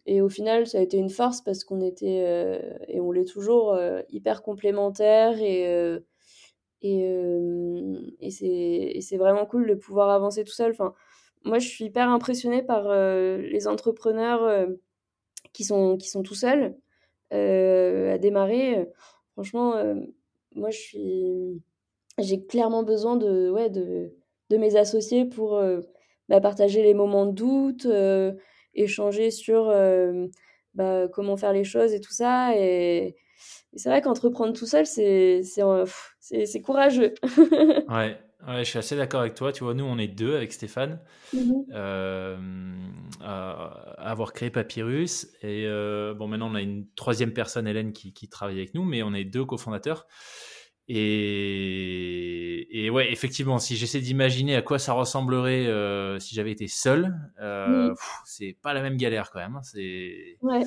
Et 0.06 0.22
au 0.22 0.30
final, 0.30 0.67
ça 0.67 0.78
a 0.78 0.82
été 0.82 0.98
une 0.98 1.10
force 1.10 1.41
parce 1.41 1.63
qu'on 1.63 1.82
était, 1.82 2.24
euh, 2.28 2.78
et 2.88 3.00
on 3.02 3.12
l'est 3.12 3.26
toujours, 3.26 3.80
hyper 4.10 4.43
complémentaires 4.43 5.41
et, 5.41 5.63
et, 6.82 7.02
et 8.19 9.02
c'est 9.02 9.17
vraiment 9.17 9.46
cool 9.46 9.67
de 9.67 9.76
pouvoir 9.76 10.10
avancer 10.10 10.43
tout 10.43 10.54
seul. 10.54 10.72
Enfin, 10.72 10.93
moi, 11.46 11.60
je 11.60 11.67
suis 11.67 11.86
hyper 11.86 12.10
impressionnée 12.10 12.63
par 12.63 12.93
les 12.93 13.67
entrepreneurs 13.67 14.67
qui, 15.54 15.63
sont, 15.63 15.98
qui 15.98 16.10
sont 16.10 16.22
tout 16.24 16.36
seuls 16.36 16.76
euh, 17.34 18.13
à 18.13 18.17
démarrer. 18.17 18.88
Franchement, 19.34 19.76
euh, 19.76 19.96
moi, 20.56 20.69
je 20.69 21.58
j'ai 22.19 22.46
clairement 22.46 22.84
besoin 22.84 23.15
de, 23.15 23.50
ouais, 23.50 23.69
de, 23.72 24.13
de 24.52 24.58
mes 24.58 24.76
associés 24.76 25.26
pour 25.26 25.56
euh, 25.56 25.82
bah, 26.30 26.39
partager 26.41 26.84
les 26.84 26.93
moments 26.93 27.26
de 27.26 27.32
doute, 27.32 27.88
échanger 28.76 29.32
sur 29.32 29.74
bah, 30.76 31.08
comment 31.12 31.38
faire 31.38 31.54
les 31.54 31.63
choses 31.63 31.93
et 31.93 32.00
tout 32.00 32.12
ça. 32.12 32.56
Et, 32.56 33.15
c'est 33.76 33.89
vrai 33.89 34.02
qu'entreprendre 34.02 34.54
tout 34.54 34.67
seul, 34.67 34.86
c'est, 34.86 35.41
c'est, 35.41 36.46
c'est 36.46 36.62
courageux. 36.62 37.15
ouais. 37.90 38.15
Ouais, 38.48 38.65
je 38.65 38.69
suis 38.69 38.79
assez 38.79 38.96
d'accord 38.98 39.21
avec 39.21 39.35
toi. 39.35 39.52
Tu 39.54 39.63
vois, 39.63 39.73
nous, 39.73 39.85
on 39.85 39.98
est 39.98 40.08
deux 40.08 40.35
avec 40.35 40.52
Stéphane 40.52 41.00
mmh 41.33 41.52
euh, 41.73 42.37
à, 43.21 43.63
avoir 43.98 44.33
créé 44.33 44.50
Papyrus. 44.50 45.27
Et 45.41 45.65
euh, 45.65 46.13
bon, 46.13 46.27
maintenant, 46.27 46.52
on 46.52 46.56
a 46.56 46.62
une 46.62 46.85
troisième 46.96 47.31
personne, 47.33 47.67
Hélène, 47.67 47.94
qui, 47.94 48.13
qui 48.13 48.27
travaille 48.27 48.58
avec 48.58 48.73
nous, 48.73 48.83
mais 48.83 49.02
on 49.02 49.13
est 49.13 49.23
deux 49.23 49.46
cofondateurs. 49.46 50.08
Et, 50.89 52.67
et, 52.85 52.89
ouais, 52.89 53.10
effectivement, 53.13 53.58
si 53.58 53.77
j'essaie 53.77 54.02
d'imaginer 54.02 54.58
à 54.58 54.62
quoi 54.62 54.77
ça 54.77 54.91
ressemblerait 54.91 55.65
euh, 55.67 56.19
si 56.19 56.35
j'avais 56.35 56.52
été 56.52 56.67
seul, 56.67 57.15
c'est 58.25 58.58
pas 58.62 58.73
la 58.73 58.81
même 58.81 58.98
galère 58.98 59.31
quand 59.31 59.39
même. 59.39 59.56
Hein. 59.56 59.63
C'est 59.63 60.37
ouais. 60.41 60.63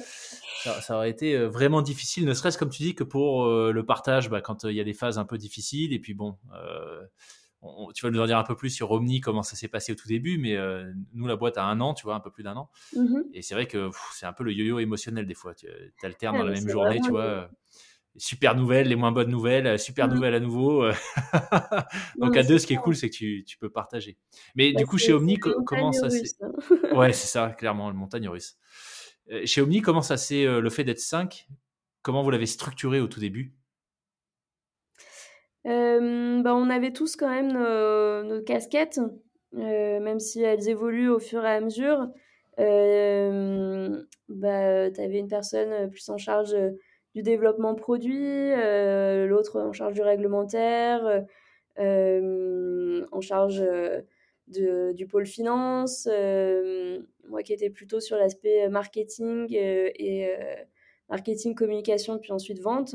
ça, 0.63 0.81
ça, 0.81 0.97
aurait 0.97 1.11
été 1.11 1.37
vraiment 1.45 1.83
difficile, 1.83 2.25
ne 2.25 2.33
serait-ce 2.33 2.57
comme 2.57 2.71
tu 2.71 2.83
dis 2.83 2.95
que 2.95 3.05
pour 3.05 3.47
le 3.47 3.85
partage, 3.85 4.31
bah, 4.31 4.41
quand 4.41 4.65
il 4.65 4.73
y 4.75 4.81
a 4.81 4.85
des 4.85 4.95
phases 4.95 5.19
un 5.19 5.27
peu 5.27 5.37
difficiles. 5.37 5.93
Et 5.93 5.99
puis 5.99 6.15
bon, 6.15 6.39
tu 7.95 8.05
vas 8.05 8.11
nous 8.11 8.21
en 8.21 8.27
dire 8.27 8.39
un 8.39 8.45
peu 8.45 8.57
plus 8.57 8.71
sur 8.71 8.91
Omni, 8.91 9.21
comment 9.21 9.43
ça 9.43 9.57
s'est 9.57 9.69
passé 9.69 9.93
au 9.93 9.95
tout 9.95 10.09
début, 10.09 10.39
mais 10.39 10.57
euh, 10.57 10.91
nous, 11.15 11.27
la 11.27 11.37
boîte 11.37 11.59
a 11.59 11.65
un 11.65 11.81
an, 11.81 11.95
tu 11.95 12.05
vois, 12.05 12.15
un 12.15 12.21
peu 12.21 12.31
plus 12.31 12.43
d'un 12.43 12.57
an. 12.57 12.71
Mm-hmm. 12.95 13.23
Et 13.33 13.43
c'est 13.43 13.55
vrai 13.55 13.67
que 13.67 13.91
c'est 14.13 14.27
un 14.27 14.33
peu 14.33 14.45
le 14.45 14.53
yo-yo 14.53 14.79
émotionnel 14.79 15.27
des 15.27 15.35
fois. 15.35 15.55
Tu 15.55 15.67
alternes 16.03 16.39
dans 16.39 16.45
la 16.45 16.53
même 16.53 16.69
journée, 16.69 17.01
tu 17.03 17.11
vois. 17.11 17.51
super 18.17 18.55
nouvelles, 18.55 18.89
les 18.89 18.97
moins 18.97 19.13
bonnes 19.13 19.31
nouvelles, 19.31 19.79
super 19.79 20.09
nouvelles 20.09 20.35
à 20.35 20.41
nouveau. 20.41 20.85
Donc 22.19 22.37
à 22.37 22.43
deux, 22.43 22.59
ce 22.59 22.67
qui 22.67 22.75
est 22.75 22.79
cool, 22.79 22.97
c'est 22.97 23.11
que 23.11 23.15
tu, 23.15 23.45
tu, 23.47 23.59
peux 23.59 23.71
partager. 23.71 24.17
Mais 24.55 24.73
bah, 24.73 24.81
du 24.81 24.87
coup, 24.87 24.99
chez 24.99 25.13
Omni, 25.13 25.39
comment 25.39 25.93
ça 25.93 26.11
s'est... 26.11 26.25
Hein. 26.41 26.97
ouais, 26.97 27.13
c'est 27.13 27.29
ça, 27.29 27.51
clairement, 27.51 27.91
le 27.91 27.97
montagne 27.97 28.29
russe. 28.29 28.57
chez 29.45 29.61
Omni, 29.61 29.83
comment 29.83 30.03
ça 30.03 30.17
s'est... 30.17 30.45
le 30.45 30.71
fait 30.71 30.85
d'être 30.85 31.01
5, 31.01 31.49
comment 32.03 32.23
vous 32.23 32.31
l'avez 32.31 32.47
structuré 32.47 33.01
au 33.01 33.07
tout 33.07 33.21
début? 33.21 33.55
Bah, 35.67 36.55
On 36.55 36.71
avait 36.71 36.93
tous 36.93 37.17
quand 37.17 37.29
même 37.29 37.53
nos, 37.53 38.43
casquettes, 38.43 39.01
même 39.53 40.21
si 40.21 40.43
elles 40.43 40.69
évoluent 40.69 41.11
au 41.11 41.19
fur 41.19 41.45
et 41.45 41.55
à 41.55 41.61
mesure. 41.61 42.09
bah, 44.29 44.91
tu 44.91 45.01
avais 45.01 45.19
une 45.19 45.29
personne 45.29 45.91
plus 45.91 46.09
en 46.09 46.19
charge 46.19 46.57
du 47.15 47.23
développement 47.23 47.75
produit, 47.75 48.51
l'autre 49.27 49.61
en 49.61 49.73
charge 49.73 49.95
du 49.95 50.03
réglementaire, 50.03 51.25
en 51.79 53.21
charge 53.21 53.65
du 54.49 55.07
pôle 55.09 55.27
finance, 55.27 56.09
moi 57.29 57.43
qui 57.43 57.53
étais 57.53 57.71
plutôt 57.71 58.01
sur 58.01 58.17
l'aspect 58.17 58.69
marketing 58.69 59.49
et 59.51 60.29
marketing, 61.09 61.55
communication, 61.55 62.19
puis 62.19 62.33
ensuite 62.33 62.61
vente. 62.61 62.95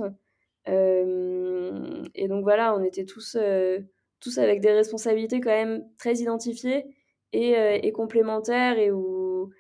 Et 0.68 2.28
donc 2.28 2.44
voilà, 2.44 2.76
on 2.76 2.84
était 2.84 3.06
tous, 3.06 3.38
tous 4.20 4.38
avec 4.38 4.62
des 4.62 4.72
responsabilités 4.72 5.42
quand 5.42 5.50
même 5.50 5.84
très 5.98 6.16
identifiées 6.16 6.86
et, 7.34 7.54
et 7.86 7.92
complémentaires 7.92 8.78
et 8.78 8.92
où, 8.92 9.52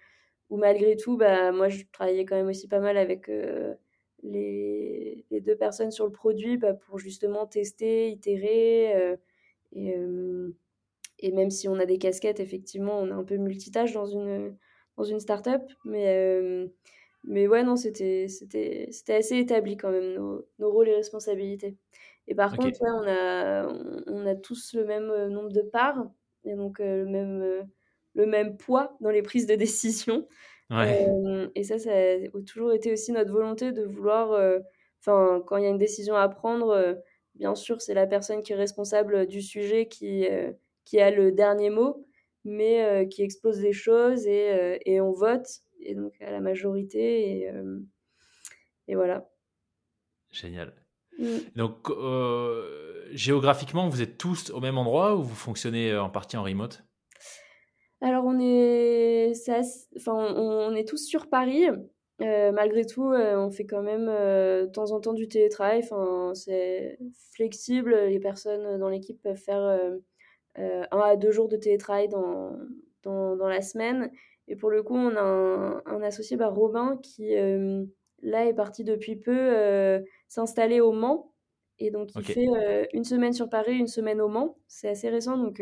malgré 0.49 0.95
tout, 0.95 1.17
bah, 1.17 1.51
moi 1.51 1.69
je 1.69 1.83
travaillais 1.91 2.25
quand 2.25 2.35
même 2.35 2.49
aussi 2.49 2.67
pas 2.67 2.79
mal 2.79 2.97
avec 2.97 3.29
les, 4.23 5.25
deux 5.31 5.55
personnes 5.55 5.91
sur 5.91 6.05
le 6.05 6.11
produit 6.11 6.57
bah, 6.57 6.73
pour 6.73 6.99
justement 6.99 7.47
tester, 7.47 8.09
itérer. 8.09 9.17
et, 9.73 9.95
et 11.21 11.31
même 11.31 11.51
si 11.51 11.67
on 11.67 11.79
a 11.79 11.85
des 11.85 11.97
casquettes, 11.97 12.39
effectivement, 12.39 12.99
on 12.99 13.07
est 13.07 13.11
un 13.13 13.23
peu 13.23 13.37
multitâche 13.37 13.93
dans 13.93 14.05
une, 14.05 14.57
dans 14.97 15.03
une 15.03 15.19
start-up. 15.19 15.61
Mais, 15.85 16.67
mais 17.23 17.47
ouais, 17.47 17.63
non, 17.63 17.75
c'était 17.75 18.27
assez 19.09 19.37
établi 19.37 19.77
quand 19.77 19.91
même, 19.91 20.13
nos, 20.13 20.45
nos, 20.59 20.71
rôles 20.71 20.89
et 20.89 20.95
responsabilités. 20.95 21.77
Et 22.27 22.35
par 22.35 22.55
contre, 22.55 22.81
ouais, 22.81 22.89
on, 22.89 23.07
a, 23.07 23.67
on, 24.07 24.25
a 24.25 24.35
tous 24.35 24.73
le 24.73 24.85
même 24.85 25.27
nombre 25.27 25.51
de 25.51 25.61
parts 25.61 26.05
et 26.43 26.55
donc 26.55 26.79
le, 26.79 27.05
même, 27.05 27.67
le 28.15 28.25
même 28.25 28.57
poids 28.57 28.97
dans 29.01 29.09
les 29.09 29.21
prises 29.21 29.45
de 29.45 29.55
décision. 29.55 30.27
et 30.71 31.63
ça, 31.63 31.77
ça 31.77 31.91
a 31.91 32.41
toujours 32.45 32.73
été 32.73 32.91
aussi 32.91 33.11
notre 33.11 33.31
volonté 33.31 33.71
de 33.71 33.83
vouloir, 33.83 34.59
enfin, 34.99 35.43
quand 35.45 35.57
il 35.57 35.63
y 35.63 35.67
a 35.67 35.69
une 35.69 35.77
décision 35.77 36.15
à 36.15 36.27
prendre, 36.29 36.97
bien 37.35 37.55
sûr, 37.55 37.81
c'est 37.81 37.93
la 37.93 38.07
personne 38.07 38.41
qui 38.41 38.53
est 38.53 38.55
responsable 38.55 39.27
du 39.27 39.41
sujet 39.41 39.87
qui, 39.87 40.27
qui 40.85 40.99
a 40.99 41.11
le 41.11 41.31
dernier 41.31 41.69
mot, 41.69 42.05
mais 42.45 43.07
qui 43.09 43.21
expose 43.21 43.59
des 43.59 43.73
choses 43.73 44.25
et, 44.25 44.79
et, 44.85 45.01
on 45.01 45.11
vote, 45.11 45.47
et 45.83 45.95
donc 45.95 46.13
à 46.21 46.31
la 46.31 46.39
majorité, 46.39 47.39
et, 47.39 47.51
et 48.87 48.95
voilà. 48.95 49.29
Génial. 50.31 50.73
Mmh. 51.19 51.25
Donc, 51.55 51.89
géographiquement, 53.11 53.89
vous 53.89 54.01
êtes 54.01 54.17
tous 54.17 54.49
au 54.49 54.59
même 54.59 54.77
endroit 54.77 55.15
ou 55.15 55.23
vous 55.23 55.35
fonctionnez 55.35 55.95
en 55.95 56.09
partie 56.09 56.37
en 56.37 56.43
remote? 56.43 56.83
Alors 58.01 58.25
on 58.25 58.39
est, 58.39 59.31
enfin, 59.95 60.33
on, 60.35 60.73
est 60.75 60.87
tous 60.87 61.05
sur 61.05 61.29
Paris. 61.29 61.67
Euh, 62.21 62.51
malgré 62.51 62.85
tout, 62.85 63.11
euh, 63.11 63.37
on 63.37 63.51
fait 63.51 63.65
quand 63.65 63.81
même 63.81 64.07
euh, 64.09 64.65
de 64.65 64.71
temps 64.71 64.91
en 64.91 64.99
temps 64.99 65.13
du 65.13 65.27
télétravail. 65.27 65.81
Enfin, 65.83 66.33
c'est 66.33 66.97
flexible. 67.31 67.95
Les 68.07 68.19
personnes 68.19 68.79
dans 68.79 68.89
l'équipe 68.89 69.21
peuvent 69.21 69.37
faire 69.37 69.91
un 70.55 70.99
à 70.99 71.15
deux 71.15 71.31
jours 71.31 71.47
de 71.47 71.57
télétravail 71.57 72.09
dans, 72.09 72.57
dans, 73.03 73.35
dans, 73.35 73.47
la 73.47 73.61
semaine. 73.61 74.11
Et 74.47 74.55
pour 74.55 74.69
le 74.69 74.83
coup, 74.83 74.95
on 74.95 75.15
a 75.15 75.81
un, 75.85 76.01
associé, 76.01 76.37
bah, 76.37 76.49
Robin, 76.49 76.97
qui 77.01 77.35
là 78.23 78.45
est 78.45 78.53
parti 78.53 78.83
depuis 78.83 79.15
peu 79.15 80.03
s'installer 80.27 80.81
au 80.81 80.91
Mans. 80.91 81.33
Et 81.79 81.89
donc, 81.89 82.09
il 82.15 82.23
fait 82.23 82.89
une 82.93 83.03
semaine 83.03 83.33
sur 83.33 83.49
Paris, 83.49 83.77
une 83.77 83.87
semaine 83.87 84.21
au 84.21 84.27
Mans. 84.27 84.57
C'est 84.67 84.89
assez 84.89 85.09
récent. 85.09 85.37
Donc, 85.37 85.61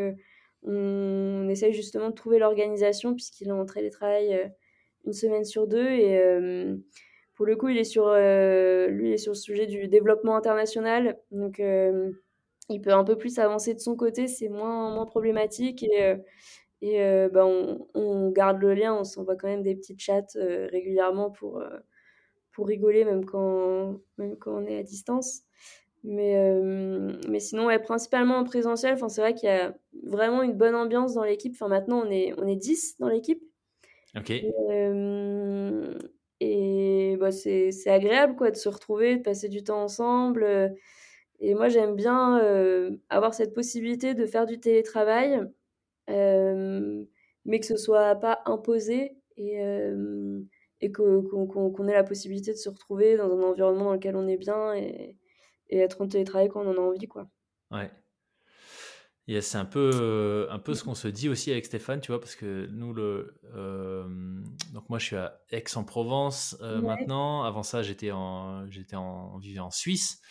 on, 0.64 1.48
essaye 1.50 1.74
justement 1.74 2.10
de 2.10 2.16
trouver 2.16 2.40
l'organisation 2.40 3.14
puisqu'il 3.14 3.48
est 3.48 3.52
en 3.52 3.66
télétravail 3.66 4.34
euh, 4.34 4.48
une 5.06 5.14
semaine 5.14 5.46
sur 5.46 5.68
deux 5.68 5.88
et 5.88 6.20
euh, 6.20 6.76
pour 7.36 7.46
le 7.46 7.56
coup 7.56 7.70
il 7.70 7.78
est 7.78 7.86
sur 7.86 8.08
euh, 8.08 8.88
lui 8.88 9.14
est 9.14 9.18
sur 9.18 9.32
le 9.32 9.38
sujet 9.38 9.66
du 9.66 9.88
développement 9.88 10.36
international 10.36 11.18
donc 11.32 11.60
il 11.60 12.82
peut 12.82 12.94
un 12.94 13.04
peu 13.04 13.18
plus 13.18 13.40
avancer 13.40 13.74
de 13.74 13.80
son 13.80 13.96
côté 13.96 14.28
c'est 14.28 14.50
moins 14.50 14.94
moins 14.94 15.06
problématique 15.06 15.84
et 15.84 16.16
et 16.82 17.28
bah, 17.34 17.46
on, 17.46 17.88
on, 17.94 18.30
garde 18.32 18.62
le 18.62 18.74
lien 18.74 18.94
on 18.94 19.04
s'envoie 19.04 19.36
quand 19.36 19.48
même 19.48 19.64
des 19.64 19.76
petites 19.76 20.00
chats 20.00 20.22
régulièrement 20.36 21.30
pour 21.30 21.62
pour 22.52 22.68
rigoler 22.68 23.06
même 23.06 23.26
quand 23.26 24.00
même 24.18 24.38
quand 24.38 24.54
on 24.54 24.66
est 24.66 24.78
à 24.78 24.84
distance 24.84 25.44
mais, 26.04 26.36
euh, 26.38 27.12
mais 27.28 27.40
sinon, 27.40 27.66
ouais, 27.66 27.80
principalement 27.80 28.36
en 28.36 28.44
présentiel, 28.44 28.98
c'est 29.10 29.22
vrai 29.22 29.34
qu'il 29.34 29.50
y 29.50 29.52
a 29.52 29.74
vraiment 30.04 30.44
une 30.44 30.54
bonne 30.54 30.76
ambiance 30.76 31.14
dans 31.14 31.24
l'équipe. 31.24 31.54
Enfin, 31.54 31.68
maintenant, 31.68 32.04
on 32.06 32.10
est, 32.10 32.34
on 32.38 32.48
est 32.48 32.56
10 32.56 32.98
dans 33.00 33.10
l'équipe. 33.10 33.42
Ok. 34.16 34.30
Et, 34.30 34.52
euh, 34.72 35.94
et 36.40 37.18
bah, 37.20 37.32
c'est 37.32 37.72
agréable 37.88 38.36
quoi, 38.36 38.50
de 38.50 38.56
se 38.56 38.70
retrouver, 38.70 39.18
de 39.18 39.22
passer 39.22 39.50
du 39.50 39.64
temps 39.64 39.84
ensemble. 39.84 40.74
Et 41.42 41.54
moi, 41.54 41.68
j'aime 41.68 41.96
bien 41.96 42.40
euh, 42.40 42.92
avoir 43.10 43.34
cette 43.34 43.54
possibilité 43.54 44.14
de 44.14 44.26
faire 44.26 44.46
du 44.46 44.60
télétravail, 44.60 45.42
mais 46.10 47.60
que 47.60 47.66
ce 47.66 47.78
soit 47.78 48.16
pas 48.16 48.42
imposé 48.46 49.18
et, 49.38 49.62
et 50.82 50.92
qu'on 50.92 51.88
ait 51.88 51.94
la 51.94 52.04
possibilité 52.04 52.52
de 52.52 52.58
se 52.58 52.70
retrouver 52.70 53.18
dans 53.18 53.32
un 53.32 53.44
environnement 53.44 53.86
dans 53.86 53.94
lequel 53.94 54.16
on 54.16 54.28
est 54.28 54.38
bien. 54.38 54.74
Et, 54.74 55.16
et 55.70 55.80
être 55.80 56.02
en 56.02 56.08
télétravail 56.08 56.50
quand 56.50 56.62
on 56.62 56.70
en 56.72 56.78
a 56.78 56.80
envie, 56.80 57.08
quoi. 57.08 57.30
Ouais. 57.72 57.92
c'est 59.42 59.58
un 59.58 59.66
peu, 59.66 59.92
euh, 59.94 60.48
un 60.50 60.60
peu 60.60 60.74
ce 60.74 60.84
qu'on 60.84 60.96
se 60.96 61.08
dit 61.08 61.30
aussi 61.30 61.52
avec 61.52 61.66
Stéphane, 61.66 62.02
tu 62.02 62.12
vois, 62.12 62.20
parce 62.20 62.36
que 62.36 62.68
nous, 62.72 62.94
le, 62.94 63.40
euh, 63.54 64.08
donc 64.74 64.90
moi, 64.90 65.00
je 65.00 65.06
suis 65.06 65.16
à 65.16 65.40
Aix-en-Provence 65.52 66.58
euh, 66.62 66.82
maintenant. 66.82 67.44
Avant 67.44 67.64
ça, 67.64 67.84
j'étais 67.84 68.12
en, 68.12 68.68
j'étais 68.70 68.96
en, 68.96 69.38
vivais 69.38 69.60
en 69.60 69.72
Suisse. 69.72 70.22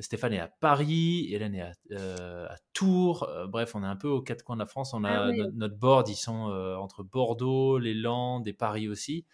Stéphane 0.00 0.32
est 0.32 0.40
à 0.40 0.48
Paris, 0.48 1.28
Hélène 1.32 1.54
est 1.54 1.94
à, 1.96 2.56
Tours. 2.72 3.28
bref, 3.48 3.74
on 3.74 3.82
est 3.82 3.86
un 3.86 3.96
peu 3.96 4.08
aux 4.08 4.22
quatre 4.22 4.42
coins 4.42 4.56
de 4.56 4.60
la 4.60 4.66
France. 4.66 4.94
On 4.94 5.04
a 5.04 5.28
ah 5.28 5.32
notre, 5.54 5.76
board, 5.76 6.08
ils 6.08 6.16
sont 6.16 6.52
entre 6.78 7.02
Bordeaux, 7.02 7.78
les 7.78 7.94
Landes 7.94 8.46
et 8.48 8.52
Paris 8.52 8.88
aussi. 8.88 9.26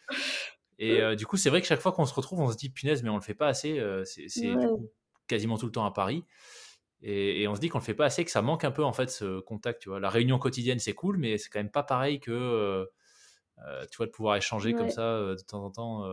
Et 0.79 1.01
du 1.17 1.27
coup, 1.27 1.37
c'est 1.37 1.51
vrai 1.51 1.61
que 1.61 1.67
chaque 1.67 1.81
fois 1.81 1.93
qu'on 1.93 2.07
se 2.07 2.15
retrouve, 2.15 2.41
on 2.41 2.51
se 2.51 2.57
dit 2.57 2.71
punaise, 2.71 3.03
mais 3.03 3.11
on 3.11 3.17
le 3.17 3.23
fait 3.23 3.35
pas 3.35 3.49
assez. 3.49 3.81
c'est 4.05 4.55
quasiment 5.27 5.59
tout 5.59 5.67
le 5.67 5.73
temps 5.73 5.85
à 5.85 5.93
Paris. 5.93 6.25
Et, 7.03 7.47
on 7.47 7.55
se 7.55 7.61
dit 7.61 7.69
qu'on 7.69 7.79
le 7.79 7.85
fait 7.85 7.95
pas 7.95 8.07
assez, 8.07 8.25
que 8.25 8.31
ça 8.31 8.43
manque 8.43 8.65
un 8.65 8.71
peu 8.71 8.85
en 8.85 8.93
fait 8.93 9.11
ce 9.11 9.41
contact. 9.41 9.83
Tu 9.83 9.89
vois, 9.89 10.01
la 10.01 10.11
réunion 10.11 10.39
quotidienne 10.39 10.79
c'est 10.79 10.95
cool, 10.95 11.19
mais 11.19 11.39
c'est 11.39 11.51
quand 11.51 11.59
même 11.59 11.71
pas 11.71 11.83
pareil 11.83 12.21
que 12.21 12.33
euh, 12.33 12.87
euh, 13.67 13.85
tu 13.91 13.99
vois 13.99 14.07
de 14.07 14.11
pouvoir 14.11 14.37
échanger 14.37 14.73
comme 14.73 14.91
ça 14.91 15.03
euh, 15.03 15.37
de 15.37 15.43
temps 15.43 15.65
en 15.65 15.71
temps 15.71 16.05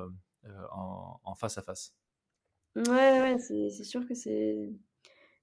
en, 0.71 1.35
face 1.35 1.57
à 1.57 1.61
face. 1.61 1.93
Ouais, 2.75 3.21
ouais, 3.21 3.37
c'est 3.39 3.83
sûr 3.83 4.07
que 4.07 4.13
c'est 4.13 4.69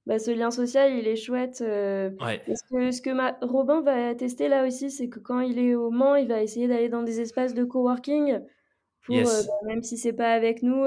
bah, 0.06 0.18
ce 0.18 0.30
lien 0.30 0.50
social, 0.50 0.92
il 0.92 1.06
est 1.06 1.16
chouette. 1.16 1.60
Ouais. 1.60 2.42
que, 2.46 2.90
ce 2.90 3.00
que 3.00 3.10
ma... 3.10 3.38
Robin 3.42 3.80
va 3.82 4.14
tester 4.14 4.48
là 4.48 4.66
aussi, 4.66 4.90
c'est 4.90 5.08
que 5.08 5.18
quand 5.20 5.40
il 5.40 5.58
est 5.58 5.74
au 5.74 5.90
Mans, 5.90 6.16
il 6.16 6.26
va 6.26 6.42
essayer 6.42 6.66
d'aller 6.66 6.88
dans 6.88 7.02
des 7.02 7.20
espaces 7.20 7.54
de 7.54 7.64
coworking 7.64 8.40
pour, 9.02 9.16
bah, 9.16 9.30
même 9.66 9.82
si 9.82 9.96
c'est 9.96 10.12
pas 10.12 10.32
avec 10.32 10.62
nous, 10.62 10.84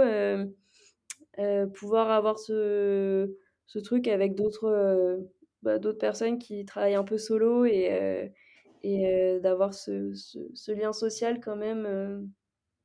euh, 1.39 1.65
pouvoir 1.65 2.11
avoir 2.11 2.37
ce, 2.37 3.35
ce, 3.65 3.79
truc 3.79 4.07
avec 4.07 4.35
d'autres 4.35 4.69
euh, 4.69 5.17
bah, 5.63 5.79
d'autres 5.79 5.97
personnes 5.97 6.37
qui 6.37 6.63
travaillent 6.63 6.93
un 6.93 7.03
peu 7.03 7.17
solo 7.17 7.65
et, 7.65 7.87
euh, 7.91 8.27
et 8.83 9.39
d'avoir 9.41 9.73
ce, 9.73 10.13
ce, 10.13 10.71
lien 10.71 10.93
social 10.93 11.39
quand 11.39 11.55
même. 11.55 12.29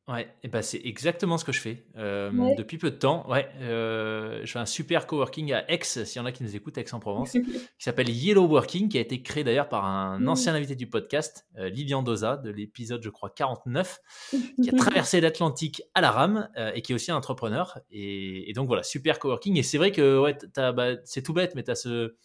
Ouais, 0.08 0.26
et 0.42 0.48
ben 0.48 0.62
c'est 0.62 0.80
exactement 0.84 1.36
ce 1.36 1.44
que 1.44 1.52
je 1.52 1.60
fais 1.60 1.84
depuis 1.94 2.78
peu 2.78 2.90
de 2.90 2.96
temps. 2.96 3.28
Ouais, 3.28 3.46
je 3.60 4.46
fais 4.46 4.58
un 4.58 4.64
super 4.64 5.06
coworking 5.06 5.52
à 5.52 5.70
Aix, 5.70 5.80
s'il 5.82 6.16
y 6.16 6.18
en 6.18 6.24
a 6.24 6.32
qui 6.32 6.42
nous 6.42 6.56
écoutent, 6.56 6.78
Aix-en-Provence, 6.78 7.32
qui 7.32 7.68
s'appelle 7.78 8.08
Yellow 8.08 8.46
Working, 8.46 8.88
qui 8.88 8.96
a 8.96 9.02
été 9.02 9.22
créé 9.22 9.44
d'ailleurs 9.44 9.68
par 9.68 9.84
un 9.84 10.18
mmh. 10.18 10.28
ancien 10.28 10.54
invité 10.54 10.76
du 10.76 10.88
podcast, 10.88 11.46
Lilian 11.56 12.02
Doza, 12.02 12.38
de 12.38 12.48
l'épisode, 12.48 13.02
je 13.02 13.10
crois, 13.10 13.28
49, 13.28 14.00
qui 14.62 14.70
a 14.70 14.72
traversé 14.78 15.20
l'Atlantique 15.20 15.82
à 15.94 16.00
la 16.00 16.10
rame 16.10 16.48
et 16.74 16.80
qui 16.80 16.92
est 16.92 16.94
aussi 16.94 17.10
un 17.10 17.16
entrepreneur. 17.16 17.78
Et, 17.90 18.50
donc 18.54 18.66
voilà, 18.66 18.82
super 18.82 19.18
coworking. 19.18 19.58
Et 19.58 19.62
c'est 19.62 19.76
vrai 19.76 19.92
que 19.92 20.18
ouais, 20.18 20.38
bah, 20.56 20.96
c'est 21.04 21.22
tout 21.22 21.34
bête, 21.34 21.54
mais 21.54 21.64
tu 21.64 21.70
as 21.70 21.74
ce, 21.74 22.16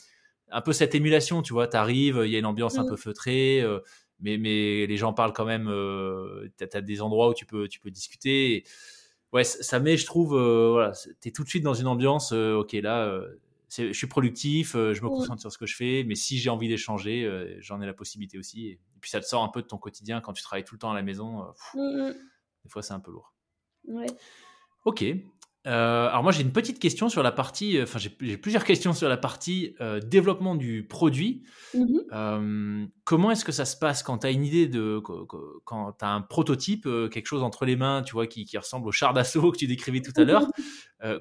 un 0.52 0.62
peu 0.62 0.72
cette 0.72 0.96
émulation, 0.96 1.42
tu 1.42 1.52
vois, 1.52 1.68
tu 1.68 1.76
arrives, 1.76 2.22
il 2.24 2.32
y 2.32 2.38
a 2.38 2.40
une 2.40 2.46
ambiance 2.46 2.78
un 2.78 2.84
mmh. 2.84 2.90
peu 2.90 2.96
feutrée 2.96 3.62
mais, 4.24 4.38
mais 4.38 4.88
les 4.88 4.98
gens 4.98 5.14
parlent 5.14 5.34
quand 5.34 5.46
même. 5.46 5.68
Euh, 5.68 6.50
tu 6.58 6.66
as, 6.74 6.82
des 6.82 7.02
endroits 7.02 7.30
où 7.30 7.34
tu 7.34 7.46
peux, 7.46 7.68
tu 7.68 7.80
peux 7.80 7.92
discuter. 7.92 8.64
ouais, 9.32 9.44
ça 9.44 9.80
met, 9.80 9.98
je 9.98 10.06
trouve, 10.06 10.30
voilà, 10.32 10.94
tu 11.22 11.30
es 11.30 11.32
tout 11.32 11.44
de 11.44 11.50
suite 11.50 11.64
dans 11.64 11.74
une 11.76 11.88
ambiance, 11.88 12.32
ok, 12.32 12.74
là, 12.74 13.22
je 13.70 13.94
suis 13.94 14.08
productif, 14.08 14.74
je 14.74 15.02
me 15.04 15.10
concentre 15.10 15.42
sur 15.42 15.52
ce 15.52 15.58
que 15.58 15.66
je 15.66 15.76
fais, 15.76 16.04
mais 16.08 16.16
si 16.16 16.38
j'ai 16.40 16.50
envie 16.50 16.68
d'échanger, 16.68 17.30
j'en 17.60 17.82
ai 17.82 17.86
la 17.86 17.94
possibilité 17.94 18.38
aussi. 18.38 18.68
Et, 18.68 18.80
puis 19.02 19.10
ça 19.10 19.20
te 19.20 19.26
sort 19.26 19.44
un 19.44 19.50
peu 19.50 19.62
de 19.62 19.68
ton 19.68 19.78
quotidien 19.78 20.22
quand 20.22 20.32
tu 20.32 20.42
travailles 20.42 20.64
tout 20.64 20.76
le 20.76 20.80
temps 20.80 20.92
à 20.92 20.96
la 20.96 21.02
maison. 21.02 21.46
Mmh, 21.76 21.80
mmh. 21.80 22.14
Des 22.64 22.70
fois, 22.70 22.82
c'est 22.82 22.94
un 22.94 23.02
peu 23.02 23.12
lourd. 23.12 23.34
Ouais. 23.86 24.08
Ok. 24.86 25.04
Euh, 25.66 26.10
alors 26.10 26.24
moi 26.24 26.34
j'ai 26.34 26.42
une 26.42 26.52
petite 26.52 26.78
question 26.78 27.08
sur 27.08 27.24
la 27.24 27.32
partie, 27.32 27.78
euh, 27.78 27.84
enfin 27.84 27.98
j'ai 27.98 28.10
plusieurs 28.10 28.64
questions 28.66 28.92
sur 28.92 29.08
la 29.08 29.16
partie 29.16 29.76
euh, 29.80 30.00
développement 30.00 30.56
du 30.56 30.84
produit. 30.84 31.44
Mmh 31.74 32.88
comment 33.06 33.32
est-ce 33.32 33.44
que 33.44 33.52
ça 33.52 33.66
se 33.66 33.76
passe 33.76 34.02
quand 34.02 34.20
tu 34.20 34.28
as 34.28 34.32
une 34.32 34.46
idée 34.46 34.66
de, 34.66 35.00
quand 35.00 35.92
tu 35.92 36.06
as 36.06 36.10
un 36.10 36.22
prototype, 36.22 36.88
quelque 37.12 37.26
chose 37.26 37.44
entre 37.44 37.66
les 37.66 37.76
mains, 37.76 38.02
tu 38.02 38.14
vois, 38.14 38.28
qui, 38.28 38.46
qui 38.46 38.58
ressemble 38.58 38.88
au 38.88 38.94
char 38.94 39.14
d'assaut 39.14 39.52
que 39.52 39.58
tu 39.58 39.68
décrivais 39.68 40.00
tout 40.00 40.14
à 40.16 40.24
l'heure. 40.24 40.48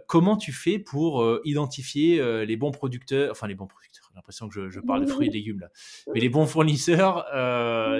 Comment 0.06 0.36
tu 0.36 0.52
fais 0.52 0.78
pour 0.78 1.26
identifier 1.44 2.46
les 2.46 2.56
bons 2.56 2.70
producteurs, 2.70 3.32
enfin 3.32 3.48
les 3.48 3.56
bons 3.56 3.66
producteurs, 3.66 4.04
j'ai 4.08 4.14
l'impression 4.14 4.48
que 4.48 4.54
je, 4.54 4.70
je, 4.70 4.78
parle 4.78 5.04
de 5.04 5.10
fruits 5.10 5.26
et 5.26 5.32
légumes 5.32 5.58
là, 5.58 5.70
mais 6.14 6.20
les 6.20 6.28
bons 6.28 6.46
fournisseurs, 6.46 7.26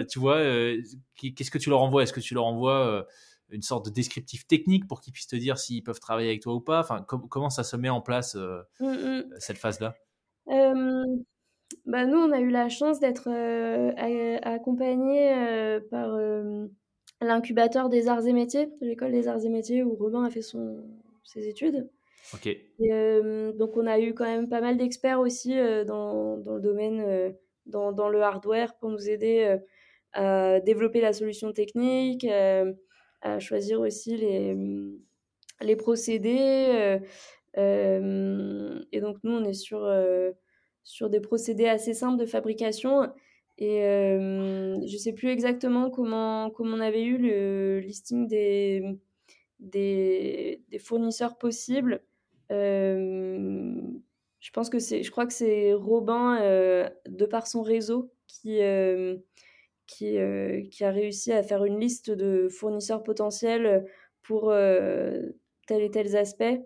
tu 0.09 0.21
vois, 0.21 0.39
qu'est-ce 1.17 1.51
que 1.51 1.59
tu 1.59 1.71
leur 1.71 1.81
envoies? 1.81 2.05
Est-ce 2.05 2.13
que 2.13 2.21
tu 2.21 2.35
leur 2.35 2.45
envoies 2.45 3.05
une 3.53 3.63
sorte 3.63 3.87
de 3.87 3.91
descriptif 3.91 4.47
technique 4.47 4.89
pour 4.89 5.01
qu'ils 5.01 5.13
puissent 5.13 5.29
te 5.29 5.37
dire 5.37 5.59
s'ils 5.59 5.85
peuvent 5.85 6.01
travailler 6.01 6.29
avec 6.29 6.43
toi 6.43 6.55
ou 6.55 6.61
pas 6.61 6.81
enfin, 6.81 7.05
Comment 7.07 7.51
ça 7.51 7.63
se 7.63 7.77
met 7.77 7.91
en 7.91 8.01
place, 8.01 8.35
euh, 8.35 8.63
mmh, 8.81 8.87
mmh. 8.87 9.25
cette 9.39 9.59
phase-là? 9.59 9.95
Bah 11.87 12.05
Nous, 12.07 12.19
on 12.19 12.33
a 12.33 12.41
eu 12.41 12.51
la 12.51 12.69
chance 12.69 13.01
d'être 13.01 13.29
euh, 13.29 14.39
accompagnés 14.43 15.35
euh, 15.35 15.81
par 15.91 16.19
l'incubateur 17.21 17.89
des 17.89 18.09
arts 18.09 18.27
et 18.27 18.33
métiers, 18.33 18.67
de 18.81 18.87
l'école 18.87 19.13
des 19.13 19.29
arts 19.29 19.45
et 19.45 19.49
métiers, 19.49 19.83
où 19.83 19.95
Robin 19.95 20.25
a 20.25 20.31
fait 20.31 20.43
son, 20.43 20.85
ses 21.25 21.49
études. 21.49 21.89
Ok. 22.35 22.47
Et, 22.47 23.21
donc, 23.55 23.77
on 23.77 23.87
a 23.87 24.01
eu 24.01 24.15
quand 24.15 24.25
même 24.25 24.49
pas 24.49 24.61
mal 24.61 24.77
d'experts 24.77 25.21
aussi 25.21 25.55
dans, 25.87 26.37
dans, 26.39 26.55
le 26.55 26.61
domaine, 26.61 27.35
dans, 27.67 27.93
dans, 27.93 28.09
le 28.09 28.23
hardware, 28.23 28.77
pour 28.77 28.91
nous 28.91 29.09
aider 29.09 29.59
à 30.13 30.61
développer 30.61 31.01
la 31.01 31.13
solution 31.13 31.53
technique, 31.53 32.27
choisir 33.41 33.81
aussi 33.81 34.17
les, 34.17 34.55
mmh, 34.55 34.99
les 35.63 35.77
procédés. 35.77 36.67
Euh, 36.71 36.99
euh, 37.59 38.81
et 38.93 39.01
donc, 39.01 39.19
nous, 39.23 39.33
on 39.33 39.45
est 39.45 39.53
sur, 39.53 39.85
euh, 39.85 40.33
sur 40.85 41.11
des 41.11 41.21
procédés 41.21 41.67
assez 41.67 41.95
simples 41.95 42.19
de 42.19 42.27
fabrication. 42.27 43.13
Et 43.59 43.83
je 43.83 44.93
ne 44.93 44.99
sais 44.99 45.13
plus 45.13 45.29
exactement 45.29 45.91
comment, 45.91 46.51
comment 46.51 46.77
on 46.77 46.81
avait 46.81 47.05
eu 47.05 47.19
le 47.19 47.81
listing 47.81 48.27
des, 48.27 48.83
des, 49.61 50.63
des 50.69 50.79
fournisseurs 50.79 51.39
possibles. 51.39 52.03
je 52.51 54.51
pense 54.53 54.69
que 54.69 54.81
c'est, 54.81 55.05
je 55.05 55.11
crois 55.13 55.27
que 55.27 55.33
c'est 55.33 55.75
Robin, 55.75 56.41
de 57.07 57.27
par 57.27 57.47
son 57.47 57.63
réseau, 57.63 58.11
qui, 58.27 58.59
qui, 59.93 60.19
euh, 60.19 60.63
qui, 60.71 60.85
a 60.85 60.91
réussi 60.91 61.33
à 61.33 61.43
faire 61.43 61.65
une 61.65 61.79
liste 61.79 62.11
de 62.11 62.49
fournisseurs 62.49 63.03
potentiels 63.03 63.85
pour 64.23 64.51
euh, 64.51 65.23
tel 65.67 65.83
et 65.83 65.91
tel 65.91 66.17
aspect. 66.17 66.63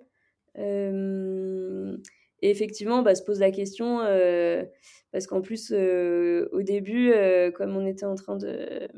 Euh, 0.59 1.97
et 2.43 2.51
effectivement, 2.51 3.03
bah, 3.03 3.14
se 3.14 3.22
pose 3.22 3.41
la 3.41 3.51
question, 3.51 3.99
parce 5.12 5.27
qu'en 5.27 5.41
plus, 5.41 5.72
au 5.72 6.62
début, 6.62 7.12
comme 7.55 7.77
on 7.77 7.87
était 7.87 8.07
en 8.07 8.14
train 8.14 8.37
de, 8.37 8.89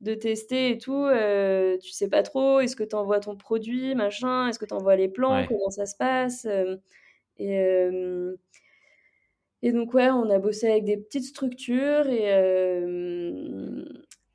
de 0.00 0.14
tester 0.14 0.70
et 0.70 0.78
tout, 0.78 1.06
tu 1.80 1.90
sais 1.90 2.08
pas 2.08 2.22
trop, 2.22 2.60
est-ce 2.60 2.76
que 2.76 2.84
tu 2.84 2.96
envoies 2.96 3.20
ton 3.20 3.36
produit, 3.36 3.94
machin, 3.94 4.48
est-ce 4.48 4.58
que 4.58 4.66
tu 4.66 4.74
envoies 4.74 4.96
les 4.96 5.08
plans, 5.08 5.46
comment 5.46 5.70
ça 5.70 5.86
se 5.86 5.96
passe 5.96 6.46
et, 7.38 7.88
et 9.62 9.72
donc, 9.72 9.94
ouais, 9.94 10.10
on 10.10 10.28
a 10.28 10.38
bossé 10.38 10.68
avec 10.68 10.84
des 10.84 10.96
petites 10.96 11.24
structures 11.24 12.08
et, 12.08 12.32
euh, 12.32 13.84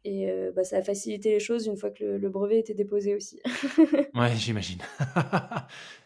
et 0.05 0.31
euh, 0.31 0.51
bah, 0.55 0.63
ça 0.63 0.77
a 0.77 0.81
facilité 0.81 1.31
les 1.31 1.41
choses 1.41 1.67
une 1.67 1.75
fois 1.75 1.89
que 1.89 2.05
le, 2.05 2.29
brevet 2.29 2.59
était 2.59 2.73
déposé 2.73 3.13
aussi. 3.13 3.41
ouais, 4.15 4.35
j'imagine. 4.37 4.79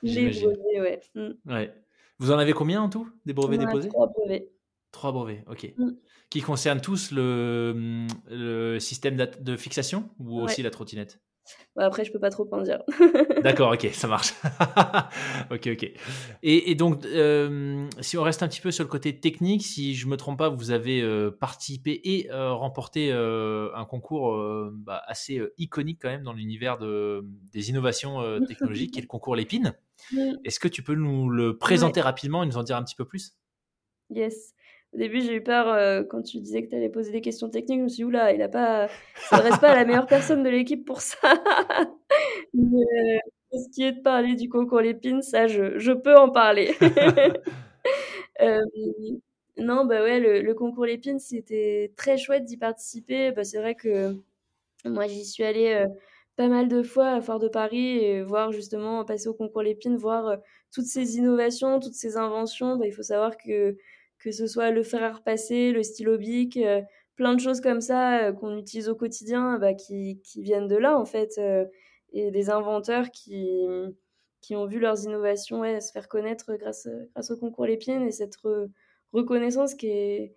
les 0.01 0.31
brevets, 0.31 0.81
ouais. 0.81 1.01
Mm. 1.13 1.51
ouais. 1.51 1.73
Vous 2.17 2.31
en 2.31 2.39
avez 2.39 2.53
combien 2.53 2.81
en 2.81 2.89
tout, 2.89 3.07
des 3.25 3.33
brevets 3.33 3.59
déposés? 3.59 3.89
Trois 3.89 4.07
brevets. 4.07 4.51
Trois 4.91 5.11
brevets, 5.11 5.43
ok. 5.47 5.71
Mm. 5.77 5.91
Qui 6.31 6.41
concernent 6.41 6.81
tous 6.81 7.11
le, 7.11 8.07
le 8.29 8.79
système 8.79 9.17
de 9.17 9.55
fixation 9.55 10.09
ou 10.19 10.41
aussi 10.41 10.63
la 10.63 10.71
trottinette? 10.71 11.19
Après, 11.77 12.03
je 12.03 12.11
peux 12.11 12.19
pas 12.19 12.29
trop 12.29 12.47
en 12.51 12.61
dire. 12.61 12.83
D'accord, 13.43 13.71
ok, 13.73 13.89
ça 13.93 14.07
marche. 14.07 14.33
ok, 15.51 15.69
ok. 15.73 15.91
Et, 16.43 16.75
donc, 16.75 17.05
euh, 17.05 17.87
si 18.01 18.17
on 18.17 18.23
reste 18.23 18.43
un 18.43 18.47
petit 18.47 18.61
peu 18.61 18.71
sur 18.71 18.83
le 18.83 18.89
côté 18.89 19.19
technique, 19.19 19.63
si 19.63 19.95
je 19.95 20.07
me 20.07 20.17
trompe 20.17 20.37
pas, 20.37 20.49
vous 20.49 20.71
avez 20.71 21.01
euh, 21.01 21.31
participé 21.31 21.99
et 22.03 22.31
euh, 22.31 22.53
remporté 22.53 23.11
un 23.11 23.85
concours 23.85 24.37
bah, 24.73 25.01
assez 25.07 25.41
iconique 25.57 25.99
quand 26.01 26.09
même 26.09 26.23
dans 26.23 26.33
l'univers 26.33 26.77
de, 26.77 27.23
des 27.53 27.69
innovations 27.69 28.21
technologiques, 28.47 28.93
qui 28.93 28.99
est 28.99 29.03
le 29.03 29.07
concours 29.07 29.35
Lépine. 29.35 29.73
Est-ce 30.43 30.59
que 30.59 30.67
tu 30.67 30.83
peux 30.83 30.95
nous 30.95 31.29
le 31.29 31.57
présenter 31.57 32.01
rapidement 32.01 32.43
et 32.43 32.45
nous 32.45 32.57
en 32.57 32.63
dire 32.63 32.75
un 32.75 32.83
petit 32.83 32.95
peu 32.95 33.05
plus? 33.05 33.35
Yes. 34.09 34.53
Au 34.93 34.97
début, 34.97 35.21
j'ai 35.21 35.35
eu 35.35 35.43
peur 35.43 35.69
euh, 35.69 36.03
quand 36.03 36.21
tu 36.21 36.39
disais 36.39 36.63
que 36.63 36.69
tu 36.69 36.75
allais 36.75 36.89
poser 36.89 37.11
des 37.11 37.21
questions 37.21 37.49
techniques. 37.49 37.79
Je 37.79 37.83
me 37.83 37.87
suis 37.87 37.97
dit, 37.97 38.03
oula, 38.03 38.33
il 38.33 38.41
a 38.41 38.49
pas, 38.49 38.89
s'adresse 39.29 39.57
pas 39.59 39.69
à 39.71 39.75
la 39.75 39.85
meilleure 39.85 40.05
personne 40.05 40.43
de 40.43 40.49
l'équipe 40.49 40.85
pour 40.85 41.01
ça. 41.01 41.17
Mais, 42.53 42.81
euh, 42.81 43.17
ce 43.53 43.69
qui 43.69 43.83
est 43.83 43.93
de 43.93 44.01
parler 44.01 44.35
du 44.35 44.49
concours 44.49 44.81
Lépine, 44.81 45.21
ça, 45.21 45.47
je, 45.47 45.93
peux 45.93 46.15
en 46.15 46.29
parler. 46.29 46.75
euh, 48.41 48.61
non, 49.57 49.85
bah 49.85 50.03
ouais, 50.03 50.19
le, 50.19 50.53
concours 50.53 50.85
Lépine, 50.85 51.19
c'était 51.19 51.93
très 51.95 52.17
chouette 52.17 52.45
d'y 52.45 52.57
participer. 52.57 53.31
Bah, 53.31 53.43
c'est 53.43 53.59
vrai 53.59 53.75
que 53.75 54.15
moi, 54.85 55.07
j'y 55.07 55.25
suis 55.25 55.43
allée 55.43 55.73
euh, 55.73 55.87
pas 56.35 56.47
mal 56.47 56.67
de 56.67 56.83
fois 56.83 57.11
à 57.11 57.21
Foire 57.21 57.39
de 57.39 57.47
Paris 57.47 57.97
et 57.97 58.23
voir 58.23 58.51
justement 58.51 59.05
passer 59.05 59.27
au 59.27 59.33
concours 59.33 59.63
Lépine, 59.63 59.95
voir 59.95 60.37
toutes 60.73 60.85
ces 60.85 61.17
innovations, 61.17 61.79
toutes 61.79 61.93
ces 61.93 62.17
inventions. 62.17 62.77
Bah, 62.77 62.87
il 62.87 62.93
faut 62.93 63.03
savoir 63.03 63.37
que 63.37 63.77
que 64.21 64.31
ce 64.31 64.47
soit 64.47 64.71
le 64.71 64.83
fer 64.83 65.03
à 65.03 65.13
repasser, 65.13 65.71
le 65.71 65.83
stylo 65.83 66.17
bic, 66.17 66.57
euh, 66.57 66.81
plein 67.15 67.33
de 67.33 67.39
choses 67.39 67.59
comme 67.59 67.81
ça 67.81 68.25
euh, 68.25 68.33
qu'on 68.33 68.57
utilise 68.57 68.87
au 68.87 68.95
quotidien, 68.95 69.57
bah, 69.57 69.73
qui, 69.73 70.21
qui, 70.23 70.41
viennent 70.43 70.67
de 70.67 70.75
là 70.75 70.97
en 70.97 71.05
fait, 71.05 71.33
euh, 71.37 71.65
et 72.13 72.31
des 72.31 72.49
inventeurs 72.49 73.09
qui, 73.11 73.47
qui 74.41 74.55
ont 74.55 74.65
vu 74.65 74.79
leurs 74.79 75.03
innovations 75.05 75.63
se 75.79 75.91
faire 75.91 76.07
connaître 76.07 76.55
grâce, 76.57 76.87
grâce 77.13 77.31
au 77.31 77.37
concours 77.37 77.65
Lépine 77.65 78.03
et 78.03 78.11
cette 78.11 78.35
reconnaissance 79.13 79.75
qui 79.75 79.87
est, 79.87 80.33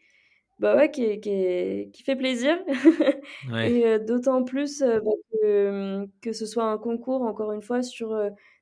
bah 0.60 0.76
ouais, 0.76 0.90
qui, 0.90 1.20
qui, 1.20 1.90
qui 1.92 2.02
fait 2.04 2.14
plaisir. 2.14 2.56
et 3.58 3.98
d'autant 3.98 4.44
plus 4.44 4.80
bah, 4.80 5.00
que, 5.32 6.06
que, 6.22 6.32
ce 6.32 6.46
soit 6.46 6.64
un 6.64 6.78
concours, 6.78 7.22
encore 7.22 7.50
une 7.52 7.62
fois, 7.62 7.82
sur 7.82 8.16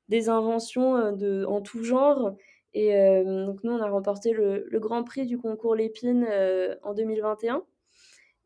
des 0.09 0.27
inventions 0.27 1.11
de, 1.11 1.45
en 1.45 1.61
tout 1.61 1.83
genre 1.83 2.35
et 2.73 2.95
euh, 2.95 3.45
donc 3.45 3.63
nous, 3.63 3.71
on 3.71 3.81
a 3.81 3.89
remporté 3.89 4.31
le, 4.33 4.67
Grand 4.73 5.03
Prix 5.03 5.25
du 5.25 5.37
concours 5.37 5.75
Lépine 5.75 6.25
euh, 6.29 6.75
en 6.83 6.93
2021. 6.93 7.63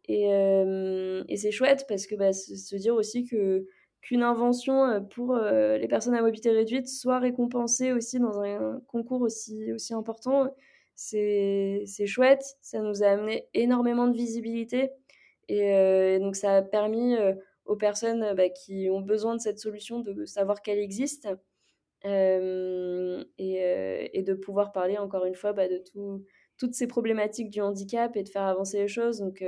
Et, 0.09 0.33
euh, 0.33 1.23
et 1.27 1.37
c'est 1.37 1.51
chouette 1.51 1.85
parce 1.87 2.07
que 2.07 2.15
bah, 2.15 2.33
se 2.33 2.75
dire 2.75 2.95
aussi 2.95 3.25
que 3.25 3.67
qu'une 4.01 4.23
invention 4.23 5.05
pour 5.09 5.35
les 5.35 5.87
personnes 5.89 6.13
à 6.13 6.21
mobilité 6.21 6.51
réduite 6.51 6.87
soit 6.87 7.19
récompensée 7.19 7.91
aussi 7.91 8.19
dans 8.19 8.39
un 8.39 8.79
concours 8.87 9.21
aussi, 9.21 9.73
aussi 9.73 9.93
important, 9.93 10.47
c'est 10.95 11.83
chouette. 12.05 12.43
Ça 12.61 12.79
nous 12.79 13.03
a 13.03 13.07
amené 13.07 13.47
énormément 13.53 14.07
de 14.07 14.15
visibilité. 14.15 14.91
Et 15.49 16.19
donc 16.19 16.37
ça 16.37 16.57
a 16.57 16.61
permis 16.61 17.15
aux 17.65 17.75
personnes 17.75 18.33
bah, 18.35 18.49
qui 18.49 18.87
ont 18.89 19.01
besoin 19.01 19.35
de 19.35 19.41
cette 19.41 19.59
solution 19.59 19.99
de 19.99 20.25
savoir 20.25 20.61
qu'elle 20.61 20.79
existe 20.79 21.27
et, 24.17 24.23
de 24.23 24.33
pouvoir 24.33 24.71
parler 24.71 24.97
encore 24.97 25.25
une 25.25 25.35
fois 25.35 25.53
bah, 25.53 25.67
de 25.67 25.77
tout, 25.77 26.23
toutes 26.57 26.73
ces 26.73 26.87
problématiques 26.87 27.49
du 27.49 27.61
handicap 27.61 28.15
et 28.15 28.23
de 28.23 28.29
faire 28.29 28.43
avancer 28.43 28.79
les 28.79 28.87
choses. 28.87 29.19
Donc 29.19 29.43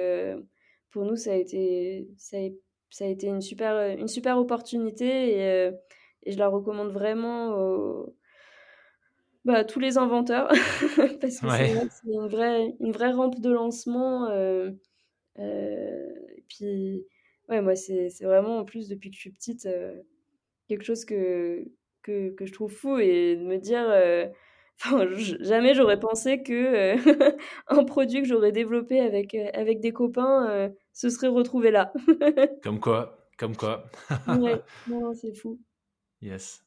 pour 0.92 1.06
nous, 1.06 1.16
ça 1.16 1.32
a 1.32 1.36
été, 1.36 2.08
ça 2.18 2.38
a, 2.38 2.50
ça 2.90 3.06
a 3.06 3.08
été 3.08 3.28
une, 3.28 3.42
super, 3.42 3.98
une 3.98 4.08
super 4.08 4.38
opportunité 4.38 5.32
et, 5.32 5.72
et 6.24 6.32
je 6.32 6.38
la 6.38 6.48
recommande 6.48 6.92
vraiment 6.92 8.06
bah, 9.46 9.56
à 9.56 9.64
tous 9.64 9.80
les 9.80 9.98
inventeurs 9.98 10.50
parce 11.22 11.40
que 11.40 11.48
c'est 11.50 12.12
une 12.12 12.28
vraie, 12.28 12.76
une 12.80 12.92
vraie 12.92 13.12
rampe 13.12 13.40
de 13.40 13.50
lancement. 13.50 14.30
Euh, 14.30 14.72
et 15.38 16.44
puis, 16.50 17.06
ouais, 17.48 17.62
moi, 17.62 17.76
c'est 17.76 18.10
vraiment 18.22 18.60
en 18.60 18.66
plus 18.66 18.90
depuis 18.90 19.10
que 19.10 19.16
je 19.16 19.22
suis 19.22 19.32
petite 19.32 19.68
quelque 20.68 20.84
chose 20.84 21.06
que, 21.06 21.66
que, 22.04 22.30
que, 22.32 22.46
je 22.46 22.54
trouve 22.54 22.72
fou 22.72 23.00
et 23.00 23.38
de 23.38 23.44
me 23.44 23.58
dire, 23.58 23.88
euh, 24.94 25.16
jamais 25.42 25.74
j'aurais 25.74 26.00
pensé 26.00 26.42
que 26.42 26.54
euh, 26.54 27.38
un 27.68 27.84
produit 27.84 28.22
que 28.22 28.28
j'aurais 28.28 28.52
développé 28.52 29.00
avec, 29.00 29.36
euh, 29.36 29.50
avec 29.54 29.80
des 29.82 29.92
copains 29.94 30.72
se 30.94 31.10
serait 31.10 31.28
retrouvé 31.28 31.72
là. 31.72 31.92
comme 32.62 32.80
quoi, 32.80 33.30
comme 33.38 33.56
quoi. 33.56 33.90
ouais, 34.28 34.64
non, 34.86 35.14
c'est 35.14 35.34
fou. 35.34 35.60
Yes. 36.22 36.64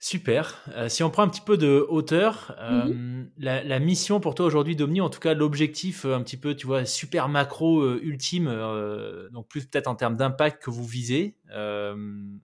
Super. 0.00 0.62
Euh, 0.76 0.88
si 0.88 1.02
on 1.02 1.10
prend 1.10 1.24
un 1.24 1.28
petit 1.28 1.40
peu 1.40 1.56
de 1.56 1.84
hauteur, 1.88 2.54
euh, 2.60 2.84
Mhm. 2.84 2.98
la, 3.36 3.64
la 3.64 3.78
mission 3.80 4.20
pour 4.20 4.36
toi 4.36 4.46
aujourd'hui 4.46 4.76
d'Omni, 4.76 5.00
en 5.00 5.10
tout 5.10 5.18
cas 5.18 5.34
l'objectif 5.34 6.04
euh, 6.04 6.14
un 6.14 6.22
petit 6.22 6.36
peu, 6.36 6.54
tu 6.54 6.68
vois, 6.68 6.84
super 6.84 7.28
macro 7.28 7.80
euh, 7.80 7.98
ultime, 8.04 8.46
euh, 8.46 9.28
donc 9.30 9.48
plus 9.48 9.66
peut-être 9.66 9.88
en 9.88 9.96
termes 9.96 10.16
d'impact 10.16 10.62
que 10.62 10.70
vous 10.70 10.84
visez, 10.86 11.36
euh, 11.50 11.96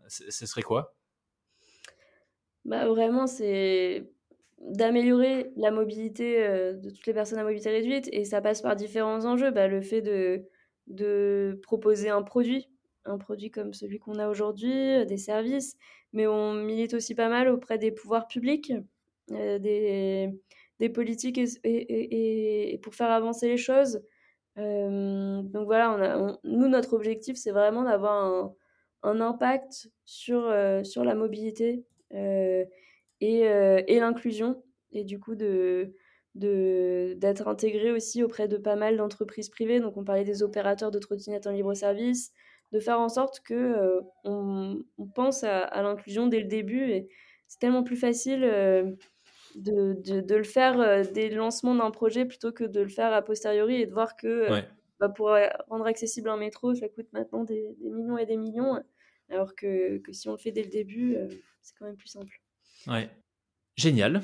ce 0.09 0.47
serait 0.47 0.63
quoi? 0.63 0.97
Bah, 2.65 2.87
vraiment, 2.89 3.27
c'est 3.27 4.14
d'améliorer 4.61 5.53
la 5.57 5.71
mobilité, 5.71 6.47
heu, 6.47 6.75
de 6.75 6.91
toutes 6.91 7.07
les 7.07 7.15
personnes 7.15 7.39
à 7.39 7.45
mobilité 7.45 7.71
réduite 7.71 8.09
et 8.13 8.25
ça 8.25 8.41
passe 8.41 8.63
par 8.63 8.77
différents 8.77 9.25
enjeux. 9.27 9.51
Bah, 9.51 9.69
le 9.69 9.81
fait 9.83 10.03
de 10.03 10.45
de 10.87 11.59
proposer 11.63 12.11
un 12.11 12.23
produit, 12.23 12.69
un 13.07 13.17
produit 13.19 13.51
comme 13.51 13.73
celui 13.73 13.99
qu'on 13.99 14.19
a 14.19 14.29
aujourd'hui, 14.29 14.73
heu, 15.03 15.07
des 15.07 15.17
services, 15.19 15.77
mais 16.13 16.27
on 16.27 16.53
milite 16.55 16.95
aussi 16.95 17.15
pas 17.15 17.29
mal 17.29 17.49
auprès 17.49 17.79
des 17.79 17.91
pouvoirs 17.93 18.27
publics, 18.29 18.73
heu, 19.33 19.59
des 19.59 20.31
des 20.81 20.89
politiques 20.91 21.39
et 21.39 21.45
et 21.65 22.75
et 22.75 22.79
pour 22.79 22.95
faire 22.95 23.11
avancer 23.11 23.49
les 23.49 23.57
choses. 23.57 24.03
Donc 24.57 25.65
voilà, 25.67 25.91
on 25.93 26.01
a 26.03 26.39
nous, 26.45 26.69
notre 26.69 26.95
objectif, 26.95 27.37
c'est 27.37 27.51
vraiment 27.53 27.85
d'avoir 27.85 28.25
un 28.25 28.55
un 29.07 29.21
impact 29.21 29.89
sur, 30.07 30.51
sur 30.83 31.05
la 31.05 31.15
mobilité, 31.15 31.85
et 33.25 33.47
heu 33.49 33.83
et 33.89 34.01
l'inclusion 34.01 34.63
et 34.93 35.05
du 35.05 35.19
coup 35.21 35.35
de 35.37 35.95
de 36.35 37.15
d'être 37.19 37.49
intégré 37.49 37.93
aussi 37.93 38.23
auprès 38.25 38.49
de 38.49 38.57
pas 38.59 38.77
mal 38.77 38.97
d'entreprises 38.99 39.51
privées. 39.51 39.81
Donc 39.81 39.97
on 39.97 40.05
parlait 40.05 40.25
des 40.25 40.43
opérateurs 40.43 40.91
de 40.93 40.99
trottinettes 40.99 41.47
en 41.47 41.53
libre 41.53 41.75
service, 41.75 42.33
de 42.73 42.81
faire 42.81 43.01
en 43.01 43.09
sorte 43.09 43.41
que, 43.41 43.55
heu, 43.55 44.01
on 44.25 44.85
on 44.99 45.07
pense 45.09 45.45
à 45.45 45.61
à 45.65 45.83
l'inclusion 45.83 46.27
dès 46.29 46.41
le 46.41 46.47
début 46.49 46.91
et 46.91 47.09
c'est 47.49 47.59
tellement 47.61 47.85
plus 47.85 47.97
facile, 47.97 48.45
heu, 48.45 48.97
de 49.57 49.95
de 49.95 50.21
de 50.23 50.35
le 50.37 50.45
faire, 50.45 50.77
dès 51.13 51.29
le 51.31 51.37
lancement 51.37 51.75
d'un 51.77 51.91
projet 51.93 52.27
plutôt 52.27 52.53
que 52.53 52.65
de 52.65 52.81
le 52.83 52.89
faire 52.89 53.13
a 53.15 53.23
posteriori 53.23 53.77
et 53.83 53.87
de 53.87 53.93
voir 53.95 54.17
que, 54.17 54.29
Ouais. 54.47 54.69
bah, 55.01 55.09
pour, 55.11 55.31
rendre 55.69 55.87
accessible 55.87 56.29
un 56.31 56.37
métro, 56.39 56.75
ça 56.75 56.89
coûte 56.91 57.09
maintenant 57.13 57.45
des 57.45 57.75
des 57.81 57.91
millions 57.91 58.19
et 58.19 58.27
des 58.27 58.37
millions, 58.39 58.81
alors 59.31 59.55
que 59.57 59.99
que 59.99 60.13
si 60.13 60.29
on 60.29 60.33
le 60.33 60.39
fait 60.39 60.53
dès 60.53 60.63
le 60.65 60.71
début, 60.71 61.17
c'est 61.63 61.75
quand 61.79 61.87
même 61.87 61.97
plus 61.97 62.09
simple. 62.09 62.41
Ouais. 62.87 63.09
Génial. 63.77 64.23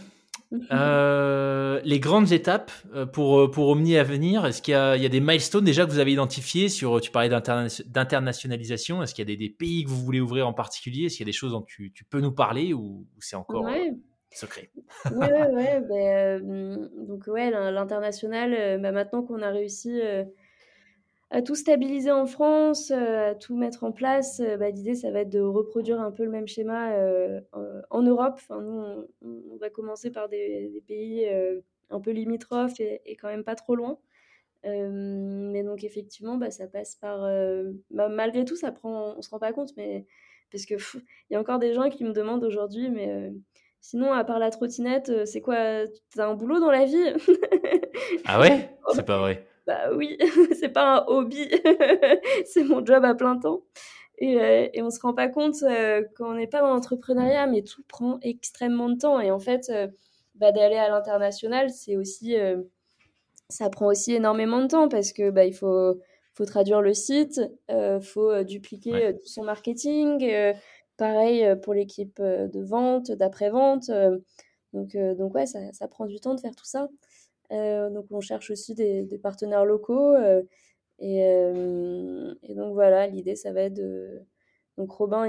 Euh, 0.73 1.81
les 1.85 2.01
grandes 2.01 2.33
étapes 2.33 2.73
euh, 2.93 3.07
pour, 3.07 3.39
euh, 3.39 3.51
pour 3.51 3.69
Omni 3.69 3.97
à 3.97 4.03
venir, 4.03 4.45
est-ce 4.47 4.61
qu'il 4.61 4.73
y 4.73 4.77
a, 4.77 4.97
il 4.97 5.03
y 5.03 5.07
a 5.07 5.09
des 5.09 5.21
milestones 5.21 5.65
déjà 5.65 5.87
que 5.87 5.91
vous 5.93 6.01
avez 6.01 6.13
identifiés 6.13 6.69
sur, 6.69 7.01
tu 7.01 7.13
parlais 7.13 7.29
d'interna- 7.29 7.69
d'internationalisation, 7.87 9.01
est-ce 9.03 9.15
qu'il 9.15 9.23
y 9.23 9.33
a 9.33 9.37
des, 9.37 9.37
des 9.37 9.49
pays 9.49 9.85
que 9.85 9.91
vous 9.91 10.03
voulez 10.03 10.21
ouvrir 10.21 10.49
en 10.49 10.53
particulier, 10.53 11.05
est-ce 11.07 11.17
qu'il 11.19 11.25
y 11.25 11.29
a 11.29 11.33
des 11.33 11.37
choses 11.37 11.53
dont 11.53 11.63
tu, 11.63 11.93
tu 11.93 12.05
peux 12.05 12.21
nous 12.21 12.33
parler 12.33 12.73
ou, 12.73 13.07
ou 13.17 13.21
c'est 13.21 13.37
encore 13.37 13.63
Ouais. 13.63 13.93
secret? 14.33 14.71
Ouais, 15.13 15.33
ouais, 15.33 15.79
ouais, 15.89 16.03
hem, 16.39 16.91
donc 17.07 17.29
ouais, 17.29 17.53
l'in 17.53 17.71
l'international, 17.71 18.81
bah, 18.81 18.91
maintenant 18.91 19.23
qu'on 19.23 19.43
a 19.43 19.51
réussi, 19.51 20.01
à 21.31 21.43
tout 21.43 21.55
stabiliser 21.55 22.11
en 22.11 22.27
France, 22.27 22.91
heu, 22.91 23.19
à 23.19 23.35
tout 23.37 23.57
mettre 23.57 23.85
en 23.85 23.93
place, 23.93 24.41
heu, 24.41 24.57
bah, 24.57 24.71
l'idée, 24.71 24.95
ça 24.97 25.11
va 25.13 25.21
être 25.21 25.31
de 25.31 25.41
reproduire 25.41 26.01
un 26.01 26.11
peu 26.13 26.25
le 26.25 26.31
même 26.31 26.49
schéma, 26.49 26.97
heu, 26.99 27.41
en 27.91 28.03
Europe. 28.03 28.35
Enfin, 28.37 28.61
nous, 28.63 29.07
on 29.23 29.57
va 29.59 29.71
commencer 29.71 30.11
par 30.11 30.29
des 30.29 30.69
des 30.71 30.81
pays, 30.81 31.27
un 31.91 32.01
peu 32.01 32.11
limitrophes 32.13 32.81
et 32.81 33.01
et 33.07 33.17
quand 33.17 33.29
même 33.29 33.45
pas 33.45 33.55
trop 33.57 33.77
loin. 33.77 33.99
Mais 34.65 35.63
donc 35.65 35.85
effectivement, 35.85 36.37
bah, 36.39 36.51
ça 36.51 36.67
passe 36.69 36.97
par, 36.97 37.21
bah, 37.91 38.09
malgré 38.11 38.45
tout, 38.45 38.57
ça 38.57 38.73
prend 38.73 39.15
on 39.19 39.23
se 39.23 39.31
rend 39.31 39.39
pas 39.41 39.53
compte, 39.53 39.73
mais 39.77 40.07
parce 40.53 40.67
que 40.67 40.75
il 41.31 41.35
y 41.35 41.37
a 41.37 41.41
encore 41.41 41.59
des 41.61 41.75
gens 41.75 41.91
qui 41.91 42.05
me 42.05 42.13
demandent 42.13 42.45
aujourd'hui: 42.45 42.91
«Mais, 42.91 43.33
sinon 43.81 44.13
à 44.13 44.25
part 44.25 44.39
la 44.41 44.51
trottinette, 44.51 45.27
c'est 45.27 45.41
quoi? 45.43 45.87
Tu 46.13 46.21
as 46.21 46.29
un 46.29 46.35
boulot 46.35 46.61
dans 46.61 46.71
la 46.73 46.85
vie?» 46.87 47.05
Ah 48.25 48.41
ouais? 48.41 48.69
C'est 48.89 49.05
pas 49.07 49.19
vrai. 49.19 49.47
Bah 49.71 49.91
oui, 49.95 50.19
c'est 50.59 50.71
pas 50.71 50.99
un 50.99 51.05
hobby, 51.07 51.49
c'est 52.47 52.65
mon 52.65 52.85
job 52.85 53.05
à 53.05 53.15
plein 53.15 53.39
temps 53.39 53.63
et 54.19 54.37
heu 54.37 54.71
et 54.75 54.83
on 54.83 54.91
se 54.91 55.01
rend 55.01 55.15
pas 55.15 55.29
compte, 55.29 55.57
heu, 55.63 56.09
quand 56.17 56.31
on 56.31 56.35
n'est 56.35 56.49
pas 56.49 56.61
dans 56.63 56.71
l'entrepreneuriat, 56.75 57.47
mais 57.47 57.63
tout 57.63 57.83
prend 57.89 58.19
extrêmement 58.23 58.91
de 58.91 58.97
temps 58.99 59.21
et 59.21 59.31
en 59.31 59.39
fait, 59.41 59.71
heu, 59.71 59.93
bah, 60.37 60.53
d'aller 60.53 60.77
à 60.77 60.89
l'international, 60.91 61.71
c'est 61.71 61.97
aussi, 61.97 62.37
heu, 62.37 62.71
ça 63.51 63.71
prend 63.71 63.87
aussi 63.89 64.15
énormément 64.15 64.61
de 64.63 64.69
temps 64.69 64.89
parce 64.89 65.13
que, 65.13 65.31
bah, 65.31 65.45
il 65.47 65.55
faut 65.55 66.01
faut 66.35 66.47
traduire 66.47 66.83
le 66.83 66.95
site, 66.95 67.41
heu, 67.73 68.01
faut, 68.01 68.31
heu, 68.33 68.45
dupliquer, 68.45 69.13
Ouais. 69.13 69.21
son 69.27 69.45
marketing, 69.45 70.27
pareil, 70.99 71.47
pour 71.63 71.75
l'équipe, 71.75 72.21
de 72.23 72.63
vente, 72.65 73.13
d'après-vente, 73.13 73.91
heu, 73.91 74.25
donc 74.75 74.97
donc 75.19 75.35
ouais, 75.35 75.47
ça 75.47 75.61
ça 75.75 75.89
prend 75.89 76.07
du 76.07 76.21
temps 76.21 76.35
de 76.37 76.41
faire 76.41 76.57
tout 76.57 76.67
ça. 76.67 76.89
Heu, 77.53 77.91
donc 77.91 78.07
on 78.11 78.21
cherche 78.21 78.51
aussi 78.51 78.75
des 78.75 79.19
partenaires 79.23 79.65
locaux, 79.65 80.15
et 81.01 81.17
hem 81.19 82.37
et 82.43 82.55
donc 82.55 82.75
voilà, 82.75 83.07
l'idée 83.09 83.37
ça 83.37 83.53
va 83.53 83.63
être 83.63 83.75
de 83.75 84.21
donc 84.79 84.91
Robin 84.93 85.27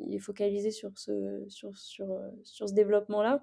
il 0.00 0.14
est 0.14 0.18
focalisé 0.20 0.70
sur 0.72 0.90
ce 0.98 1.44
sur 1.48 1.76
sur, 1.78 2.20
sur 2.44 2.68
ce 2.68 2.74
développement-là 2.74 3.42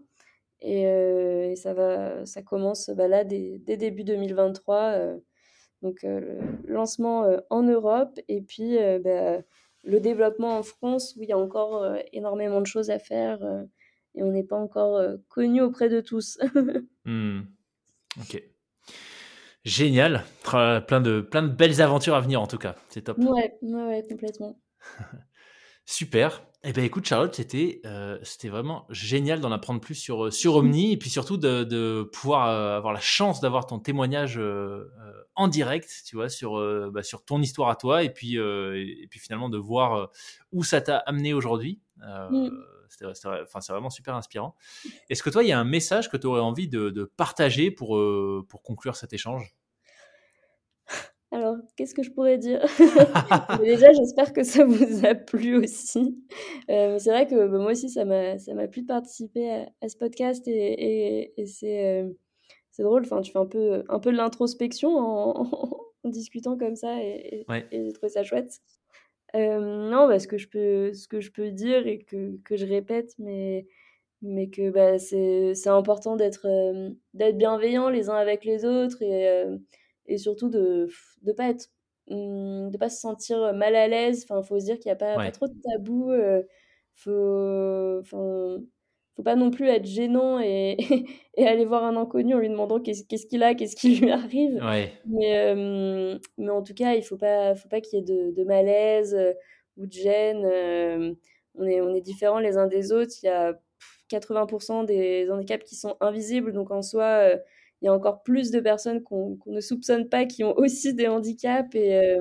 et 0.61 1.55
ça 1.57 1.73
va 1.73 2.25
ça 2.25 2.41
commence, 2.43 2.89
bah, 2.91 3.07
là 3.09 3.23
dès 3.25 3.59
début 3.77 4.03
2023, 4.05 4.97
heu, 4.99 5.23
donc 5.83 6.03
heu, 6.05 6.19
le 6.21 6.73
lancement, 6.73 7.25
en 7.51 7.63
Europe 7.63 8.19
et 8.29 8.41
puis, 8.41 8.77
bah, 9.03 9.39
le 9.85 9.99
développement 10.01 10.57
en 10.59 10.63
France 10.63 11.15
où 11.17 11.23
il 11.23 11.29
y 11.29 11.33
a 11.33 11.37
encore, 11.39 11.85
énormément 12.13 12.61
de 12.61 12.67
choses 12.67 12.89
à 12.91 12.99
faire, 12.99 13.39
et 14.15 14.23
on 14.23 14.31
n'est 14.31 14.43
pas 14.45 14.57
encore, 14.57 14.97
heu, 14.99 15.21
connus 15.29 15.61
auprès 15.63 15.89
de 15.89 16.01
tous. 16.01 16.39
Hmm. 17.05 17.60
Ok. 18.19 18.41
Génial. 19.63 20.23
Plein 20.43 21.01
de, 21.01 21.21
plein 21.21 21.43
de 21.43 21.49
belles 21.49 21.81
aventures 21.81 22.15
à 22.15 22.21
venir 22.21 22.41
en 22.41 22.47
tout 22.47 22.57
cas. 22.57 22.75
C'est 22.89 23.03
top. 23.03 23.17
Ouais, 23.19 23.53
ouais, 23.61 23.83
ouais, 23.83 24.03
complètement. 24.09 24.59
Super. 25.85 26.43
Eh 26.63 26.73
ben 26.73 26.83
écoute 26.85 27.05
Charlotte, 27.05 27.33
c'était 27.33 27.81
euh, 27.87 28.19
c'était 28.21 28.49
vraiment 28.49 28.85
génial 28.91 29.39
d'en 29.39 29.51
apprendre 29.51 29.81
plus 29.81 29.95
sur 29.95 30.25
euh, 30.25 30.31
sur 30.31 30.55
Omni 30.57 30.91
et 30.91 30.97
puis 30.97 31.09
surtout 31.09 31.37
de, 31.37 31.63
de 31.63 32.03
pouvoir 32.13 32.49
euh, 32.49 32.77
avoir 32.77 32.93
la 32.93 32.99
chance 32.99 33.41
d'avoir 33.41 33.65
ton 33.65 33.79
témoignage 33.79 34.37
euh, 34.37 34.85
en 35.33 35.47
direct, 35.47 35.89
tu 36.05 36.15
vois, 36.15 36.29
sur 36.29 36.59
bah, 36.91 37.01
sur 37.01 37.25
ton 37.25 37.41
histoire 37.41 37.69
à 37.69 37.75
toi 37.75 38.03
et 38.03 38.11
puis 38.11 38.35
et, 38.35 39.03
et 39.03 39.07
puis 39.09 39.19
finalement 39.19 39.49
de 39.49 39.57
voir 39.57 40.11
où 40.51 40.63
ça 40.63 40.81
t'a 40.81 40.97
amené 40.97 41.33
aujourd'hui. 41.33 41.81
Mmh. 41.97 42.49
C'était- 42.91 43.05
enfin, 43.43 43.61
c'est 43.61 43.73
vraiment 43.73 43.89
super 43.89 44.15
inspirant. 44.15 44.55
Est-ce 45.09 45.23
que 45.23 45.29
toi, 45.29 45.43
il 45.43 45.49
y 45.49 45.51
a 45.53 45.59
un 45.59 45.63
message 45.65 46.09
que 46.09 46.17
tu 46.17 46.27
aurais 46.27 46.41
envie 46.41 46.67
de, 46.67 46.89
de 46.89 47.05
partager 47.05 47.71
pour, 47.71 47.97
euh, 47.97 48.45
pour 48.49 48.63
conclure 48.63 48.95
cet 48.95 49.13
échange? 49.13 49.55
Alors, 51.33 51.55
qu'est-ce 51.77 51.95
que 51.95 52.03
je 52.03 52.11
pourrais 52.11 52.37
dire? 52.37 52.61
Déjà, 53.63 53.93
j'espère 53.93 54.33
que 54.33 54.43
ça 54.43 54.65
vous 54.65 55.05
a 55.05 55.15
plu 55.15 55.55
aussi. 55.63 56.21
Mais 56.67 56.99
c'est 56.99 57.09
vrai 57.09 57.25
que, 57.25 57.47
bah, 57.47 57.57
moi 57.57 57.71
aussi, 57.71 57.89
ça 57.89 58.03
m'a 58.03 58.37
ça 58.37 58.53
m'a 58.53 58.67
plu 58.67 58.81
de 58.81 58.87
participer 58.87 59.49
à 59.49 59.69
à 59.81 59.87
ce 59.89 59.95
podcast 59.97 60.45
et 60.47 60.51
et 60.51 61.41
et 61.41 61.45
c'est, 61.45 62.03
drôle, 62.79 63.03
enfin, 63.05 63.21
tu 63.21 63.31
fais 63.31 63.39
un 63.39 63.45
peu, 63.45 63.83
un 63.89 63.99
peu 63.99 64.11
de 64.11 64.17
l'introspection 64.17 64.97
en 64.97 65.47
en 66.03 66.09
discutant 66.09 66.57
comme 66.57 66.75
ça 66.75 67.01
et 67.03 67.47
Ouais, 67.47 67.65
et 67.71 67.77
et 67.77 67.85
j'ai 67.85 67.93
trouvé 67.93 68.09
ça 68.09 68.23
chouette. 68.23 68.59
Hem, 69.33 69.89
non, 69.89 70.07
bah, 70.07 70.19
ce 70.19 70.27
que 70.27 70.37
je 70.37 70.47
peux 70.49 70.93
ce 70.93 71.07
que 71.07 71.21
je 71.21 71.31
peux 71.31 71.51
dire 71.51 71.87
et 71.87 71.99
que 71.99 72.37
que 72.43 72.57
je 72.57 72.65
répète, 72.65 73.13
mais 73.19 73.67
mais 74.21 74.49
que, 74.49 74.69
bah, 74.71 74.99
c'est 74.99 75.55
c'est 75.55 75.69
important 75.69 76.15
d'être, 76.17 76.45
hem, 76.47 76.97
d'être 77.13 77.37
bienveillants 77.37 77.89
les 77.89 78.09
uns 78.09 78.15
avec 78.15 78.45
les 78.45 78.65
autres 78.65 79.01
et 79.03 79.09
hem 79.23 79.63
et 80.07 80.17
surtout 80.17 80.49
de 80.49 80.87
de 81.23 81.31
pas 81.33 81.49
être, 81.49 81.67
de 82.09 82.77
pas 82.77 82.89
se 82.89 82.99
sentir 83.01 83.53
mal 83.55 83.75
à 83.75 83.87
l'aise. 83.87 84.25
Enfin, 84.29 84.43
faut 84.43 84.59
se 84.59 84.65
dire 84.65 84.77
qu'il 84.79 84.89
y 84.89 84.91
a 84.91 84.95
pas 84.97 85.19
trop 85.31 85.47
de 85.47 85.53
tabou, 85.63 86.11
heu, 86.11 86.47
faut 86.95 88.01
faut 89.21 89.23
pas 89.23 89.35
non 89.35 89.51
plus 89.51 89.67
être 89.67 89.85
gênant 89.85 90.39
et 90.39 90.77
et 91.37 91.47
aller 91.47 91.65
voir 91.65 91.83
un 91.83 91.95
inconnu 91.97 92.33
en 92.35 92.39
lui 92.39 92.49
demandant 92.49 92.79
qu'est-ce 92.81 93.05
qu'il 93.27 93.43
a, 93.43 93.55
qu'est-ce 93.55 93.75
qui 93.75 93.95
lui 93.97 94.11
arrive. 94.11 94.61
ouais, 94.61 94.93
Mais 95.05 95.29
hem, 95.29 96.19
mais 96.37 96.49
en 96.49 96.63
tout 96.63 96.73
cas, 96.73 96.93
il 96.95 97.03
faut 97.03 97.17
pas 97.17 97.55
faut 97.55 97.69
pas 97.69 97.81
qu'il 97.81 97.99
y 97.99 98.01
ait 98.01 98.05
de 98.05 98.31
de 98.31 98.43
malaise, 98.43 99.15
heu, 99.15 99.35
ou 99.77 99.85
de 99.87 99.91
gêne, 99.91 100.45
hem, 100.45 101.15
on 101.55 101.65
est 101.65 101.81
on 101.81 101.93
est 101.95 102.01
différents 102.01 102.39
les 102.39 102.57
uns 102.57 102.67
des 102.67 102.91
autres. 102.91 103.13
Il 103.23 103.27
y 103.27 103.29
a 103.29 103.53
80% 104.09 104.83
des 104.83 105.29
handicaps 105.31 105.63
qui 105.65 105.75
sont 105.75 105.95
invisibles, 106.01 106.53
donc 106.53 106.71
en 106.71 106.81
soi, 106.81 107.33
il 107.81 107.85
y 107.85 107.87
a 107.89 107.93
encore 107.93 108.23
plus 108.23 108.51
de 108.51 108.59
personnes 108.59 109.03
qu'on 109.03 109.37
ne 109.47 109.61
soupçonne 109.61 110.09
pas 110.09 110.25
qui 110.25 110.43
ont 110.43 110.55
aussi 110.57 110.93
des 110.93 111.07
handicaps 111.07 111.75
et 111.75 112.17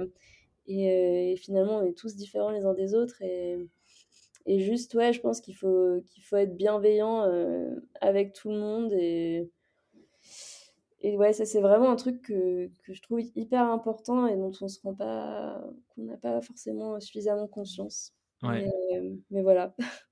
et 0.66 1.32
et 1.32 1.36
finalement, 1.36 1.78
on 1.78 1.82
est 1.86 1.96
tous 1.96 2.16
différents 2.16 2.50
les 2.50 2.64
uns 2.64 2.74
des 2.74 2.94
autres 2.94 3.22
et 3.22 3.58
et 4.46 4.60
juste, 4.60 4.94
ouais, 4.94 5.12
je 5.12 5.20
pense 5.20 5.40
qu'il 5.40 5.56
faut 5.56 6.00
qu'il 6.08 6.22
faut 6.24 6.36
être 6.36 6.56
bienveillant, 6.56 7.26
heu, 7.26 7.88
avec 8.00 8.32
tout 8.34 8.50
le 8.50 8.58
monde 8.58 8.92
et 8.92 9.50
et 11.02 11.16
ouais, 11.16 11.32
ça, 11.32 11.44
c'est 11.46 11.60
vraiment 11.60 11.90
un 11.90 11.96
truc 11.96 12.22
que 12.22 12.68
que 12.84 12.92
je 12.92 13.02
trouve 13.02 13.20
hyper 13.34 13.62
important 13.70 14.26
et 14.26 14.36
dont 14.36 14.52
on 14.60 14.68
se 14.68 14.80
rend 14.82 14.94
pas 14.94 15.64
qu'on 15.88 16.02
n'a 16.04 16.16
pas 16.18 16.40
forcément 16.42 17.00
suffisamment 17.00 17.48
conscience. 17.48 18.14
mais 19.30 19.42
voilà. 19.42 19.74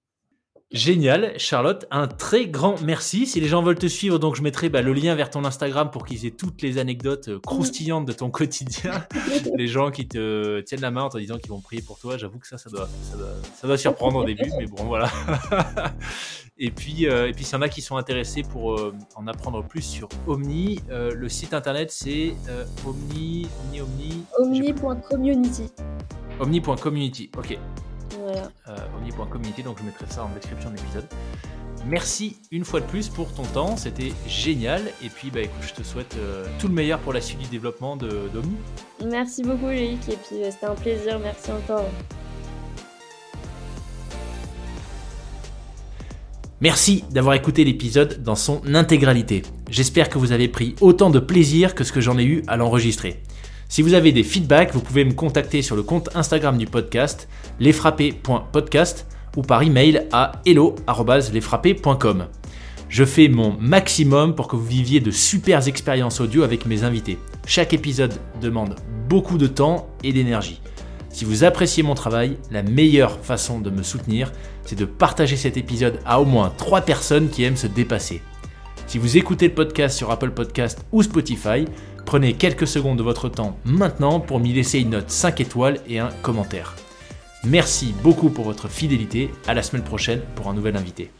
Génial, 0.70 1.32
Charlotte. 1.38 1.86
Un 1.90 2.06
très 2.06 2.46
grand 2.46 2.78
merci. 2.82 3.26
Si 3.26 3.40
les 3.40 3.48
gens 3.48 3.62
veulent 3.62 3.78
te 3.78 3.86
suivre, 3.86 4.18
donc 4.18 4.36
je 4.36 4.42
mettrai 4.42 4.68
bah, 4.68 4.82
le 4.82 4.92
lien 4.92 5.14
vers 5.14 5.30
ton 5.30 5.46
Instagram 5.46 5.90
pour 5.90 6.04
qu'ils 6.04 6.26
aient 6.26 6.30
toutes 6.30 6.60
les 6.60 6.76
anecdotes 6.76 7.28
euh, 7.28 7.40
croustillantes 7.40 8.04
de 8.04 8.12
ton 8.12 8.30
quotidien. 8.30 9.06
les 9.56 9.66
gens 9.66 9.90
qui 9.90 10.06
te 10.06 10.60
tiennent 10.60 10.82
la 10.82 10.90
main 10.90 11.04
en 11.04 11.08
te 11.08 11.16
disant 11.16 11.38
qu'ils 11.38 11.48
vont 11.48 11.62
prier 11.62 11.80
pour 11.80 11.98
toi. 11.98 12.18
J'avoue 12.18 12.38
que 12.38 12.46
ça, 12.46 12.58
ça 12.58 12.68
doit, 12.68 12.86
ça 13.54 13.66
doit, 13.66 13.78
surprendre 13.78 14.18
au 14.18 14.24
début, 14.24 14.50
mais 14.58 14.66
bon, 14.66 14.84
voilà. 14.84 15.10
et 16.58 16.70
puis, 16.70 17.06
euh, 17.06 17.28
et 17.28 17.32
puis, 17.32 17.44
s'il 17.44 17.54
y 17.54 17.58
en 17.58 17.62
a 17.62 17.70
qui 17.70 17.80
sont 17.80 17.96
intéressés 17.96 18.42
pour 18.42 18.74
euh, 18.74 18.94
en 19.16 19.26
apprendre 19.26 19.64
plus 19.64 19.80
sur 19.80 20.10
Omni, 20.26 20.80
le 20.90 21.28
site 21.30 21.54
internet 21.54 21.90
c'est 21.90 22.34
Omni, 22.86 23.48
Omni, 23.64 23.80
Omni. 23.80 24.24
Omni.community. 24.38 25.72
Omni.community. 26.40 27.30
Ok. 27.38 27.58
Voilà. 28.28 28.50
Euh, 28.68 28.76
donc 29.64 29.78
je 29.78 29.84
mettrai 29.84 30.04
ça 30.10 30.24
en 30.24 30.28
description 30.34 30.70
de 30.70 30.76
l'épisode. 30.76 31.06
Merci 31.86 32.36
une 32.50 32.64
fois 32.64 32.80
de 32.80 32.86
plus 32.86 33.08
pour 33.08 33.32
ton 33.32 33.44
temps, 33.44 33.76
c'était 33.76 34.12
génial. 34.26 34.82
Et 35.02 35.08
puis 35.08 35.30
bah 35.30 35.40
écoute, 35.40 35.62
je 35.62 35.72
te 35.72 35.82
souhaite 35.82 36.14
euh, 36.18 36.46
tout 36.58 36.68
le 36.68 36.74
meilleur 36.74 36.98
pour 36.98 37.14
la 37.14 37.22
suite 37.22 37.38
du 37.38 37.46
développement 37.46 37.96
d'Omni. 37.96 38.56
Merci 39.06 39.42
beaucoup 39.42 39.66
Loïc, 39.66 40.08
et 40.08 40.16
puis 40.16 40.42
euh, 40.42 40.50
c'était 40.50 40.66
un 40.66 40.74
plaisir, 40.74 41.18
merci 41.18 41.50
encore. 41.50 41.86
Merci 46.60 47.04
d'avoir 47.10 47.34
écouté 47.34 47.64
l'épisode 47.64 48.22
dans 48.22 48.34
son 48.34 48.60
intégralité. 48.74 49.42
J'espère 49.70 50.08
que 50.08 50.18
vous 50.18 50.32
avez 50.32 50.48
pris 50.48 50.74
autant 50.80 51.08
de 51.08 51.20
plaisir 51.20 51.74
que 51.74 51.84
ce 51.84 51.92
que 51.92 52.00
j'en 52.00 52.18
ai 52.18 52.24
eu 52.24 52.42
à 52.48 52.56
l'enregistrer. 52.56 53.22
Si 53.70 53.82
vous 53.82 53.92
avez 53.92 54.12
des 54.12 54.22
feedbacks, 54.22 54.72
vous 54.72 54.80
pouvez 54.80 55.04
me 55.04 55.12
contacter 55.12 55.60
sur 55.60 55.76
le 55.76 55.82
compte 55.82 56.08
Instagram 56.14 56.56
du 56.56 56.64
podcast, 56.64 57.28
lesfrappés.podcast 57.60 59.06
ou 59.36 59.42
par 59.42 59.62
email 59.62 60.06
à 60.10 60.32
hello.lesfrappés.com. 60.46 62.28
Je 62.88 63.04
fais 63.04 63.28
mon 63.28 63.54
maximum 63.60 64.34
pour 64.34 64.48
que 64.48 64.56
vous 64.56 64.64
viviez 64.64 65.00
de 65.00 65.10
super 65.10 65.68
expériences 65.68 66.22
audio 66.22 66.44
avec 66.44 66.64
mes 66.64 66.82
invités. 66.82 67.18
Chaque 67.46 67.74
épisode 67.74 68.14
demande 68.40 68.74
beaucoup 69.06 69.36
de 69.36 69.46
temps 69.46 69.90
et 70.02 70.14
d'énergie. 70.14 70.62
Si 71.10 71.26
vous 71.26 71.44
appréciez 71.44 71.82
mon 71.82 71.94
travail, 71.94 72.38
la 72.50 72.62
meilleure 72.62 73.18
façon 73.20 73.60
de 73.60 73.68
me 73.68 73.82
soutenir, 73.82 74.32
c'est 74.64 74.78
de 74.78 74.86
partager 74.86 75.36
cet 75.36 75.58
épisode 75.58 76.00
à 76.06 76.22
au 76.22 76.24
moins 76.24 76.54
3 76.56 76.80
personnes 76.80 77.28
qui 77.28 77.44
aiment 77.44 77.56
se 77.56 77.66
dépasser. 77.66 78.22
Si 78.86 78.96
vous 78.96 79.18
écoutez 79.18 79.48
le 79.48 79.54
podcast 79.54 79.98
sur 79.98 80.10
Apple 80.10 80.30
Podcast 80.30 80.86
ou 80.92 81.02
Spotify, 81.02 81.66
Prenez 82.08 82.32
quelques 82.32 82.66
secondes 82.66 82.96
de 82.96 83.02
votre 83.02 83.28
temps 83.28 83.58
maintenant 83.66 84.18
pour 84.18 84.40
m'y 84.40 84.54
laisser 84.54 84.78
une 84.78 84.88
note 84.88 85.10
5 85.10 85.42
étoiles 85.42 85.78
et 85.86 85.98
un 85.98 86.08
commentaire. 86.22 86.74
Merci 87.44 87.94
beaucoup 88.02 88.30
pour 88.30 88.46
votre 88.46 88.66
fidélité. 88.66 89.28
À 89.46 89.52
la 89.52 89.62
semaine 89.62 89.84
prochaine 89.84 90.22
pour 90.34 90.48
un 90.48 90.54
nouvel 90.54 90.78
invité. 90.78 91.10